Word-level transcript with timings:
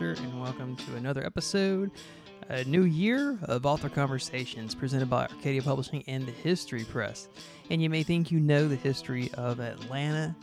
Foster, 0.00 0.22
and 0.22 0.40
welcome 0.40 0.76
to 0.76 0.96
another 0.96 1.26
episode, 1.26 1.90
a 2.48 2.64
new 2.64 2.84
year 2.84 3.38
of 3.42 3.66
author 3.66 3.90
conversations 3.90 4.74
presented 4.74 5.10
by 5.10 5.26
Arcadia 5.26 5.60
Publishing 5.60 6.02
and 6.06 6.24
the 6.24 6.32
History 6.32 6.84
Press. 6.84 7.28
And 7.68 7.82
you 7.82 7.90
may 7.90 8.02
think 8.02 8.30
you 8.30 8.40
know 8.40 8.66
the 8.66 8.76
history 8.76 9.30
of 9.34 9.60
Atlanta, 9.60 10.34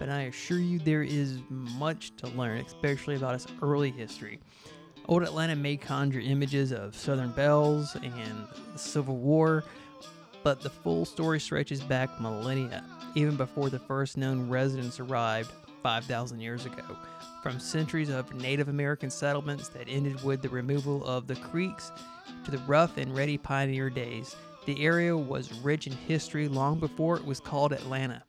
but 0.00 0.08
I 0.08 0.22
assure 0.22 0.58
you 0.58 0.80
there 0.80 1.04
is 1.04 1.38
much 1.48 2.16
to 2.16 2.26
learn, 2.28 2.58
especially 2.58 3.14
about 3.14 3.36
its 3.36 3.46
early 3.62 3.92
history. 3.92 4.40
Old 5.06 5.22
Atlanta 5.22 5.54
may 5.54 5.76
conjure 5.76 6.18
images 6.18 6.72
of 6.72 6.96
Southern 6.96 7.30
belles 7.30 7.94
and 7.94 8.48
the 8.72 8.78
Civil 8.78 9.18
War, 9.18 9.62
but 10.42 10.62
the 10.62 10.70
full 10.70 11.04
story 11.04 11.38
stretches 11.38 11.80
back 11.80 12.20
millennia, 12.20 12.84
even 13.14 13.36
before 13.36 13.70
the 13.70 13.78
first 13.78 14.16
known 14.16 14.48
residents 14.48 14.98
arrived 14.98 15.52
5,000 15.84 16.40
years 16.40 16.66
ago. 16.66 16.82
From 17.42 17.58
centuries 17.58 18.10
of 18.10 18.34
Native 18.34 18.68
American 18.68 19.08
settlements 19.08 19.68
that 19.68 19.88
ended 19.88 20.22
with 20.22 20.42
the 20.42 20.48
removal 20.50 21.02
of 21.06 21.26
the 21.26 21.36
Creeks 21.36 21.90
to 22.44 22.50
the 22.50 22.58
rough 22.58 22.98
and 22.98 23.16
ready 23.16 23.38
pioneer 23.38 23.88
days, 23.88 24.36
the 24.66 24.84
area 24.84 25.16
was 25.16 25.50
rich 25.62 25.86
in 25.86 25.94
history 25.94 26.48
long 26.48 26.78
before 26.78 27.16
it 27.16 27.24
was 27.24 27.40
called 27.40 27.72
Atlanta. 27.72 28.22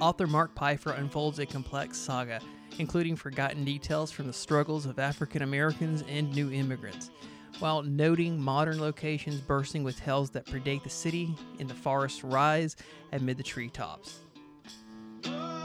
Author 0.00 0.26
Mark 0.26 0.58
Pfeiffer 0.58 0.92
unfolds 0.92 1.38
a 1.40 1.46
complex 1.46 1.98
saga, 1.98 2.40
including 2.78 3.16
forgotten 3.16 3.64
details 3.64 4.10
from 4.10 4.26
the 4.26 4.32
struggles 4.32 4.86
of 4.86 4.98
African 4.98 5.42
Americans 5.42 6.02
and 6.08 6.34
new 6.34 6.50
immigrants, 6.50 7.10
while 7.58 7.82
noting 7.82 8.40
modern 8.40 8.80
locations 8.80 9.42
bursting 9.42 9.84
with 9.84 10.00
tales 10.00 10.30
that 10.30 10.46
predate 10.46 10.84
the 10.84 10.90
city 10.90 11.34
in 11.58 11.66
the 11.66 11.74
forest's 11.74 12.24
rise 12.24 12.76
amid 13.12 13.36
the 13.36 13.42
treetops. 13.42 14.21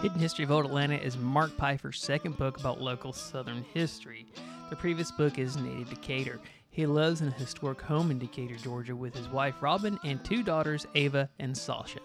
Hidden 0.02 0.20
History 0.20 0.44
of 0.44 0.52
Old 0.52 0.66
Atlanta 0.66 0.96
is 0.96 1.18
Mark 1.18 1.50
Pfeiffer's 1.58 2.00
second 2.00 2.38
book 2.38 2.60
about 2.60 2.80
local 2.80 3.12
Southern 3.12 3.66
history. 3.74 4.28
The 4.70 4.76
previous 4.76 5.12
book 5.12 5.40
is 5.40 5.58
Native 5.58 5.90
Decatur. 5.90 6.40
He 6.70 6.86
lives 6.86 7.22
in 7.22 7.30
a 7.30 7.32
historic 7.32 7.82
home 7.82 8.12
in 8.12 8.20
Decatur, 8.20 8.58
Georgia, 8.58 8.96
with 8.96 9.16
his 9.16 9.28
wife 9.30 9.56
Robin 9.60 10.00
and 10.04 10.24
two 10.24 10.44
daughters, 10.44 10.86
Ava 10.94 11.28
and 11.40 11.58
Sasha. 11.58 12.00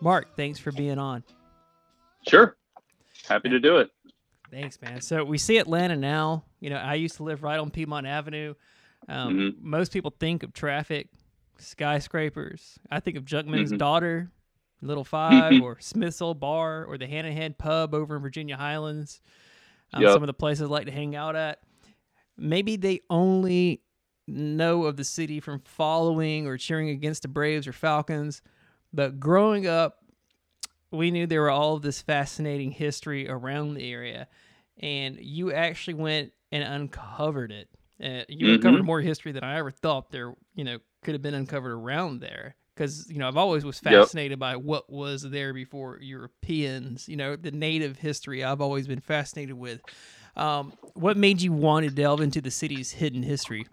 Mark, 0.00 0.36
thanks 0.36 0.60
for 0.60 0.70
being 0.70 0.96
on. 0.96 1.24
Sure. 2.28 2.56
Happy 3.26 3.48
to 3.48 3.58
do 3.58 3.78
it. 3.78 3.90
Thanks, 4.52 4.80
man. 4.80 5.00
So 5.00 5.24
we 5.24 5.36
see 5.36 5.58
Atlanta 5.58 5.96
now. 5.96 6.44
You 6.60 6.70
know, 6.70 6.76
I 6.76 6.94
used 6.94 7.16
to 7.16 7.24
live 7.24 7.42
right 7.42 7.58
on 7.58 7.68
Piedmont 7.70 8.06
Avenue. 8.06 8.54
Um, 9.08 9.34
mm-hmm. 9.34 9.70
Most 9.70 9.92
people 9.92 10.14
think 10.20 10.44
of 10.44 10.52
traffic, 10.52 11.08
skyscrapers. 11.58 12.78
I 12.92 13.00
think 13.00 13.16
of 13.16 13.24
Junkman's 13.24 13.70
mm-hmm. 13.70 13.78
daughter, 13.78 14.30
Little 14.82 15.04
Five 15.04 15.60
or 15.62 15.78
Smith's 15.80 16.20
Old 16.20 16.40
Bar 16.40 16.84
or 16.84 16.98
the 16.98 17.06
Hand 17.06 17.26
in 17.26 17.32
Hand 17.32 17.58
Pub 17.58 17.94
over 17.94 18.16
in 18.16 18.22
Virginia 18.22 18.56
Highlands. 18.56 19.20
Um, 19.92 20.02
yep. 20.02 20.12
Some 20.12 20.22
of 20.22 20.26
the 20.26 20.34
places 20.34 20.62
I 20.62 20.66
like 20.66 20.86
to 20.86 20.92
hang 20.92 21.14
out 21.14 21.36
at. 21.36 21.60
Maybe 22.36 22.76
they 22.76 23.00
only 23.08 23.80
know 24.26 24.84
of 24.84 24.96
the 24.96 25.04
city 25.04 25.40
from 25.40 25.60
following 25.60 26.46
or 26.46 26.56
cheering 26.56 26.88
against 26.88 27.22
the 27.22 27.28
Braves 27.28 27.66
or 27.66 27.72
Falcons. 27.72 28.42
But 28.92 29.20
growing 29.20 29.66
up, 29.66 29.98
we 30.90 31.10
knew 31.10 31.26
there 31.26 31.42
were 31.42 31.50
all 31.50 31.76
of 31.76 31.82
this 31.82 32.02
fascinating 32.02 32.70
history 32.70 33.28
around 33.28 33.74
the 33.74 33.92
area. 33.92 34.28
And 34.80 35.18
you 35.20 35.52
actually 35.52 35.94
went 35.94 36.32
and 36.50 36.64
uncovered 36.64 37.52
it. 37.52 37.68
Uh, 38.02 38.24
you 38.28 38.46
mm-hmm. 38.46 38.54
uncovered 38.56 38.84
more 38.84 39.00
history 39.00 39.32
than 39.32 39.44
I 39.44 39.58
ever 39.58 39.70
thought 39.70 40.10
there, 40.10 40.34
you 40.54 40.64
know, 40.64 40.78
could 41.02 41.14
have 41.14 41.22
been 41.22 41.34
uncovered 41.34 41.72
around 41.72 42.20
there 42.20 42.56
because 42.74 43.08
you 43.10 43.18
know 43.18 43.28
I've 43.28 43.36
always 43.36 43.64
was 43.64 43.78
fascinated 43.78 44.32
yep. 44.32 44.38
by 44.38 44.56
what 44.56 44.90
was 44.90 45.22
there 45.22 45.54
before 45.54 45.98
Europeans. 46.00 47.08
You 47.08 47.16
know, 47.16 47.36
the 47.36 47.50
native 47.50 47.98
history 47.98 48.44
I've 48.44 48.60
always 48.60 48.86
been 48.86 49.00
fascinated 49.00 49.54
with. 49.54 49.80
Um, 50.36 50.72
what 50.94 51.16
made 51.16 51.40
you 51.40 51.52
want 51.52 51.86
to 51.86 51.94
delve 51.94 52.20
into 52.20 52.40
the 52.40 52.50
city's 52.50 52.90
hidden 52.90 53.22
history? 53.22 53.66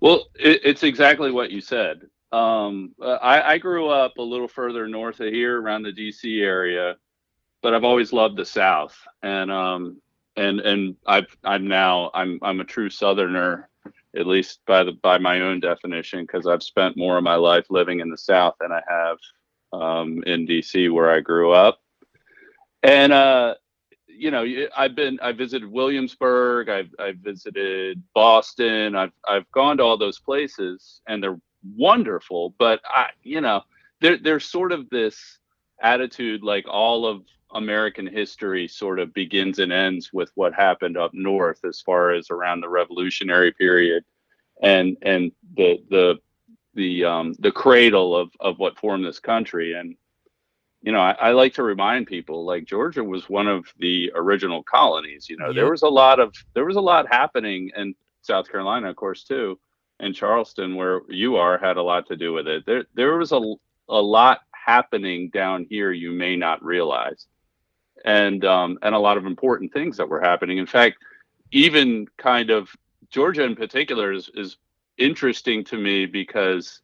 Well, 0.00 0.26
it, 0.34 0.60
it's 0.64 0.82
exactly 0.82 1.30
what 1.30 1.50
you 1.50 1.60
said. 1.60 2.02
Um, 2.32 2.94
uh, 3.00 3.18
I, 3.22 3.52
I 3.52 3.58
grew 3.58 3.88
up 3.88 4.16
a 4.18 4.22
little 4.22 4.48
further 4.48 4.88
north 4.88 5.20
of 5.20 5.32
here, 5.32 5.60
around 5.60 5.82
the 5.82 5.92
D.C. 5.92 6.40
area, 6.40 6.96
but 7.62 7.74
I've 7.74 7.84
always 7.84 8.12
loved 8.12 8.36
the 8.36 8.44
South, 8.44 8.98
and 9.22 9.50
um, 9.50 10.00
and 10.36 10.60
and 10.60 10.96
I've 11.06 11.36
I'm 11.44 11.66
now 11.66 12.10
I'm 12.14 12.38
I'm 12.42 12.60
a 12.60 12.64
true 12.64 12.90
Southerner 12.90 13.68
at 14.16 14.26
least 14.26 14.60
by 14.66 14.84
the 14.84 14.92
by 14.92 15.18
my 15.18 15.40
own 15.40 15.60
definition, 15.60 16.22
because 16.22 16.46
I've 16.46 16.62
spent 16.62 16.96
more 16.96 17.18
of 17.18 17.24
my 17.24 17.36
life 17.36 17.66
living 17.70 18.00
in 18.00 18.10
the 18.10 18.18
South 18.18 18.54
than 18.60 18.72
I 18.72 18.82
have 18.88 19.18
um, 19.72 20.22
in 20.26 20.46
DC, 20.46 20.92
where 20.92 21.10
I 21.10 21.20
grew 21.20 21.52
up. 21.52 21.80
And 22.82 23.12
uh, 23.12 23.54
you 24.06 24.30
know, 24.30 24.44
I've 24.76 24.94
been 24.94 25.18
I 25.22 25.32
visited 25.32 25.70
Williamsburg, 25.70 26.68
I've 26.68 26.90
I've 26.98 27.18
visited 27.18 28.02
Boston, 28.14 28.94
I've 28.94 29.12
I've 29.26 29.50
gone 29.52 29.78
to 29.78 29.82
all 29.82 29.98
those 29.98 30.18
places, 30.18 31.00
and 31.06 31.22
they're 31.22 31.40
wonderful. 31.76 32.54
But 32.58 32.80
I, 32.84 33.08
you 33.22 33.40
know, 33.40 33.62
there 34.00 34.18
there's 34.18 34.44
sort 34.44 34.72
of 34.72 34.90
this 34.90 35.38
attitude 35.80 36.42
like 36.42 36.66
all 36.68 37.06
of 37.06 37.22
American 37.54 38.06
history 38.06 38.66
sort 38.68 38.98
of 38.98 39.12
begins 39.14 39.58
and 39.58 39.72
ends 39.72 40.12
with 40.12 40.30
what 40.34 40.54
happened 40.54 40.96
up 40.96 41.12
north 41.14 41.64
as 41.64 41.80
far 41.80 42.12
as 42.12 42.30
around 42.30 42.60
the 42.60 42.68
revolutionary 42.68 43.52
period 43.52 44.04
and 44.62 44.96
and 45.02 45.32
the 45.56 45.82
the 45.90 46.18
the 46.74 47.04
um, 47.04 47.34
the 47.38 47.52
cradle 47.52 48.16
of 48.16 48.30
of 48.40 48.58
what 48.58 48.78
formed 48.78 49.04
this 49.04 49.18
country. 49.18 49.74
And 49.74 49.96
you 50.82 50.92
know 50.92 51.00
I, 51.00 51.12
I, 51.12 51.32
like 51.32 51.54
to 51.54 51.62
remind 51.62 52.06
people 52.06 52.44
like 52.44 52.64
georgia 52.64 53.02
was 53.02 53.28
one 53.28 53.46
of 53.46 53.66
the 53.78 54.12
original 54.14 54.62
colonies 54.62 55.28
you 55.28 55.36
know 55.36 55.46
yep. 55.46 55.54
there 55.54 55.70
was 55.70 55.82
a 55.82 55.88
lot 55.88 56.18
of 56.18 56.34
there 56.54 56.64
was 56.64 56.76
a 56.76 56.80
lot 56.80 57.06
happening 57.08 57.70
in 57.76 57.94
south 58.22 58.50
carolina 58.50 58.90
of 58.90 58.96
course 58.96 59.22
too 59.24 59.58
and 60.00 60.14
charleston 60.14 60.74
where 60.74 61.02
you 61.08 61.36
are 61.36 61.56
had 61.56 61.76
a 61.76 61.82
lot 61.82 62.06
to 62.08 62.16
do 62.16 62.32
with 62.32 62.46
it. 62.48 62.66
There 62.66 62.84
there 62.94 63.16
was 63.16 63.32
a, 63.32 63.40
a 63.88 64.02
lot 64.02 64.40
happening 64.52 65.30
down 65.30 65.66
here 65.68 65.92
you 65.92 66.10
may 66.10 66.36
not 66.36 66.62
realize 66.64 67.26
and 68.04 68.44
um, 68.44 68.78
and 68.82 68.94
a 68.94 68.98
lot 68.98 69.16
of 69.16 69.26
important 69.26 69.72
things 69.72 69.96
that 69.96 70.08
were 70.08 70.20
happening. 70.20 70.58
In 70.58 70.66
fact, 70.66 70.98
even 71.52 72.06
kind 72.16 72.50
of 72.50 72.74
Georgia 73.10 73.44
in 73.44 73.56
particular 73.56 74.12
is 74.12 74.30
is 74.34 74.56
interesting 74.98 75.64
to 75.64 75.76
me 75.76 76.06
because 76.06 76.82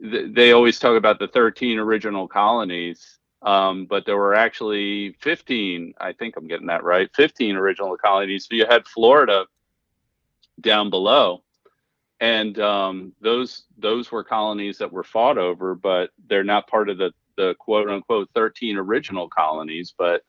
th- 0.00 0.32
they 0.34 0.52
always 0.52 0.78
talk 0.78 0.96
about 0.96 1.18
the 1.18 1.28
13 1.28 1.78
original 1.78 2.26
colonies, 2.26 3.18
um, 3.42 3.86
but 3.86 4.06
there 4.06 4.16
were 4.16 4.34
actually 4.34 5.16
15. 5.20 5.94
I 6.00 6.12
think 6.12 6.36
I'm 6.36 6.48
getting 6.48 6.66
that 6.68 6.84
right. 6.84 7.10
15 7.14 7.56
original 7.56 7.96
colonies. 7.96 8.46
So 8.48 8.56
you 8.56 8.66
had 8.66 8.86
Florida 8.86 9.46
down 10.60 10.90
below, 10.90 11.42
and 12.20 12.58
um, 12.58 13.12
those 13.20 13.64
those 13.78 14.10
were 14.10 14.24
colonies 14.24 14.78
that 14.78 14.92
were 14.92 15.04
fought 15.04 15.38
over, 15.38 15.74
but 15.74 16.10
they're 16.28 16.44
not 16.44 16.68
part 16.68 16.88
of 16.88 16.98
the 16.98 17.12
the 17.36 17.54
quote 17.58 17.88
unquote 17.88 18.28
13 18.34 18.76
original 18.76 19.28
colonies, 19.28 19.94
but 19.96 20.22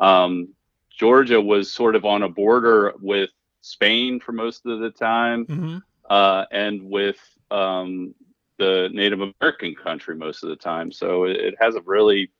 um, 0.00 0.48
Georgia 0.90 1.40
was 1.40 1.70
sort 1.70 1.94
of 1.94 2.04
on 2.04 2.22
a 2.22 2.28
border 2.28 2.94
with 3.00 3.30
Spain 3.60 4.20
for 4.20 4.32
most 4.32 4.66
of 4.66 4.80
the 4.80 4.90
time, 4.90 5.46
mm-hmm. 5.46 5.78
uh, 6.08 6.44
and 6.50 6.82
with 6.82 7.18
um, 7.50 8.14
the 8.58 8.88
Native 8.92 9.20
American 9.20 9.74
country 9.74 10.16
most 10.16 10.42
of 10.42 10.48
the 10.48 10.56
time. 10.56 10.90
So 10.90 11.24
it, 11.24 11.36
it, 11.36 11.54
has 11.60 11.74
a 11.74 11.82
really 11.82 12.30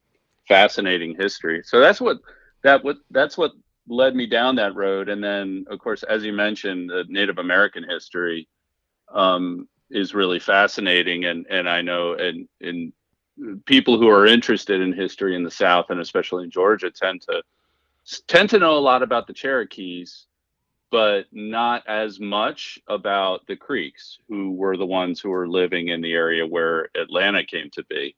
fascinating 0.49 1.17
history. 1.17 1.63
So 1.65 1.81
that's 1.81 2.01
what 2.01 2.19
that 2.63 2.83
what 2.85 2.97
that's 3.11 3.37
what 3.37 3.53
led 3.89 4.15
me 4.15 4.27
down 4.27 4.57
that 4.57 4.75
road. 4.75 5.09
And 5.09 5.23
then, 5.23 5.65
of 5.69 5.79
course, 5.79 6.03
as 6.03 6.25
you 6.25 6.33
mentioned, 6.33 6.91
the 6.91 7.05
Native 7.09 7.39
American 7.39 7.85
history 7.89 8.49
um, 9.13 9.69
is 9.91 10.15
really 10.15 10.39
fascinating. 10.39 11.25
And 11.25 11.47
and 11.51 11.69
I 11.69 11.83
know 11.83 12.15
and 12.15 12.49
in 12.61 12.93
people 13.65 13.99
who 13.99 14.09
are 14.09 14.27
interested 14.27 14.81
in 14.81 14.93
history 14.93 15.35
in 15.35 15.43
the 15.43 15.51
South 15.51 15.91
and 15.91 16.01
especially 16.01 16.45
in 16.45 16.51
Georgia 16.51 16.91
tend 16.91 17.23
to 17.23 17.43
tend 18.27 18.51
to 18.51 18.59
know 18.59 18.77
a 18.77 18.81
lot 18.81 19.03
about 19.03 19.27
the 19.27 19.33
Cherokees, 19.33 20.27
but 20.91 21.27
not 21.33 21.87
as 21.87 22.19
much 22.19 22.79
about 22.89 23.47
the 23.47 23.57
Creeks, 23.57 24.19
who 24.29 24.53
were 24.53 24.77
the 24.77 24.87
ones 24.87 25.21
who 25.21 25.31
were 25.31 25.49
living 25.49 25.89
in 25.89 26.01
the 26.01 26.13
area 26.13 26.47
where 26.47 26.89
Atlanta 26.97 27.45
came 27.45 27.71
to 27.71 27.85
be. 27.85 28.17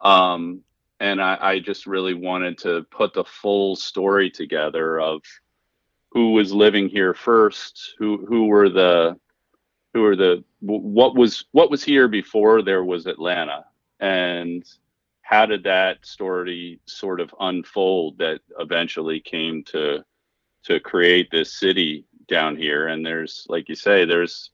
Um, 0.00 0.62
and 0.98 1.20
I, 1.20 1.38
I 1.40 1.58
just 1.60 1.86
really 1.86 2.14
wanted 2.14 2.58
to 2.58 2.84
put 2.90 3.12
the 3.14 3.24
full 3.24 3.76
story 3.76 4.30
together 4.30 5.00
of 5.00 5.22
who 6.10 6.32
was 6.32 6.52
living 6.52 6.88
here 6.88 7.14
first, 7.14 7.94
who 7.98 8.24
who 8.26 8.46
were 8.46 8.68
the 8.68 9.18
who 9.94 10.02
were 10.02 10.16
the 10.16 10.44
what 10.60 11.14
was 11.14 11.44
what 11.52 11.70
was 11.70 11.84
here 11.84 12.08
before 12.08 12.62
there 12.62 12.84
was 12.84 13.06
Atlanta 13.06 13.64
and 14.02 14.64
how 15.22 15.46
did 15.46 15.62
that 15.62 16.04
story 16.04 16.80
sort 16.86 17.20
of 17.20 17.34
unfold 17.40 18.18
that 18.18 18.40
eventually 18.58 19.20
came 19.20 19.64
to 19.64 20.04
to 20.64 20.78
create 20.80 21.30
this 21.30 21.58
city 21.58 22.04
down 22.28 22.56
here 22.56 22.88
and 22.88 23.04
there's 23.06 23.46
like 23.48 23.68
you 23.68 23.74
say 23.74 24.04
there's 24.04 24.50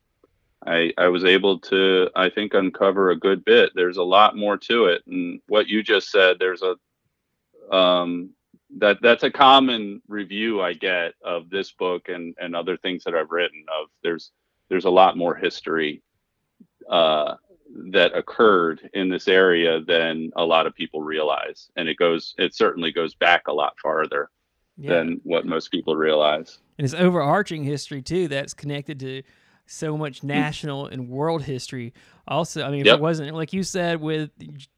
I, 0.67 0.93
I 0.99 1.09
was 1.09 1.25
able 1.25 1.59
to 1.61 2.11
I 2.15 2.29
think 2.29 2.55
uncover 2.55 3.11
a 3.11 3.19
good 3.19 3.45
bit. 3.45 3.71
There's 3.75 3.97
a 3.97 4.03
lot 4.03 4.37
more 4.37 4.57
to 4.59 4.87
it, 4.87 5.03
and 5.07 5.41
what 5.47 5.69
you 5.69 5.83
just 5.85 6.11
said. 6.11 6.39
There's 6.39 6.63
a 6.63 7.75
um, 7.75 8.31
that 8.79 8.99
that's 9.01 9.23
a 9.23 9.31
common 9.31 10.03
review 10.09 10.61
I 10.61 10.73
get 10.73 11.15
of 11.23 11.49
this 11.49 11.71
book 11.71 12.09
and 12.09 12.35
and 12.41 12.57
other 12.57 12.77
things 12.77 13.05
that 13.05 13.15
I've 13.15 13.31
written. 13.31 13.65
Of 13.81 13.89
there's 14.03 14.33
there's 14.69 14.85
a 14.85 14.91
lot 14.91 15.17
more 15.17 15.35
history 15.35 16.03
uh, 16.89 17.37
that 17.91 18.17
occurred 18.17 18.89
in 18.95 19.09
this 19.09 19.29
area 19.29 19.81
than 19.81 20.31
a 20.37 20.45
lot 20.45 20.67
of 20.67 20.75
people 20.75 21.03
realize, 21.03 21.71
and 21.77 21.89
it 21.89 21.97
goes 21.97 22.35
it 22.39 22.55
certainly 22.55 22.93
goes 22.93 23.15
back 23.15 23.49
a 23.49 23.53
lot 23.53 23.75
farther 23.83 24.31
yeah. 24.77 24.95
than 24.95 25.21
what 25.25 25.47
most 25.47 25.71
people 25.71 25.97
realize. 25.97 26.59
And 26.79 26.85
it's 26.85 26.95
overarching 26.95 27.65
history 27.65 28.03
too 28.03 28.29
that's 28.29 28.55
connected 28.55 29.01
to 29.01 29.23
so 29.67 29.97
much 29.97 30.21
hmm. 30.21 30.29
national 30.29 30.87
and 30.87 31.09
world 31.09 31.43
history. 31.43 31.93
Also, 32.27 32.65
I 32.65 32.71
mean, 32.71 32.81
if 32.81 32.87
yep. 32.87 32.97
it 32.97 33.03
wasn't 33.03 33.35
like 33.35 33.53
you 33.53 33.63
said 33.63 34.01
with 34.01 34.31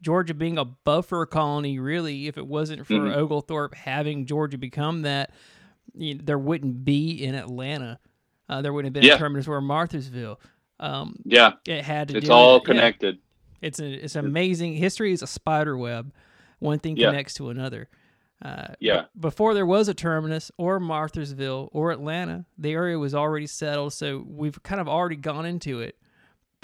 Georgia 0.02 0.34
being 0.34 0.58
a 0.58 0.64
buffer 0.64 1.26
colony, 1.26 1.78
really, 1.78 2.26
if 2.26 2.38
it 2.38 2.46
wasn't 2.46 2.86
for 2.86 2.94
mm-hmm. 2.94 3.18
Oglethorpe 3.18 3.74
having 3.74 4.26
Georgia 4.26 4.58
become 4.58 5.02
that, 5.02 5.32
you 5.94 6.14
know, 6.14 6.20
there 6.24 6.38
wouldn't 6.38 6.84
be 6.84 7.24
in 7.24 7.34
Atlanta. 7.34 7.98
Uh, 8.48 8.62
there 8.62 8.72
wouldn't 8.72 8.94
have 8.94 9.00
been 9.00 9.08
yeah. 9.08 9.14
a 9.14 9.18
terminus 9.18 9.46
or 9.46 9.60
Marthasville. 9.60 10.36
Um, 10.80 11.16
yeah, 11.24 11.52
it 11.66 11.84
had 11.84 12.08
to. 12.08 12.16
It's 12.16 12.30
all 12.30 12.58
connected. 12.58 13.16
Yeah. 13.16 13.68
It's 13.68 13.78
a, 13.78 14.04
it's 14.04 14.16
amazing. 14.16 14.74
History 14.74 15.12
is 15.12 15.22
a 15.22 15.26
spider 15.26 15.76
web. 15.76 16.12
One 16.58 16.78
thing 16.78 16.96
yeah. 16.96 17.08
connects 17.08 17.34
to 17.34 17.50
another. 17.50 17.88
Uh, 18.42 18.68
yeah. 18.80 19.04
before 19.18 19.52
there 19.52 19.66
was 19.66 19.88
a 19.88 19.94
terminus 19.94 20.50
or 20.56 20.80
Marthasville 20.80 21.68
or 21.72 21.90
Atlanta, 21.90 22.46
the 22.56 22.72
area 22.72 22.98
was 22.98 23.14
already 23.14 23.46
settled. 23.46 23.92
So 23.92 24.24
we've 24.26 24.62
kind 24.62 24.80
of 24.80 24.88
already 24.88 25.16
gone 25.16 25.44
into 25.44 25.80
it. 25.80 25.96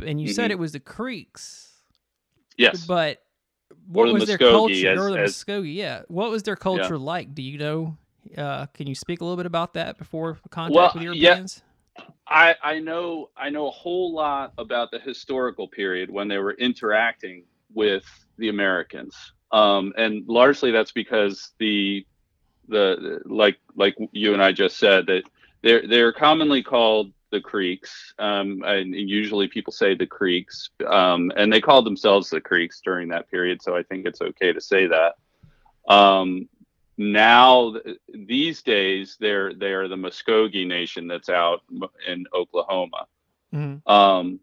And 0.03 0.19
you 0.19 0.29
mm-hmm. 0.29 0.35
said 0.35 0.51
it 0.51 0.59
was 0.59 0.73
the 0.73 0.81
Creeks. 0.81 1.75
Yes. 2.57 2.87
But 2.87 3.23
what 3.89 4.11
was 4.13 4.27
their 4.27 4.39
culture? 4.39 4.93
As, 4.93 4.99
or 4.99 5.11
the 5.11 5.21
as, 5.21 5.35
Muskogee, 5.35 5.75
yeah. 5.75 6.03
What 6.09 6.31
was 6.31 6.43
their 6.43 6.57
culture 6.57 6.95
yeah. 6.95 7.01
like? 7.01 7.35
Do 7.35 7.43
you 7.43 7.59
know? 7.59 7.99
Uh, 8.37 8.67
can 8.67 8.87
you 8.87 8.95
speak 8.95 9.21
a 9.21 9.25
little 9.25 9.37
bit 9.37 9.47
about 9.47 9.75
that 9.75 9.99
before 9.99 10.39
contact 10.51 10.75
well, 10.75 10.93
with 10.95 11.03
Europeans? 11.03 11.63
Yeah. 11.63 11.66
I, 12.29 12.55
I 12.63 12.79
know 12.81 13.31
I 13.37 13.51
know 13.51 13.69
a 13.69 13.73
whole 13.73 14.13
lot 14.13 14.53
about 14.59 14.91
the 14.91 14.99
historical 14.99 15.69
period 15.69 16.11
when 16.11 16.29
they 16.29 16.39
were 16.39 16.53
interacting 16.53 17.45
with 17.73 18.05
the 18.39 18.49
Americans 18.49 19.15
um, 19.53 19.93
and 19.97 20.27
largely 20.29 20.71
that's 20.71 20.93
because 20.93 21.53
the 21.59 22.05
the 22.69 23.21
like 23.25 23.59
like 23.77 23.97
you 24.13 24.33
and 24.33 24.43
I 24.43 24.53
just 24.53 24.79
said 24.79 25.07
that 25.07 25.23
they're 25.63 25.87
they're 25.87 26.13
commonly 26.13 26.63
called 26.63 27.13
the 27.31 27.41
Creeks, 27.41 28.15
um, 28.19 28.63
and 28.65 28.95
usually 28.95 29.49
people 29.49 29.73
say 29.73 29.95
the 29.95 30.07
Creeks, 30.07 30.71
um, 30.87 31.33
and 31.37 31.53
they 31.53 31.61
called 31.61 31.87
themselves 31.87 32.31
the 32.31 32.41
Creeks 32.41 32.81
during 32.85 33.09
that 33.09 33.31
period. 33.31 33.63
So 33.63 33.77
I 33.77 33.83
think 33.83 34.07
it's 34.07 34.21
okay 34.21 34.53
to 34.53 34.61
say 34.61 34.87
that. 34.87 35.15
Um, 35.93 36.49
now, 36.99 37.75
these 38.09 38.63
days, 38.63 39.17
they're 39.21 39.53
they're 39.53 39.89
the 39.89 39.97
Muskogee 39.97 40.67
Nation 40.67 41.07
that's 41.07 41.29
out 41.29 41.63
in 42.09 42.27
Oklahoma. 42.35 43.07
Mm-hmm. 43.55 43.91
Um, 43.91 44.41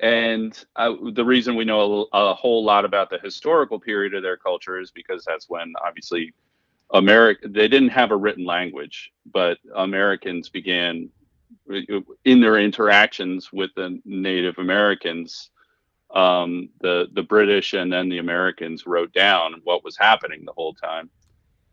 and 0.00 0.64
uh, 0.76 0.94
the 1.12 1.24
reason 1.24 1.56
we 1.56 1.64
know 1.64 2.08
a, 2.12 2.18
a, 2.18 2.34
whole 2.34 2.64
lot 2.64 2.84
about 2.84 3.10
the 3.10 3.18
historical 3.18 3.80
period 3.80 4.14
of 4.14 4.22
their 4.22 4.36
culture 4.36 4.78
is 4.78 4.92
because 4.92 5.24
that's 5.24 5.50
when 5.50 5.72
obviously 5.84 6.32
America 6.94 7.48
they 7.48 7.66
didn't 7.66 7.88
have 7.88 8.12
a 8.12 8.16
written 8.16 8.44
language, 8.44 9.12
but 9.32 9.58
Americans 9.74 10.48
began 10.48 11.10
in 12.24 12.40
their 12.40 12.58
interactions 12.58 13.52
with 13.52 13.70
the 13.74 14.00
Native 14.04 14.58
Americans. 14.58 15.50
Um, 16.14 16.70
the 16.80 17.08
the 17.12 17.22
British 17.22 17.74
and 17.74 17.92
then 17.92 18.08
the 18.08 18.18
Americans 18.18 18.86
wrote 18.86 19.12
down 19.12 19.60
what 19.64 19.84
was 19.84 19.98
happening 19.98 20.44
the 20.44 20.52
whole 20.52 20.72
time, 20.72 21.10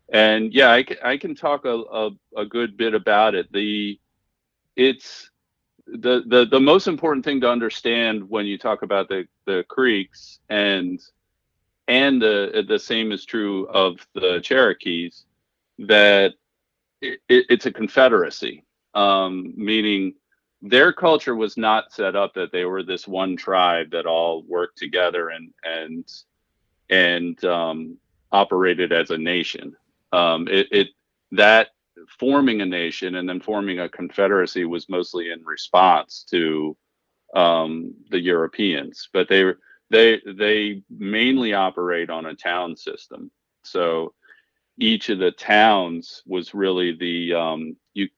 and 0.10 0.54
yeah, 0.54 0.72
I, 0.72 0.86
I 1.04 1.18
can 1.18 1.36
talk 1.36 1.66
a, 1.66 1.70
a, 1.92 2.10
a 2.38 2.46
good 2.46 2.78
bit 2.78 2.94
about 2.94 3.36
it. 3.36 3.52
The 3.52 4.00
it's 4.76 5.30
the, 5.88 6.24
the 6.28 6.46
the 6.46 6.60
most 6.60 6.88
important 6.88 7.26
thing 7.26 7.42
to 7.42 7.50
understand 7.50 8.30
when 8.30 8.46
you 8.46 8.58
talk 8.58 8.82
about 8.82 9.08
the 9.10 9.28
the 9.46 9.66
creeks 9.68 10.40
and 10.50 11.00
and 11.88 12.22
the 12.22 12.66
the 12.68 12.80
same 12.80 13.12
is 13.12 13.26
true 13.26 13.68
of 13.68 14.06
the 14.14 14.40
Cherokees 14.42 15.26
that 15.80 16.34
it, 17.02 17.20
it's 17.30 17.66
a 17.66 17.72
confederacy, 17.72 18.64
um, 18.94 19.54
meaning 19.56 20.14
their 20.62 20.92
culture 20.92 21.36
was 21.36 21.58
not 21.58 21.92
set 21.92 22.16
up 22.16 22.34
that 22.34 22.52
they 22.52 22.66
were 22.66 22.82
this 22.82 23.08
one 23.08 23.36
tribe 23.36 23.92
that 23.92 24.06
all 24.06 24.44
worked 24.44 24.78
together 24.78 25.30
and 25.30 25.54
and 25.64 26.12
and 26.90 27.44
um, 27.46 27.98
operated 28.32 28.92
as 28.92 29.12
a 29.12 29.18
nation. 29.18 29.76
Um, 30.12 30.48
it, 30.48 30.68
it 30.72 30.88
that 31.32 31.70
forming 32.20 32.62
a 32.62 32.66
nation 32.66 33.16
and 33.16 33.28
then 33.28 33.40
forming 33.40 33.80
a 33.80 33.90
confederacy 33.90 34.66
was 34.66 34.90
mostly 34.90 35.32
in 35.32 35.44
response 35.44 36.26
to 36.30 36.78
um, 37.36 37.94
the 38.10 38.20
Europeans, 38.20 39.10
but 39.14 39.28
they 39.28 39.46
they 39.90 40.22
they 40.26 40.82
mainly 40.90 41.54
operate 41.54 42.10
on 42.10 42.28
a 42.28 42.36
town 42.36 42.76
system. 42.76 43.32
So 43.64 44.14
each 44.78 45.10
of 45.10 45.20
the 45.20 45.32
towns 45.32 46.22
was 46.26 46.54
really 46.54 46.96
the 46.96 47.34
um, 47.34 47.76
you 47.94 48.10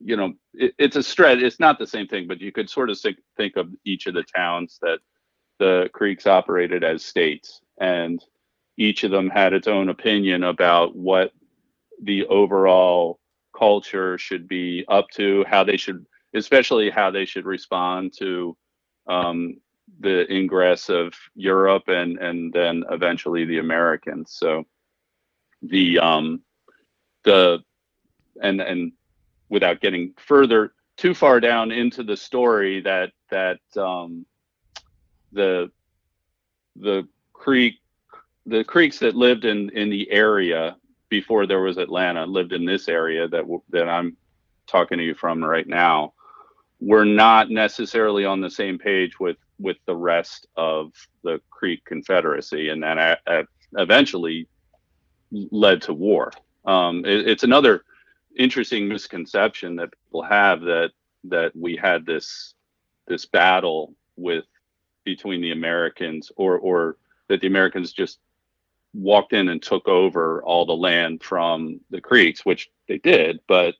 you 0.00 0.16
know 0.16 0.34
it, 0.54 0.74
it's 0.78 0.96
a 0.96 1.02
stretch. 1.02 1.38
It's 1.38 1.60
not 1.60 1.78
the 1.78 1.86
same 1.86 2.06
thing, 2.06 2.26
but 2.26 2.40
you 2.40 2.52
could 2.52 2.70
sort 2.70 2.90
of 2.90 2.98
think, 2.98 3.18
think 3.36 3.56
of 3.56 3.68
each 3.84 4.06
of 4.06 4.14
the 4.14 4.24
towns 4.24 4.78
that 4.82 4.98
the 5.58 5.90
Creeks 5.92 6.26
operated 6.26 6.84
as 6.84 7.04
states, 7.04 7.60
and 7.80 8.22
each 8.76 9.04
of 9.04 9.10
them 9.10 9.28
had 9.28 9.52
its 9.52 9.68
own 9.68 9.88
opinion 9.88 10.44
about 10.44 10.96
what 10.96 11.32
the 12.02 12.26
overall 12.26 13.18
culture 13.56 14.18
should 14.18 14.48
be 14.48 14.84
up 14.88 15.08
to, 15.10 15.44
how 15.48 15.62
they 15.62 15.76
should, 15.76 16.04
especially 16.34 16.90
how 16.90 17.10
they 17.10 17.24
should 17.24 17.44
respond 17.44 18.12
to 18.18 18.56
um, 19.06 19.56
the 20.00 20.32
ingress 20.32 20.88
of 20.88 21.12
Europe 21.34 21.88
and 21.88 22.18
and 22.18 22.52
then 22.52 22.84
eventually 22.90 23.44
the 23.44 23.58
Americans. 23.58 24.32
So 24.32 24.64
the 25.62 25.98
um, 25.98 26.42
the 27.24 27.62
and 28.42 28.60
and 28.60 28.92
without 29.48 29.80
getting 29.80 30.14
further 30.16 30.72
too 30.96 31.14
far 31.14 31.40
down 31.40 31.70
into 31.70 32.02
the 32.02 32.16
story 32.16 32.80
that 32.80 33.12
that 33.30 33.60
um, 33.76 34.24
the 35.32 35.70
the 36.76 37.06
creek 37.32 37.81
the 38.46 38.64
creeks 38.64 38.98
that 38.98 39.14
lived 39.14 39.44
in 39.44 39.70
in 39.70 39.90
the 39.90 40.10
area 40.10 40.76
before 41.08 41.46
there 41.46 41.60
was 41.60 41.78
Atlanta, 41.78 42.24
lived 42.24 42.52
in 42.52 42.64
this 42.64 42.88
area 42.88 43.28
that 43.28 43.44
that 43.70 43.88
I'm 43.88 44.16
talking 44.66 44.98
to 44.98 45.04
you 45.04 45.14
from 45.14 45.44
right 45.44 45.66
now, 45.66 46.14
we're 46.80 47.04
not 47.04 47.50
necessarily 47.50 48.24
on 48.24 48.40
the 48.40 48.50
same 48.50 48.78
page 48.78 49.20
with 49.20 49.36
with 49.58 49.76
the 49.86 49.94
rest 49.94 50.46
of 50.56 50.92
the 51.22 51.40
Creek 51.50 51.84
Confederacy, 51.84 52.70
and 52.70 52.82
that 52.82 53.20
eventually 53.74 54.48
led 55.30 55.82
to 55.82 55.94
war. 55.94 56.32
Um, 56.64 57.04
it, 57.04 57.28
it's 57.28 57.44
another 57.44 57.84
interesting 58.36 58.88
misconception 58.88 59.76
that 59.76 59.90
people 60.04 60.22
have 60.22 60.60
that 60.62 60.90
that 61.24 61.52
we 61.54 61.76
had 61.76 62.04
this 62.04 62.54
this 63.06 63.26
battle 63.26 63.94
with 64.16 64.44
between 65.04 65.40
the 65.40 65.52
Americans 65.52 66.32
or 66.36 66.58
or 66.58 66.96
that 67.28 67.40
the 67.40 67.46
Americans 67.46 67.92
just 67.92 68.18
walked 68.94 69.32
in 69.32 69.48
and 69.48 69.62
took 69.62 69.88
over 69.88 70.42
all 70.42 70.66
the 70.66 70.72
land 70.72 71.22
from 71.22 71.80
the 71.90 72.00
creeks, 72.00 72.44
which 72.44 72.70
they 72.88 72.98
did, 72.98 73.40
but 73.46 73.74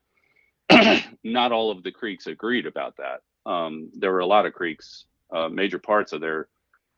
not 1.25 1.52
all 1.52 1.71
of 1.71 1.83
the 1.83 1.92
creeks 1.92 2.26
agreed 2.26 2.66
about 2.66 2.97
that. 2.97 3.23
Um, 3.45 3.90
there 3.95 4.12
were 4.12 4.21
a 4.21 4.26
lot 4.26 4.47
of 4.47 4.54
creeks, 4.54 5.04
uh, 5.31 5.49
major 5.49 5.78
parts 5.78 6.12
of 6.12 6.21
their 6.21 6.49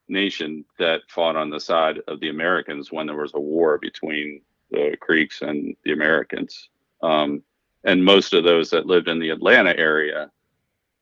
nation 0.09 0.65
that 0.79 1.01
fought 1.09 1.37
on 1.37 1.51
the 1.51 1.61
side 1.61 1.99
of 2.09 2.21
the 2.21 2.29
Americans 2.29 2.93
when 2.93 3.07
there 3.07 3.17
was 3.17 3.33
a 3.35 3.41
war 3.41 3.79
between 3.79 4.43
the 4.71 4.97
Creeks 5.01 5.43
and 5.43 5.75
the 5.85 5.93
Americans. 5.93 6.69
Um, 7.03 7.43
and 7.85 8.05
most 8.05 8.35
of 8.35 8.45
those 8.45 8.71
that 8.71 8.87
lived 8.87 9.09
in 9.09 9.19
the 9.19 9.31
Atlanta 9.31 9.77
area 9.77 10.31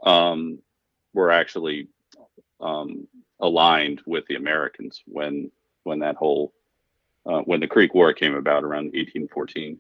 um, 0.04 0.58
were 1.14 1.30
actually 1.30 1.88
um, 2.60 3.06
aligned 3.40 4.02
with 4.06 4.26
the 4.26 4.36
Americans 4.36 5.02
when 5.06 5.50
when 5.84 5.98
that 5.98 6.14
whole 6.14 6.52
uh, 7.26 7.40
when 7.40 7.60
the 7.60 7.66
Creek 7.66 7.94
War 7.94 8.12
came 8.12 8.34
about 8.34 8.64
around 8.64 8.86
1814. 8.86 9.78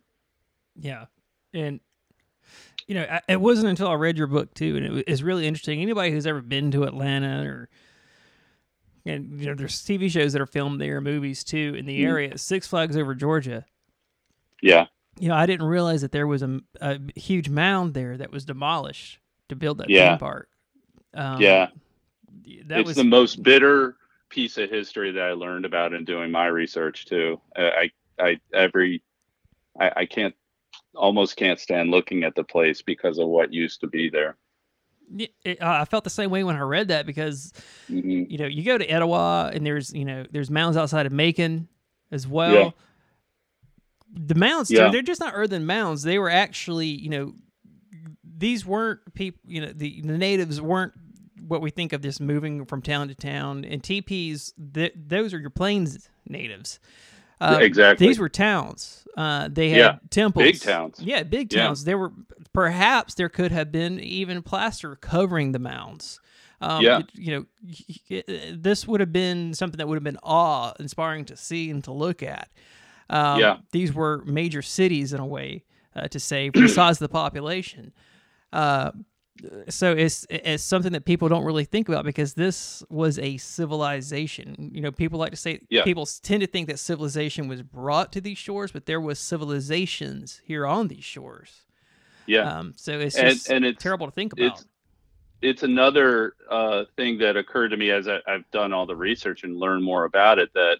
Yeah, 0.76 1.06
and 1.52 1.80
you 2.86 2.94
know, 2.94 3.18
it 3.28 3.40
wasn't 3.40 3.68
until 3.68 3.88
I 3.88 3.94
read 3.94 4.18
your 4.18 4.26
book 4.26 4.54
too, 4.54 4.76
and 4.76 4.98
it 4.98 5.08
was 5.08 5.22
really 5.22 5.46
interesting. 5.46 5.80
Anybody 5.80 6.10
who's 6.10 6.26
ever 6.26 6.40
been 6.40 6.70
to 6.72 6.84
Atlanta 6.84 7.44
or 7.44 7.68
and 9.04 9.40
you 9.40 9.46
know, 9.46 9.54
there's 9.54 9.82
TV 9.82 10.10
shows 10.10 10.32
that 10.32 10.42
are 10.42 10.46
filmed 10.46 10.80
there, 10.80 11.00
movies 11.00 11.42
too 11.44 11.74
in 11.76 11.86
the 11.86 12.00
mm. 12.00 12.06
area. 12.06 12.38
Six 12.38 12.66
Flags 12.66 12.96
over 12.96 13.14
Georgia. 13.14 13.64
Yeah. 14.60 14.86
You 15.18 15.28
know, 15.28 15.34
I 15.34 15.46
didn't 15.46 15.66
realize 15.66 16.02
that 16.02 16.12
there 16.12 16.26
was 16.26 16.42
a, 16.42 16.60
a 16.80 16.98
huge 17.16 17.48
mound 17.48 17.94
there 17.94 18.16
that 18.16 18.30
was 18.30 18.44
demolished 18.44 19.18
to 19.48 19.56
build 19.56 19.78
that 19.78 19.90
yeah. 19.90 20.10
theme 20.10 20.18
park. 20.18 20.48
Um, 21.14 21.40
yeah. 21.40 21.68
That 22.66 22.80
it's 22.80 22.88
was 22.88 22.96
the 22.96 23.04
most 23.04 23.42
bitter 23.42 23.96
piece 24.32 24.56
of 24.56 24.70
history 24.70 25.12
that 25.12 25.22
I 25.22 25.32
learned 25.32 25.66
about 25.66 25.92
in 25.92 26.04
doing 26.04 26.30
my 26.30 26.46
research 26.46 27.04
too. 27.04 27.38
I, 27.54 27.90
I 28.18 28.40
every 28.54 29.02
I, 29.78 29.92
I 29.96 30.06
can't 30.06 30.34
almost 30.94 31.36
can't 31.36 31.60
stand 31.60 31.90
looking 31.90 32.24
at 32.24 32.34
the 32.34 32.44
place 32.44 32.82
because 32.82 33.18
of 33.18 33.28
what 33.28 33.52
used 33.52 33.80
to 33.80 33.86
be 33.86 34.08
there. 34.08 34.36
It, 35.44 35.60
uh, 35.60 35.80
I 35.82 35.84
felt 35.84 36.04
the 36.04 36.10
same 36.10 36.30
way 36.30 36.42
when 36.42 36.56
I 36.56 36.60
read 36.60 36.88
that 36.88 37.04
because 37.06 37.52
hmm 37.86 38.22
you 38.24 38.38
know 38.38 38.46
you 38.46 38.64
go 38.64 38.78
to 38.78 38.90
Etowah 38.90 39.50
and 39.52 39.66
there's 39.66 39.92
you 39.92 40.06
know 40.06 40.24
there's 40.30 40.50
mounds 40.50 40.76
outside 40.76 41.04
of 41.04 41.12
Macon 41.12 41.68
as 42.10 42.26
well. 42.26 42.54
Yeah. 42.54 42.70
The 44.14 44.34
mounds, 44.34 44.70
Yeah. 44.70 44.90
they're 44.90 45.02
just 45.02 45.20
not 45.20 45.34
earthen 45.34 45.66
mounds. 45.66 46.02
They 46.02 46.18
were 46.18 46.30
actually 46.30 46.86
you 46.86 47.10
know 47.10 47.34
these 48.24 48.64
weren't 48.64 49.00
people. 49.14 49.40
You 49.46 49.60
know 49.62 49.72
the, 49.74 50.00
the 50.00 50.16
natives 50.16 50.60
weren't 50.60 50.94
what 51.52 51.62
we 51.62 51.70
think 51.70 51.92
of 51.92 52.02
this 52.02 52.18
moving 52.18 52.64
from 52.66 52.82
town 52.82 53.06
to 53.08 53.14
town. 53.14 53.64
And 53.64 53.84
teepees, 53.84 54.52
th- 54.74 54.94
those 54.96 55.32
are 55.32 55.38
your 55.38 55.50
plains 55.50 56.08
natives. 56.28 56.80
Uh, 57.40 57.58
exactly. 57.60 58.06
These 58.06 58.18
were 58.18 58.28
towns. 58.28 59.04
Uh, 59.16 59.48
they 59.50 59.70
had 59.70 59.78
Yeah, 59.78 59.96
temples. 60.10 60.44
big 60.44 60.60
towns. 60.60 60.98
Yeah, 61.00 61.22
big 61.24 61.52
Yeah. 61.52 61.66
towns. 61.66 61.84
There 61.84 61.98
were 61.98 62.12
perhaps 62.52 63.14
there 63.14 63.28
could 63.28 63.52
have 63.52 63.70
been 63.70 64.00
even 64.00 64.42
plaster 64.42 64.96
covering 64.96 65.52
the 65.52 65.58
mounds. 65.58 66.20
Um, 66.60 66.82
Yeah. 66.84 67.00
you 67.14 67.46
know, 68.10 68.22
this 68.54 68.86
would 68.86 69.00
have 69.00 69.12
been 69.12 69.54
something 69.54 69.78
that 69.78 69.88
would 69.88 69.96
have 69.96 70.04
been 70.04 70.18
awe 70.22 70.72
inspiring 70.78 71.24
to 71.26 71.36
see 71.36 71.70
and 71.70 71.82
to 71.84 71.92
look 71.92 72.22
at. 72.22 72.48
Um, 73.10 73.40
Yeah. 73.40 73.56
These 73.72 73.92
were 73.92 74.22
major 74.24 74.62
cities 74.62 75.12
in 75.12 75.20
a 75.20 75.26
way 75.26 75.64
uh, 75.96 76.08
to 76.08 76.20
say 76.20 76.50
for 76.50 76.60
the 76.60 76.68
size 76.68 76.96
of 76.96 77.00
the 77.00 77.12
population. 77.12 77.92
Uh, 78.52 78.92
so 79.68 79.92
it's 79.92 80.26
it's 80.30 80.62
something 80.62 80.92
that 80.92 81.04
people 81.04 81.28
don't 81.28 81.44
really 81.44 81.64
think 81.64 81.88
about 81.88 82.04
because 82.04 82.34
this 82.34 82.82
was 82.90 83.18
a 83.18 83.36
civilization. 83.38 84.70
You 84.72 84.80
know, 84.82 84.92
people 84.92 85.18
like 85.18 85.30
to 85.32 85.36
say 85.36 85.60
Yeah. 85.70 85.84
people 85.84 86.06
tend 86.22 86.42
to 86.42 86.46
think 86.46 86.68
that 86.68 86.78
civilization 86.78 87.48
was 87.48 87.62
brought 87.62 88.12
to 88.12 88.20
these 88.20 88.38
shores, 88.38 88.72
but 88.72 88.86
there 88.86 89.00
was 89.00 89.18
civilizations 89.18 90.40
here 90.44 90.66
on 90.66 90.88
these 90.88 91.04
shores. 91.04 91.62
yeah. 92.26 92.42
Um, 92.58 92.74
so 92.76 92.98
it's 93.00 93.16
And- 93.16 93.28
just 93.30 93.50
and 93.50 93.64
it's- 93.64 93.82
terrible 93.82 94.06
to 94.06 94.12
think 94.12 94.32
about. 94.32 94.44
it's 94.52 94.66
it's 95.40 95.62
another 95.64 96.34
uh, 96.48 96.84
thing 96.94 97.18
that 97.18 97.36
occurred 97.36 97.70
to 97.70 97.76
me 97.76 97.90
as 97.90 98.06
I, 98.06 98.20
I've 98.28 98.48
done 98.52 98.72
all 98.72 98.86
the 98.86 98.94
research 98.94 99.42
and 99.42 99.56
learned 99.56 99.82
more 99.82 100.04
about 100.04 100.38
it 100.38 100.50
that 100.54 100.78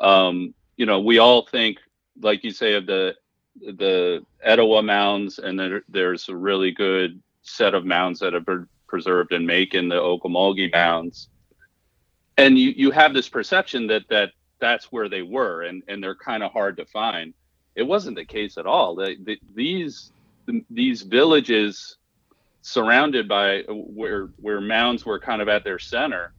um, 0.00 0.54
you 0.76 0.86
know 0.86 1.00
we 1.00 1.18
all 1.18 1.42
think 1.46 1.78
like 2.20 2.44
you 2.44 2.50
say 2.52 2.74
of 2.74 2.86
the 2.86 3.16
the 3.60 4.24
Etowah 4.44 4.82
mounds 4.82 5.40
and 5.40 5.58
then 5.58 5.82
there's 5.88 6.28
a 6.28 6.36
really 6.36 6.70
good 6.70 7.20
set 7.48 7.74
of 7.74 7.84
mounds 7.84 8.20
that 8.20 8.32
have 8.32 8.46
been 8.46 8.66
preserved 8.86 9.32
and 9.32 9.46
make 9.46 9.74
in 9.74 9.88
Macon 9.88 10.20
the 10.20 10.28
Ocmulgee 10.28 10.72
mounds. 10.72 11.28
And 12.36 12.58
you 12.58 12.70
you 12.70 12.90
have 12.90 13.14
this 13.14 13.28
perception 13.28 13.86
that 13.88 14.08
that 14.08 14.30
that's 14.60 14.86
where 14.92 15.08
they 15.08 15.22
were 15.22 15.62
and 15.62 15.82
and 15.88 16.02
they're 16.02 16.14
kind 16.14 16.42
of 16.42 16.52
hard 16.52 16.76
to 16.76 16.86
find. 16.86 17.34
It 17.74 17.82
wasn't 17.82 18.16
the 18.16 18.24
case 18.24 18.58
at 18.58 18.66
all. 18.66 18.94
They, 18.94 19.16
the, 19.16 19.38
these 19.54 20.12
these 20.70 21.02
villages 21.02 21.96
surrounded 22.62 23.28
by 23.28 23.62
where 23.68 24.26
where 24.36 24.60
mounds 24.60 25.04
were 25.04 25.20
kind 25.20 25.42
of 25.42 25.48
at 25.48 25.64
their 25.64 25.78
center 25.78 26.32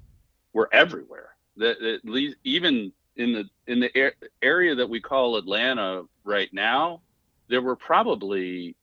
were 0.54 0.70
everywhere. 0.72 1.36
That 1.58 2.00
even 2.44 2.92
in 3.16 3.34
the 3.34 3.50
in 3.68 3.80
the 3.80 4.13
area 4.42 4.75
that 4.75 4.89
we 4.89 5.01
call 5.01 5.36
Atlanta 5.36 6.04
right 6.24 6.54
now 6.54 7.01
there 7.50 7.62
were 7.62 7.75
probably 7.75 8.75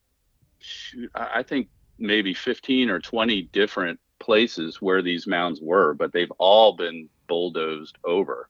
shoot, 0.59 1.11
I 1.15 1.43
think 1.43 1.69
maybe 1.99 2.35
15 2.35 2.91
or 2.91 3.01
20 3.01 3.43
different 3.53 3.99
places 4.19 4.81
where 4.83 5.03
these 5.03 5.27
mounds 5.27 5.61
were 5.61 5.95
but 5.95 6.13
they've 6.13 6.33
all 6.39 6.75
been 6.75 7.09
bulldozed 7.29 7.97
over. 8.05 8.49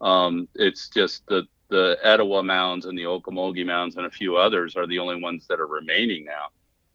Um, 0.00 0.48
it's 0.54 0.88
just 0.88 1.26
the 1.26 1.44
the 1.70 1.98
Etowah 2.02 2.42
mounds 2.42 2.84
and 2.86 2.96
the 2.96 3.04
Ocmulgee 3.04 3.64
mounds 3.66 3.96
and 3.96 4.06
a 4.06 4.10
few 4.10 4.36
others 4.36 4.76
are 4.76 4.86
the 4.86 4.98
only 4.98 5.20
ones 5.20 5.46
that 5.48 5.60
are 5.60 5.66
remaining 5.66 6.24
now. 6.24 6.48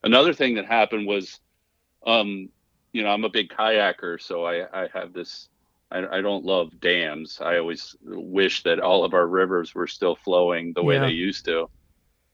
Another 0.03 0.33
thing 0.33 0.55
that 0.55 0.65
happened 0.65 1.07
was 1.07 1.39
um 2.05 2.49
you 2.93 3.03
know 3.03 3.09
i'm 3.09 3.25
a 3.25 3.29
big 3.29 3.49
kayaker 3.49 4.21
so 4.21 4.45
i 4.45 4.83
i 4.83 4.87
have 4.93 5.11
this 5.13 5.49
I, 5.91 6.17
I 6.17 6.21
don't 6.21 6.45
love 6.45 6.79
dams. 6.79 7.39
I 7.41 7.57
always 7.57 7.95
wish 8.03 8.61
that 8.61 8.79
all 8.79 9.03
of 9.03 9.15
our 9.15 9.25
rivers 9.27 9.73
were 9.73 9.87
still 9.87 10.15
flowing 10.15 10.71
the 10.73 10.83
way 10.83 10.95
Yeah. 10.95 11.07
they 11.07 11.13
used 11.13 11.45
to. 11.45 11.67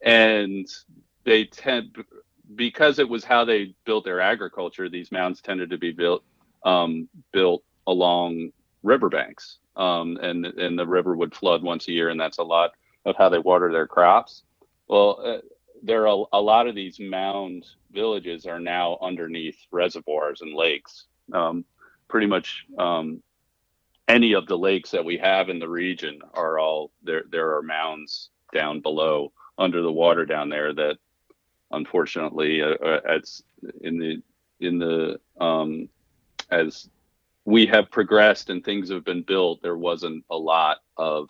And 0.02 0.68
they 1.24 1.46
tend 1.46 1.96
because 2.56 3.00
it 3.00 3.10
was 3.10 3.24
how 3.24 3.46
they 3.46 3.74
built 3.86 4.06
their 4.06 4.22
agriculture 4.22 4.90
these 4.90 5.12
mounds 5.12 5.42
tended 5.42 5.70
to 5.70 5.78
be 5.78 5.92
built 5.92 6.24
um 6.66 7.08
built 7.32 7.64
along 7.88 8.52
riverbanks 8.84 9.58
um 9.76 10.18
and 10.22 10.46
and 10.46 10.78
the 10.78 10.86
river 10.86 11.16
would 11.16 11.34
flood 11.34 11.64
once 11.64 11.88
a 11.88 11.92
year 11.92 12.10
and 12.10 12.20
that's 12.20 12.38
a 12.38 12.44
lot 12.44 12.72
of 13.06 13.16
how 13.18 13.30
they 13.30 13.40
water 13.40 13.72
their 13.72 13.88
crops 13.88 14.44
well 14.88 15.20
uh, 15.24 15.38
there 15.84 16.08
are 16.08 16.26
a, 16.34 16.38
a 16.38 16.42
lot 16.42 16.68
of 16.68 16.76
these 16.76 17.00
mound 17.00 17.66
villages 17.92 18.46
are 18.46 18.60
now 18.60 18.98
underneath 19.02 19.58
reservoirs 19.72 20.42
and 20.42 20.54
lakes. 20.54 21.06
Um, 21.34 21.66
pretty 22.08 22.28
much 22.28 22.66
um, 22.78 23.22
any 24.08 24.34
of 24.34 24.48
the 24.48 24.58
lakes 24.58 24.92
that 24.92 25.06
we 25.06 25.18
have 25.18 25.50
in 25.50 25.60
the 25.60 25.70
region 25.70 26.20
are 26.34 26.60
all 26.60 26.92
there. 27.04 27.24
There 27.30 27.56
are 27.56 27.62
mounds 27.64 28.30
down 28.54 28.82
below 28.82 29.32
under 29.58 29.82
the 29.82 29.92
water 29.92 30.26
down 30.26 30.50
there 30.50 30.74
that, 30.74 30.98
unfortunately, 31.76 32.62
uh, 32.62 32.76
uh, 32.84 33.02
as 33.08 33.44
in 33.82 33.98
the 33.98 34.22
in 34.60 34.80
the 34.80 35.20
um, 35.40 35.90
as 36.50 36.90
we 37.46 37.66
have 37.68 37.92
progressed 37.92 38.50
and 38.50 38.64
things 38.64 38.90
have 38.90 39.06
been 39.06 39.22
built, 39.22 39.62
there 39.62 39.78
wasn't 39.78 40.24
a 40.30 40.38
lot 40.38 40.78
of 40.98 41.30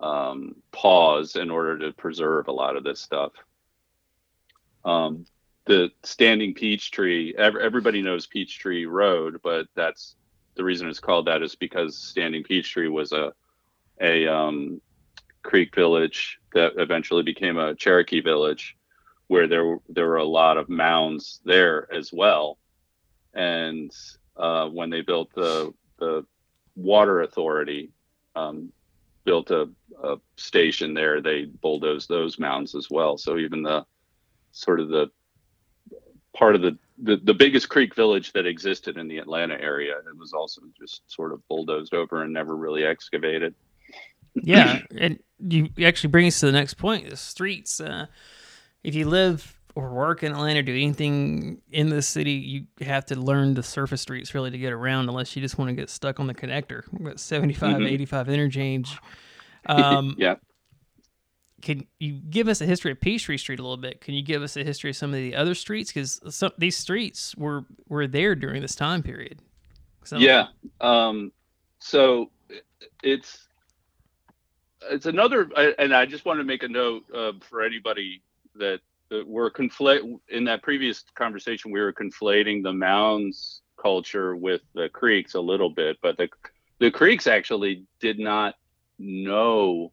um, 0.00 0.56
pause 0.72 1.36
in 1.36 1.50
order 1.50 1.78
to 1.78 1.92
preserve 1.92 2.48
a 2.48 2.52
lot 2.52 2.76
of 2.76 2.84
this 2.84 3.00
stuff. 3.00 3.32
Um, 4.84 5.26
the 5.66 5.90
standing 6.02 6.54
peach 6.54 6.90
tree, 6.90 7.34
ev- 7.36 7.56
everybody 7.56 8.02
knows 8.02 8.26
Peachtree 8.26 8.86
Road, 8.86 9.40
but 9.42 9.66
that's 9.74 10.16
the 10.54 10.64
reason 10.64 10.88
it's 10.88 11.00
called 11.00 11.26
that 11.26 11.42
is 11.42 11.54
because 11.54 11.98
Standing 11.98 12.42
Peachtree 12.42 12.88
was 12.88 13.12
a 13.12 13.32
a 14.00 14.26
um, 14.26 14.80
Creek 15.42 15.74
village 15.74 16.38
that 16.54 16.72
eventually 16.76 17.22
became 17.22 17.56
a 17.56 17.74
Cherokee 17.74 18.20
village, 18.20 18.76
where 19.28 19.46
there 19.46 19.78
there 19.88 20.06
were 20.06 20.16
a 20.16 20.24
lot 20.24 20.56
of 20.56 20.68
mounds 20.68 21.40
there 21.44 21.92
as 21.92 22.12
well, 22.12 22.58
and 23.34 23.90
uh, 24.36 24.68
when 24.68 24.90
they 24.90 25.00
built 25.00 25.32
the 25.34 25.72
the 25.98 26.24
water 26.76 27.22
authority, 27.22 27.90
um, 28.34 28.70
built 29.24 29.50
a, 29.50 29.68
a 30.02 30.16
station 30.36 30.94
there, 30.94 31.20
they 31.20 31.46
bulldozed 31.46 32.08
those 32.08 32.38
mounds 32.38 32.74
as 32.74 32.88
well. 32.90 33.16
So 33.18 33.38
even 33.38 33.62
the 33.62 33.84
sort 34.52 34.80
of 34.80 34.88
the 34.88 35.10
part 36.34 36.54
of 36.54 36.62
the, 36.62 36.78
the 36.98 37.16
the 37.16 37.34
biggest 37.34 37.68
creek 37.68 37.94
village 37.94 38.32
that 38.32 38.46
existed 38.46 38.96
in 38.96 39.08
the 39.08 39.18
Atlanta 39.18 39.60
area, 39.60 39.94
it 39.98 40.16
was 40.16 40.32
also 40.32 40.62
just 40.78 41.02
sort 41.12 41.32
of 41.32 41.46
bulldozed 41.48 41.94
over 41.94 42.22
and 42.22 42.32
never 42.32 42.56
really 42.56 42.84
excavated. 42.84 43.54
yeah, 44.34 44.80
and 44.98 45.18
you 45.40 45.68
actually 45.82 46.10
bring 46.10 46.26
us 46.26 46.40
to 46.40 46.46
the 46.46 46.52
next 46.52 46.74
point: 46.74 47.10
the 47.10 47.16
streets. 47.16 47.80
Uh, 47.80 48.06
if 48.84 48.94
you 48.94 49.06
live 49.08 49.52
or 49.74 49.90
work 49.92 50.22
in 50.22 50.32
Atlanta, 50.32 50.62
do 50.62 50.72
anything 50.72 51.60
in 51.70 51.88
the 51.90 52.00
city, 52.00 52.32
you 52.32 52.66
have 52.86 53.04
to 53.06 53.14
learn 53.18 53.52
the 53.54 53.62
surface 53.62 54.00
streets 54.00 54.34
really 54.34 54.50
to 54.50 54.56
get 54.58 54.72
around, 54.72 55.08
unless 55.08 55.36
you 55.36 55.42
just 55.42 55.58
want 55.58 55.68
to 55.68 55.74
get 55.74 55.90
stuck 55.90 56.18
on 56.18 56.26
the 56.26 56.34
connector. 56.34 56.82
We've 56.92 57.06
got 57.08 57.20
75, 57.20 57.76
Mhm. 57.76 57.90
85 57.90 58.28
interchange. 58.28 58.96
Um, 59.68 60.14
yeah. 60.16 60.36
Can 61.60 61.88
you 61.98 62.12
give 62.30 62.46
us 62.46 62.60
a 62.60 62.66
history 62.66 62.92
of 62.92 63.00
Peachtree 63.00 63.36
Street 63.36 63.58
a 63.58 63.62
little 63.62 63.76
bit? 63.76 64.00
Can 64.00 64.14
you 64.14 64.22
give 64.22 64.40
us 64.44 64.56
a 64.56 64.62
history 64.62 64.90
of 64.90 64.96
some 64.96 65.10
of 65.10 65.16
the 65.16 65.34
other 65.34 65.56
streets? 65.56 65.90
Because 65.92 66.20
some 66.32 66.52
these 66.56 66.76
streets 66.76 67.34
were 67.36 67.64
were 67.88 68.06
there 68.06 68.36
during 68.36 68.62
this 68.62 68.76
time 68.76 69.02
period. 69.02 69.40
So, 70.04 70.18
Yeah. 70.18 70.46
Um, 70.80 71.32
so 71.80 72.30
it's 73.02 73.48
it's 74.88 75.06
another, 75.06 75.50
and 75.80 75.92
I 75.92 76.06
just 76.06 76.24
want 76.26 76.38
to 76.38 76.44
make 76.44 76.62
a 76.62 76.68
note 76.68 77.02
uh, 77.12 77.32
for 77.40 77.64
anybody 77.64 78.22
that, 78.58 78.80
that 79.10 79.26
we're 79.26 79.50
conflate 79.50 80.02
in 80.28 80.44
that 80.44 80.62
previous 80.62 81.04
conversation. 81.16 81.70
We 81.70 81.80
were 81.80 81.92
conflating 81.92 82.62
the 82.62 82.72
mounds 82.72 83.62
culture 83.80 84.36
with 84.36 84.62
the 84.74 84.88
creeks 84.90 85.34
a 85.34 85.40
little 85.40 85.70
bit, 85.70 85.98
but 86.02 86.16
the 86.16 86.28
the 86.80 86.90
creeks 86.90 87.26
actually 87.26 87.84
did 88.00 88.18
not 88.18 88.54
know 88.98 89.92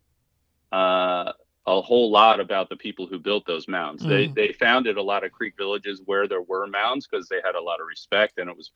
uh, 0.71 1.31
a 1.65 1.81
whole 1.81 2.11
lot 2.11 2.39
about 2.39 2.69
the 2.69 2.75
people 2.75 3.07
who 3.07 3.19
built 3.19 3.45
those 3.45 3.67
mounds. 3.67 4.05
They 4.05 4.27
Mhm. 4.27 4.35
they 4.35 4.51
founded 4.53 4.97
a 4.97 5.03
lot 5.03 5.23
of 5.23 5.31
creek 5.31 5.53
villages 5.57 6.01
where 6.05 6.27
there 6.27 6.41
were 6.41 6.67
mounds 6.67 7.07
because 7.07 7.27
they 7.29 7.41
had 7.43 7.55
a 7.55 7.61
lot 7.61 7.79
of 7.81 7.87
respect 7.87 8.37
and 8.37 8.49
it 8.49 8.57
was 8.57 8.71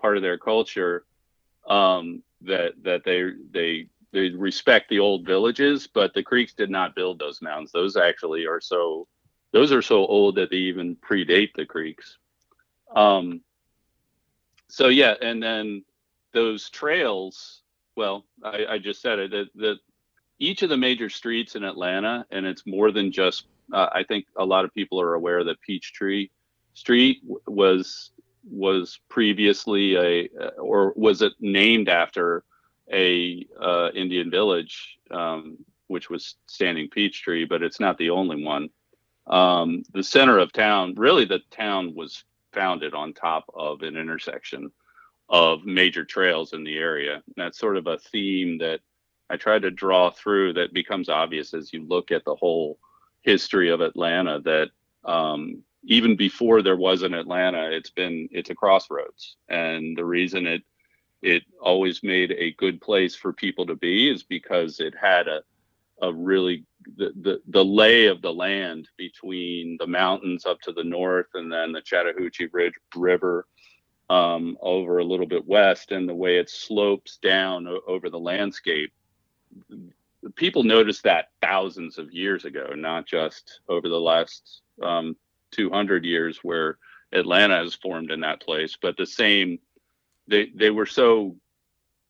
part 0.00 0.16
of 0.16 0.22
their 0.22 0.38
culture 0.38 1.04
um, 1.68 2.22
that 2.42 2.72
that 2.82 3.04
they 3.04 3.30
they 3.50 3.88
they 4.12 4.30
respect 4.30 4.88
the 4.88 4.98
old 4.98 5.24
villages, 5.26 5.86
but 5.86 6.12
the 6.14 6.22
Creeks 6.22 6.54
did 6.54 6.70
not 6.70 6.94
build 6.94 7.18
those 7.18 7.40
mounds. 7.42 7.72
Those 7.72 7.96
actually 7.96 8.46
are 8.46 8.60
so 8.60 9.06
those 9.52 9.72
are 9.72 9.82
so 9.82 10.06
old 10.06 10.36
that 10.36 10.50
they 10.50 10.56
even 10.56 10.96
predate 10.96 11.54
the 11.54 11.66
Creeks. 11.66 12.18
Um, 12.94 13.40
so 14.68 14.88
yeah, 14.88 15.14
and 15.20 15.42
then 15.42 15.84
those 16.32 16.70
trails. 16.70 17.62
Well, 17.96 18.24
I, 18.42 18.64
I 18.70 18.78
just 18.78 19.02
said 19.02 19.18
it 19.18 19.30
that, 19.32 19.46
that 19.56 19.76
each 20.38 20.62
of 20.62 20.70
the 20.70 20.76
major 20.76 21.10
streets 21.10 21.56
in 21.56 21.64
Atlanta, 21.64 22.26
and 22.30 22.46
it's 22.46 22.66
more 22.66 22.90
than 22.90 23.12
just. 23.12 23.46
Uh, 23.72 23.88
I 23.92 24.02
think 24.02 24.26
a 24.36 24.44
lot 24.44 24.64
of 24.64 24.74
people 24.74 25.00
are 25.00 25.14
aware 25.14 25.44
that 25.44 25.60
Peachtree 25.60 26.28
Street 26.74 27.22
was 27.46 28.10
was 28.50 28.98
previously 29.08 29.96
a 29.96 30.28
or 30.58 30.92
was 30.96 31.22
it 31.22 31.32
named 31.38 31.88
after 31.88 32.44
a 32.92 33.46
uh, 33.60 33.90
Indian 33.94 34.30
village, 34.30 34.98
um, 35.10 35.58
which 35.86 36.10
was 36.10 36.36
Standing 36.46 36.88
Peachtree, 36.88 37.44
but 37.44 37.62
it's 37.62 37.80
not 37.80 37.98
the 37.98 38.10
only 38.10 38.42
one. 38.42 38.68
Um, 39.26 39.84
the 39.92 40.02
center 40.02 40.38
of 40.38 40.52
town, 40.52 40.94
really, 40.96 41.24
the 41.24 41.40
town 41.50 41.94
was 41.94 42.24
founded 42.52 42.94
on 42.94 43.12
top 43.12 43.44
of 43.54 43.82
an 43.82 43.96
intersection 43.96 44.70
of 45.28 45.64
major 45.64 46.04
trails 46.04 46.52
in 46.52 46.64
the 46.64 46.76
area. 46.76 47.14
And 47.14 47.34
that's 47.36 47.58
sort 47.58 47.76
of 47.76 47.86
a 47.86 47.98
theme 47.98 48.58
that 48.58 48.80
I 49.30 49.36
try 49.36 49.58
to 49.58 49.70
draw 49.70 50.10
through 50.10 50.54
that 50.54 50.74
becomes 50.74 51.08
obvious 51.08 51.54
as 51.54 51.72
you 51.72 51.86
look 51.86 52.10
at 52.10 52.24
the 52.24 52.34
whole 52.34 52.78
history 53.22 53.70
of 53.70 53.80
Atlanta 53.80 54.40
that 54.40 54.70
um, 55.04 55.62
even 55.84 56.16
before 56.16 56.62
there 56.62 56.76
was 56.76 57.02
an 57.02 57.14
Atlanta, 57.14 57.70
it's 57.70 57.90
been 57.90 58.28
it's 58.30 58.50
a 58.50 58.54
crossroads, 58.54 59.36
and 59.48 59.96
the 59.96 60.04
reason 60.04 60.46
it 60.46 60.62
it 61.22 61.44
always 61.60 62.02
made 62.02 62.32
a 62.32 62.52
good 62.52 62.80
place 62.80 63.14
for 63.14 63.32
people 63.32 63.64
to 63.66 63.76
be 63.76 64.10
is 64.10 64.22
because 64.22 64.80
it 64.80 64.94
had 65.00 65.28
a 65.28 65.42
a 66.02 66.12
really 66.12 66.64
the, 66.96 67.12
the 67.22 67.40
the 67.48 67.64
lay 67.64 68.06
of 68.06 68.20
the 68.22 68.32
land 68.32 68.88
between 68.98 69.76
the 69.78 69.86
mountains 69.86 70.44
up 70.44 70.60
to 70.62 70.72
the 70.72 70.84
north 70.84 71.28
and 71.34 71.50
then 71.50 71.72
the 71.72 71.80
Chattahoochee 71.80 72.48
Ridge 72.52 72.74
River 72.94 73.46
um, 74.10 74.58
over 74.60 74.98
a 74.98 75.04
little 75.04 75.26
bit 75.26 75.46
west 75.46 75.92
and 75.92 76.08
the 76.08 76.14
way 76.14 76.36
it 76.38 76.50
slopes 76.50 77.18
down 77.22 77.66
o- 77.66 77.80
over 77.86 78.10
the 78.10 78.18
landscape. 78.18 78.92
People 80.36 80.64
noticed 80.64 81.04
that 81.04 81.30
thousands 81.40 81.98
of 81.98 82.12
years 82.12 82.44
ago, 82.44 82.72
not 82.76 83.06
just 83.06 83.60
over 83.68 83.88
the 83.88 84.00
last 84.00 84.62
um, 84.82 85.16
200 85.52 86.04
years 86.04 86.40
where 86.42 86.78
Atlanta 87.12 87.56
has 87.56 87.74
formed 87.74 88.10
in 88.10 88.20
that 88.20 88.42
place, 88.42 88.76
but 88.80 88.96
the 88.96 89.06
same, 89.06 89.58
they, 90.28 90.50
they 90.54 90.70
were 90.70 90.86
so 90.86 91.36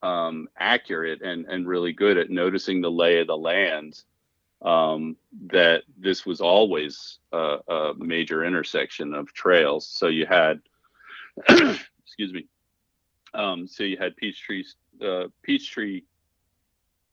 um, 0.03 0.49
accurate 0.59 1.23
and, 1.23 1.47
and 1.47 1.67
really 1.67 1.93
good 1.93 2.19
at 2.19 2.31
noticing 2.31 2.81
the 2.81 2.91
lay 2.91 3.21
of 3.21 3.27
the 3.27 3.37
land 3.37 4.03
um, 4.63 5.17
that 5.47 5.83
this 5.99 6.25
was 6.25 6.41
always 6.41 7.19
a, 7.33 7.59
a, 7.69 7.95
major 7.97 8.45
intersection 8.45 9.13
of 9.15 9.33
trails. 9.33 9.87
So 9.87 10.07
you 10.07 10.25
had, 10.27 10.61
excuse 11.49 12.33
me, 12.33 12.47
um, 13.35 13.67
so 13.67 13.83
you 13.83 13.97
had 13.97 14.17
Peachtree, 14.17 14.65
uh, 15.05 15.25
Peachtree 15.43 16.03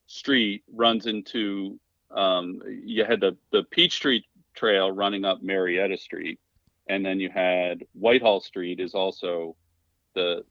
Street 0.05 0.63
runs 0.71 1.05
into, 1.07 1.79
um, 2.11 2.61
you 2.67 3.03
had 3.03 3.19
the, 3.19 3.35
the 3.51 3.63
Peachtree 3.71 4.21
trail 4.55 4.91
running 4.91 5.25
up 5.25 5.41
Marietta 5.41 5.97
Street, 5.97 6.39
and 6.87 7.05
then 7.05 7.19
you 7.19 7.29
had 7.29 7.85
Whitehall 7.93 8.41
Street 8.41 8.79
is 8.79 8.93
also 8.93 9.55
the 10.13 10.43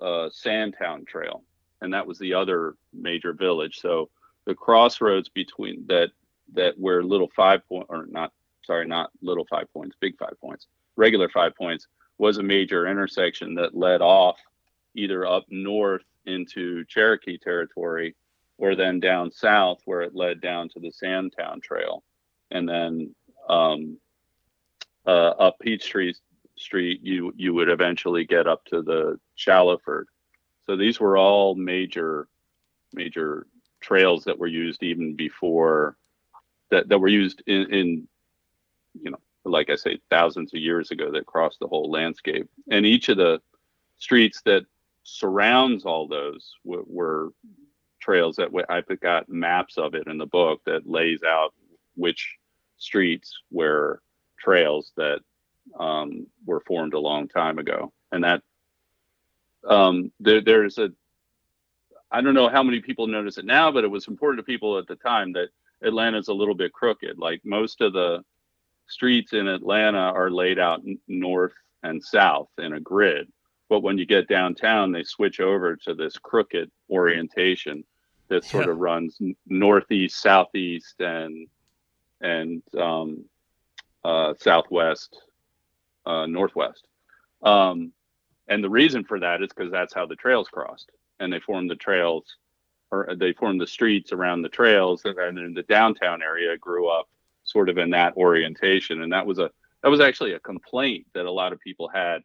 uh, 0.00 0.28
Sandtown 0.30 1.04
Trail, 1.04 1.42
and 1.84 1.94
that 1.94 2.06
was 2.06 2.18
the 2.18 2.34
other 2.34 2.74
major 2.92 3.32
village. 3.32 3.78
So 3.80 4.10
the 4.46 4.54
crossroads 4.54 5.28
between 5.28 5.86
that 5.86 6.10
that 6.54 6.78
where 6.78 7.02
little 7.02 7.30
five 7.34 7.66
point 7.68 7.86
or 7.88 8.06
not 8.06 8.32
sorry 8.64 8.86
not 8.86 9.10
little 9.22 9.46
five 9.48 9.72
points 9.72 9.96
big 9.98 10.18
five 10.18 10.38
points 10.40 10.66
regular 10.96 11.28
five 11.28 11.54
points 11.56 11.86
was 12.18 12.36
a 12.38 12.42
major 12.42 12.86
intersection 12.86 13.54
that 13.54 13.74
led 13.74 14.02
off 14.02 14.38
either 14.94 15.26
up 15.26 15.44
north 15.48 16.04
into 16.26 16.84
Cherokee 16.84 17.38
territory 17.38 18.14
or 18.58 18.74
then 18.74 19.00
down 19.00 19.30
south 19.30 19.78
where 19.86 20.02
it 20.02 20.14
led 20.14 20.40
down 20.40 20.68
to 20.70 20.80
the 20.80 20.92
Sandtown 20.92 21.60
Trail 21.62 22.02
and 22.50 22.68
then 22.68 23.14
um, 23.48 23.98
uh, 25.06 25.10
up 25.38 25.58
Peachtree 25.60 26.12
Street, 26.56 27.00
you 27.02 27.32
you 27.36 27.52
would 27.54 27.68
eventually 27.68 28.24
get 28.24 28.46
up 28.46 28.64
to 28.66 28.82
the 28.82 29.18
Shallowford. 29.34 30.08
So 30.66 30.76
these 30.76 31.00
were 31.00 31.16
all 31.16 31.54
major 31.54 32.28
major 32.92 33.46
trails 33.80 34.24
that 34.24 34.38
were 34.38 34.46
used 34.46 34.82
even 34.82 35.14
before 35.14 35.96
that 36.70 36.88
that 36.88 36.98
were 36.98 37.08
used 37.08 37.42
in, 37.46 37.72
in 37.72 38.08
you 39.02 39.10
know 39.10 39.18
like 39.44 39.68
I 39.68 39.74
say 39.74 39.98
thousands 40.10 40.54
of 40.54 40.60
years 40.60 40.90
ago 40.90 41.10
that 41.12 41.26
crossed 41.26 41.60
the 41.60 41.68
whole 41.68 41.90
landscape. 41.90 42.48
And 42.70 42.86
each 42.86 43.08
of 43.10 43.18
the 43.18 43.40
streets 43.98 44.40
that 44.46 44.64
surrounds 45.02 45.84
all 45.84 46.08
those 46.08 46.54
were 46.64 47.30
trails 48.00 48.36
that 48.36 48.48
I've 48.68 49.00
got 49.00 49.28
maps 49.28 49.76
of 49.78 49.94
it 49.94 50.06
in 50.06 50.18
the 50.18 50.26
book 50.26 50.60
that 50.66 50.88
lays 50.88 51.22
out 51.22 51.54
which 51.94 52.36
streets 52.78 53.38
were 53.50 54.02
trails 54.38 54.92
that 54.96 55.20
um, 55.78 56.26
were 56.44 56.60
formed 56.60 56.94
a 56.94 56.98
long 56.98 57.28
time 57.28 57.58
ago, 57.58 57.92
and 58.12 58.24
that 58.24 58.42
um, 59.66 60.12
there, 60.20 60.40
there's 60.40 60.78
a 60.78 60.90
I 62.10 62.20
don't 62.20 62.34
know 62.34 62.48
how 62.48 62.62
many 62.62 62.80
people 62.80 63.08
notice 63.08 63.38
it 63.38 63.44
now, 63.44 63.72
but 63.72 63.82
it 63.82 63.90
was 63.90 64.06
important 64.06 64.38
to 64.38 64.50
people 64.50 64.78
at 64.78 64.86
the 64.86 64.94
time 64.96 65.32
that 65.32 65.48
Atlanta's 65.82 66.28
a 66.28 66.34
little 66.34 66.54
bit 66.54 66.72
crooked. 66.72 67.18
Like 67.18 67.40
most 67.44 67.80
of 67.80 67.92
the 67.92 68.24
streets 68.86 69.32
in 69.32 69.48
Atlanta 69.48 69.98
are 69.98 70.30
laid 70.30 70.58
out 70.58 70.80
n- 70.86 70.98
north 71.08 71.54
and 71.82 72.02
south 72.02 72.48
in 72.58 72.74
a 72.74 72.80
grid, 72.80 73.32
but 73.68 73.80
when 73.80 73.98
you 73.98 74.06
get 74.06 74.28
downtown, 74.28 74.92
they 74.92 75.02
switch 75.02 75.40
over 75.40 75.74
to 75.76 75.94
this 75.94 76.16
crooked 76.16 76.70
orientation 76.88 77.84
that 78.28 78.44
sort 78.44 78.66
yeah. 78.66 78.72
of 78.72 78.78
runs 78.78 79.18
northeast, 79.46 80.20
southeast, 80.20 81.00
and 81.00 81.48
and 82.20 82.62
um, 82.78 83.24
uh, 84.04 84.34
southwest, 84.40 85.20
uh, 86.06 86.26
northwest. 86.26 86.86
Um, 87.42 87.92
and 88.48 88.62
the 88.62 88.70
reason 88.70 89.04
for 89.04 89.20
that 89.20 89.42
is 89.42 89.50
because 89.54 89.72
that's 89.72 89.94
how 89.94 90.06
the 90.06 90.16
trails 90.16 90.48
crossed, 90.48 90.90
and 91.20 91.32
they 91.32 91.40
formed 91.40 91.70
the 91.70 91.76
trails, 91.76 92.36
or 92.90 93.14
they 93.16 93.32
formed 93.32 93.60
the 93.60 93.66
streets 93.66 94.12
around 94.12 94.42
the 94.42 94.48
trails, 94.48 95.02
and 95.04 95.38
then 95.38 95.54
the 95.54 95.62
downtown 95.62 96.22
area 96.22 96.56
grew 96.58 96.88
up 96.88 97.08
sort 97.44 97.68
of 97.68 97.78
in 97.78 97.90
that 97.90 98.16
orientation. 98.16 99.02
And 99.02 99.12
that 99.12 99.26
was 99.26 99.38
a 99.38 99.50
that 99.82 99.90
was 99.90 100.00
actually 100.00 100.32
a 100.32 100.40
complaint 100.40 101.06
that 101.14 101.26
a 101.26 101.30
lot 101.30 101.52
of 101.52 101.60
people 101.60 101.88
had 101.88 102.22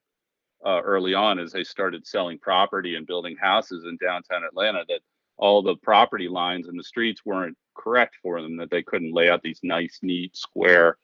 uh, 0.66 0.82
early 0.82 1.14
on 1.14 1.40
as 1.40 1.52
they 1.52 1.64
started 1.64 2.08
selling 2.08 2.40
property 2.40 2.96
and 2.96 3.08
building 3.08 3.36
houses 3.40 3.86
in 3.86 3.98
downtown 3.98 4.44
Atlanta 4.44 4.84
that 4.88 5.02
all 5.38 5.62
the 5.62 5.76
property 5.78 6.28
lines 6.28 6.68
and 6.68 6.78
the 6.78 6.84
streets 6.84 7.22
weren't 7.26 7.58
correct 7.76 8.16
for 8.22 8.42
them 8.42 8.58
that 8.58 8.70
they 8.70 8.84
couldn't 8.84 9.14
lay 9.14 9.30
out 9.30 9.42
these 9.42 9.60
nice 9.64 10.00
neat 10.02 10.36
square 10.36 10.98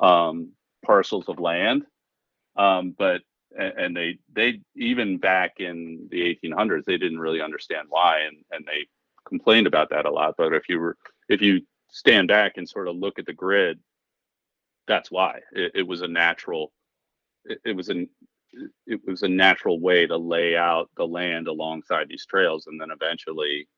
um, 0.00 0.50
parcels 0.84 1.28
of 1.28 1.38
land 1.38 1.84
um, 2.56 2.94
but 2.98 3.20
and 3.58 3.96
they 3.96 4.18
they 4.34 4.60
even 4.74 5.18
back 5.18 5.60
in 5.60 6.08
the 6.10 6.38
1800s 6.44 6.84
they 6.84 6.98
didn't 6.98 7.20
really 7.20 7.40
understand 7.40 7.86
why 7.88 8.20
and 8.20 8.36
and 8.50 8.64
they 8.66 8.86
complained 9.26 9.66
about 9.66 9.90
that 9.90 10.06
a 10.06 10.10
lot 10.10 10.34
but 10.36 10.52
if 10.52 10.68
you 10.68 10.78
were 10.78 10.96
if 11.28 11.40
you 11.40 11.60
stand 11.90 12.28
back 12.28 12.52
and 12.56 12.68
sort 12.68 12.88
of 12.88 12.96
look 12.96 13.18
at 13.18 13.26
the 13.26 13.32
grid 13.32 13.78
that's 14.86 15.10
why. 15.10 15.40
It, 15.52 15.72
it 15.74 15.86
was 15.86 16.02
a 16.02 16.08
natural 16.08 16.72
it, 17.44 17.58
it 17.64 17.76
was 17.76 17.88
an 17.88 18.08
it 18.86 19.00
was 19.06 19.22
a 19.22 19.28
natural 19.28 19.80
way 19.80 20.06
to 20.06 20.16
lay 20.16 20.56
out 20.56 20.88
the 20.96 21.06
land 21.06 21.46
alongside 21.46 22.08
these 22.08 22.24
trails 22.24 22.66
and 22.66 22.80
then 22.80 22.90
eventually 22.90 23.68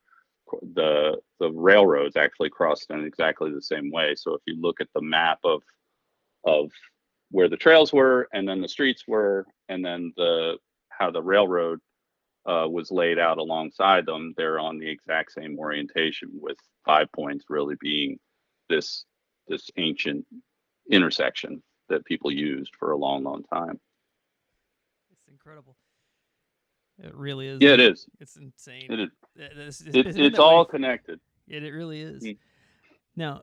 the 0.75 1.19
the 1.41 1.51
railroads 1.51 2.17
actually 2.17 2.51
crossed 2.51 2.91
in 2.91 3.05
exactly 3.05 3.51
the 3.51 3.63
same 3.63 3.91
way. 3.91 4.15
So 4.15 4.35
if 4.35 4.43
you 4.47 4.61
look 4.61 4.81
at 4.81 4.89
the 4.95 5.03
map 5.03 5.39
of 5.45 5.63
of 6.45 6.71
where 7.31 7.49
the 7.49 7.57
trails 7.57 7.93
were 7.93 8.29
and 8.33 8.49
then 8.49 8.61
the 8.61 8.69
streets 8.69 9.05
were 9.07 9.47
and 9.69 9.85
then 9.85 10.13
the 10.17 10.57
how 10.89 11.11
the 11.11 11.23
railroad 11.23 11.79
uh, 12.47 12.67
was 12.69 12.91
laid 12.91 13.19
out 13.19 13.39
alongside 13.39 14.07
them 14.07 14.33
they're 14.37 14.59
on 14.59 14.79
the 14.79 14.89
exact 14.89 15.33
same 15.33 15.59
orientation 15.59 16.31
with 16.33 16.57
five 16.85 17.11
points 17.13 17.45
really 17.49 17.77
being 17.81 18.19
this 18.71 19.05
this 19.49 19.71
ancient 19.77 20.25
intersection 20.91 21.63
that 21.89 22.05
people 22.05 22.31
used 22.31 22.73
for 22.79 22.93
a 22.93 22.97
long 22.97 23.23
long 23.23 23.43
time 23.53 23.79
it's 25.29 25.29
incredible. 25.29 25.77
It 27.03 27.15
really 27.15 27.47
is. 27.49 27.59
Yeah, 27.61 27.75
it 27.75 27.81
is. 27.81 28.07
It's 28.21 28.37
insane. 28.37 28.87
It 28.91 29.01
is. 29.01 29.11
It's, 29.37 29.81
it's, 29.81 29.97
it's, 29.97 30.19
it's 30.19 30.39
all 30.39 30.61
way? 30.61 30.71
connected. 30.71 31.21
It, 31.47 31.63
it 31.63 31.73
really 31.73 32.01
is. 32.01 32.25
Mm. 32.25 32.39
Now, 33.15 33.43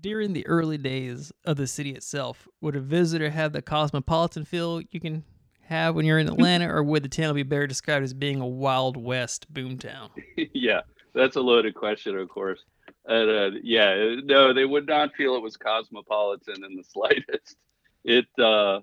during 0.00 0.32
the 0.32 0.46
early 0.46 0.78
days 0.78 1.32
of 1.44 1.56
the 1.56 1.66
city 1.66 1.90
itself, 1.90 2.48
would 2.60 2.76
a 2.76 2.80
visitor 2.80 3.30
have 3.30 3.52
the 3.52 3.62
cosmopolitan 3.62 4.44
feel 4.44 4.82
you 4.90 5.00
can 5.00 5.24
have 5.62 5.94
when 5.94 6.04
you're 6.04 6.18
in 6.18 6.28
Atlanta, 6.28 6.68
or 6.72 6.82
would 6.82 7.02
the 7.02 7.08
town 7.08 7.34
be 7.34 7.42
better 7.42 7.66
described 7.66 8.04
as 8.04 8.14
being 8.14 8.40
a 8.40 8.46
Wild 8.46 8.96
West 8.96 9.52
boomtown? 9.52 10.10
yeah, 10.54 10.80
that's 11.14 11.36
a 11.36 11.40
loaded 11.40 11.74
question, 11.74 12.16
of 12.18 12.28
course. 12.28 12.60
And, 13.06 13.30
uh, 13.30 13.58
yeah, 13.62 14.16
no, 14.24 14.52
they 14.52 14.64
would 14.64 14.86
not 14.86 15.14
feel 15.14 15.34
it 15.34 15.42
was 15.42 15.56
cosmopolitan 15.56 16.64
in 16.64 16.76
the 16.76 16.84
slightest. 16.88 17.56
It, 18.04 18.26
uh, 18.38 18.80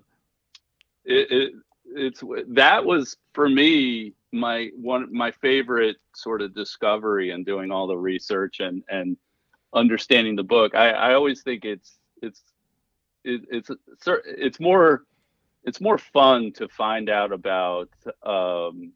it, 1.04 1.30
it 1.30 1.52
it's 1.92 2.22
that 2.48 2.84
was 2.84 3.16
for 3.32 3.48
me 3.48 4.12
my 4.32 4.70
one 4.76 5.08
my 5.12 5.30
favorite 5.30 5.96
sort 6.14 6.40
of 6.42 6.54
discovery 6.54 7.30
and 7.30 7.44
doing 7.44 7.70
all 7.70 7.86
the 7.86 7.96
research 7.96 8.60
and 8.60 8.82
and 8.88 9.16
understanding 9.72 10.36
the 10.36 10.42
book. 10.42 10.74
I, 10.74 10.90
I 10.90 11.14
always 11.14 11.42
think 11.42 11.64
it's 11.64 11.98
it's 12.22 12.42
it, 13.24 13.42
it's 13.50 13.70
it's 14.06 14.60
more 14.60 15.04
it's 15.64 15.80
more 15.80 15.98
fun 15.98 16.52
to 16.52 16.68
find 16.68 17.08
out 17.10 17.32
about 17.32 17.90
um, 18.22 18.92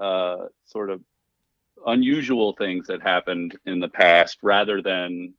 uh, 0.00 0.46
sort 0.64 0.90
of 0.90 1.00
unusual 1.86 2.54
things 2.54 2.86
that 2.86 3.02
happened 3.02 3.58
in 3.66 3.80
the 3.80 3.88
past 3.88 4.38
rather 4.42 4.82
than 4.82 5.32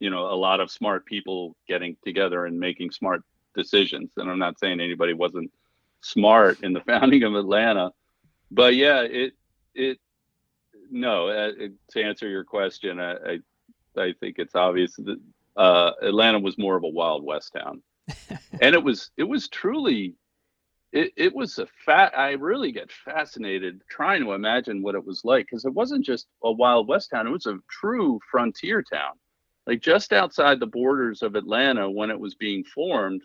you 0.00 0.10
know 0.10 0.26
a 0.26 0.34
lot 0.34 0.60
of 0.60 0.70
smart 0.70 1.06
people 1.06 1.56
getting 1.68 1.96
together 2.04 2.46
and 2.46 2.58
making 2.58 2.90
smart 2.90 3.22
decisions 3.54 4.10
and 4.16 4.28
i'm 4.28 4.38
not 4.38 4.58
saying 4.58 4.80
anybody 4.80 5.12
wasn't 5.12 5.48
smart 6.00 6.60
in 6.64 6.72
the 6.72 6.80
founding 6.86 7.22
of 7.22 7.36
atlanta 7.36 7.92
but 8.50 8.74
yeah 8.74 9.02
it 9.02 9.32
it 9.76 9.98
no 10.90 11.28
uh, 11.28 11.52
to 11.90 12.02
answer 12.02 12.28
your 12.28 12.44
question 12.44 13.00
I, 13.00 13.12
I, 13.12 13.38
I 13.96 14.14
think 14.20 14.38
it's 14.38 14.54
obvious 14.54 14.94
that 14.96 15.20
uh, 15.56 15.92
atlanta 16.02 16.38
was 16.38 16.58
more 16.58 16.76
of 16.76 16.84
a 16.84 16.88
wild 16.88 17.24
west 17.24 17.54
town. 17.56 17.82
And 18.60 18.74
it 18.74 18.82
was 18.82 19.10
it 19.16 19.24
was 19.24 19.48
truly 19.48 20.14
it, 20.92 21.12
it 21.16 21.34
was 21.34 21.58
a 21.58 21.66
fat 21.84 22.16
i 22.16 22.32
really 22.32 22.70
get 22.70 22.92
fascinated 22.92 23.80
trying 23.90 24.22
to 24.22 24.32
imagine 24.32 24.82
what 24.82 24.94
it 24.94 25.04
was 25.04 25.24
like 25.24 25.46
because 25.46 25.64
it 25.64 25.74
wasn't 25.74 26.04
just 26.04 26.26
a 26.44 26.52
wild 26.52 26.86
west 26.86 27.10
town 27.10 27.26
it 27.26 27.30
was 27.30 27.46
a 27.46 27.58
true 27.68 28.20
frontier 28.30 28.82
town. 28.82 29.12
Like 29.66 29.80
just 29.80 30.12
outside 30.12 30.60
the 30.60 30.66
borders 30.66 31.22
of 31.22 31.34
atlanta 31.34 31.90
when 31.90 32.10
it 32.10 32.20
was 32.20 32.34
being 32.34 32.64
formed 32.64 33.22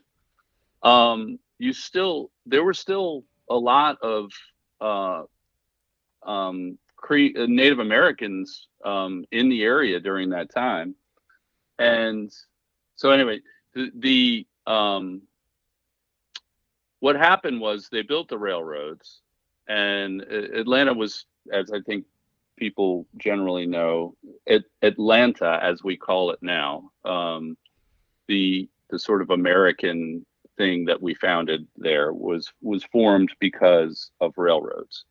um, 0.82 1.40
you 1.58 1.74
still 1.74 2.32
there 2.46 2.64
were 2.64 2.74
still 2.74 3.26
a 3.50 3.56
lot 3.56 3.98
of 4.02 4.32
uh, 4.82 5.24
um, 6.24 6.78
Cre- 7.02 7.38
uh, 7.38 7.46
native 7.48 7.80
americans 7.80 8.68
um, 8.86 9.26
in 9.32 9.50
the 9.50 9.64
area 9.64 10.00
during 10.00 10.30
that 10.30 10.54
time 10.54 10.96
and 11.78 12.32
so 12.96 13.12
anyway 13.12 13.40
the, 13.74 13.92
the 13.96 14.48
um, 14.72 15.22
what 17.00 17.16
happened 17.16 17.60
was 17.60 17.88
they 17.92 18.02
built 18.02 18.30
the 18.30 18.38
railroads, 18.38 19.22
and 19.68 20.22
Atlanta 20.22 20.94
was, 20.94 21.26
as 21.52 21.72
I 21.72 21.80
think 21.82 22.06
people 22.58 23.08
generally 23.18 23.66
know, 23.66 24.16
Atlanta, 24.82 25.60
as 25.62 25.84
we 25.84 25.96
call 25.96 26.32
it 26.32 26.40
now, 26.42 26.92
um, 27.06 27.58
the 28.28 28.70
the 28.90 29.00
sort 29.00 29.22
of 29.22 29.30
American 29.30 30.26
thing 30.58 30.86
that 30.86 31.02
we 31.02 31.14
founded 31.14 31.68
there 31.78 32.12
was 32.12 32.52
was 32.62 32.84
formed 32.86 33.32
because 33.40 34.12
of 34.20 34.34
railroads. 34.38 35.06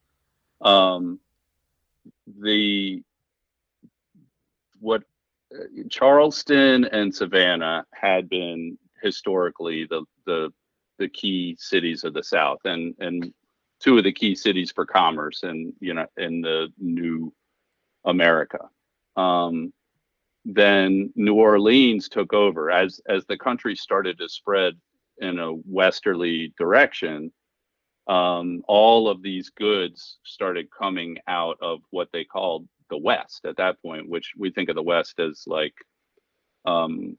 Um, 0.60 1.20
the 2.40 3.02
what 4.80 5.02
Charleston 5.90 6.84
and 6.86 7.14
Savannah 7.14 7.86
had 7.92 8.28
been 8.28 8.78
historically 9.02 9.86
the 9.86 10.04
the 10.26 10.52
the 10.98 11.08
key 11.08 11.56
cities 11.58 12.04
of 12.04 12.14
the 12.14 12.22
South 12.22 12.60
and 12.64 12.94
and 12.98 13.32
two 13.80 13.98
of 13.98 14.04
the 14.04 14.12
key 14.12 14.34
cities 14.34 14.72
for 14.72 14.84
commerce 14.84 15.42
and 15.42 15.72
you 15.80 15.94
know 15.94 16.06
in 16.16 16.40
the 16.40 16.68
new 16.78 17.32
America. 18.04 18.68
Um, 19.16 19.72
then 20.44 21.12
New 21.14 21.34
Orleans 21.34 22.08
took 22.08 22.32
over 22.32 22.70
as 22.70 23.00
as 23.08 23.24
the 23.26 23.36
country 23.36 23.74
started 23.76 24.18
to 24.18 24.28
spread 24.28 24.74
in 25.18 25.38
a 25.38 25.54
westerly 25.66 26.52
direction. 26.58 27.32
Um, 28.08 28.62
all 28.66 29.08
of 29.08 29.22
these 29.22 29.50
goods 29.50 30.18
started 30.24 30.68
coming 30.70 31.18
out 31.26 31.58
of 31.60 31.80
what 31.90 32.08
they 32.12 32.24
called 32.24 32.66
the 32.88 32.96
West 32.96 33.44
at 33.44 33.58
that 33.58 33.80
point, 33.82 34.08
which 34.08 34.32
we 34.36 34.50
think 34.50 34.70
of 34.70 34.76
the 34.76 34.82
West 34.82 35.20
as 35.20 35.44
like 35.46 35.74
um, 36.64 37.18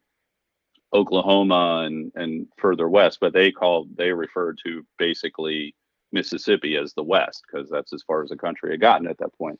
Oklahoma 0.94 1.84
and 1.86 2.12
and 2.16 2.48
further 2.58 2.90
west, 2.90 3.20
but 3.22 3.34
they 3.34 3.52
called 3.52 3.96
they 3.96 4.12
referred 4.12 4.60
to 4.66 4.86
basically 4.98 5.76
Mississippi 6.12 6.76
as 6.76 6.94
the 6.94 7.04
West 7.04 7.44
because 7.52 7.70
that's 7.70 7.94
as 7.94 8.04
far 8.04 8.24
as 8.24 8.30
the 8.30 8.38
country 8.38 8.72
had 8.72 8.82
gotten 8.82 9.08
at 9.08 9.18
that 9.20 9.34
point. 9.38 9.60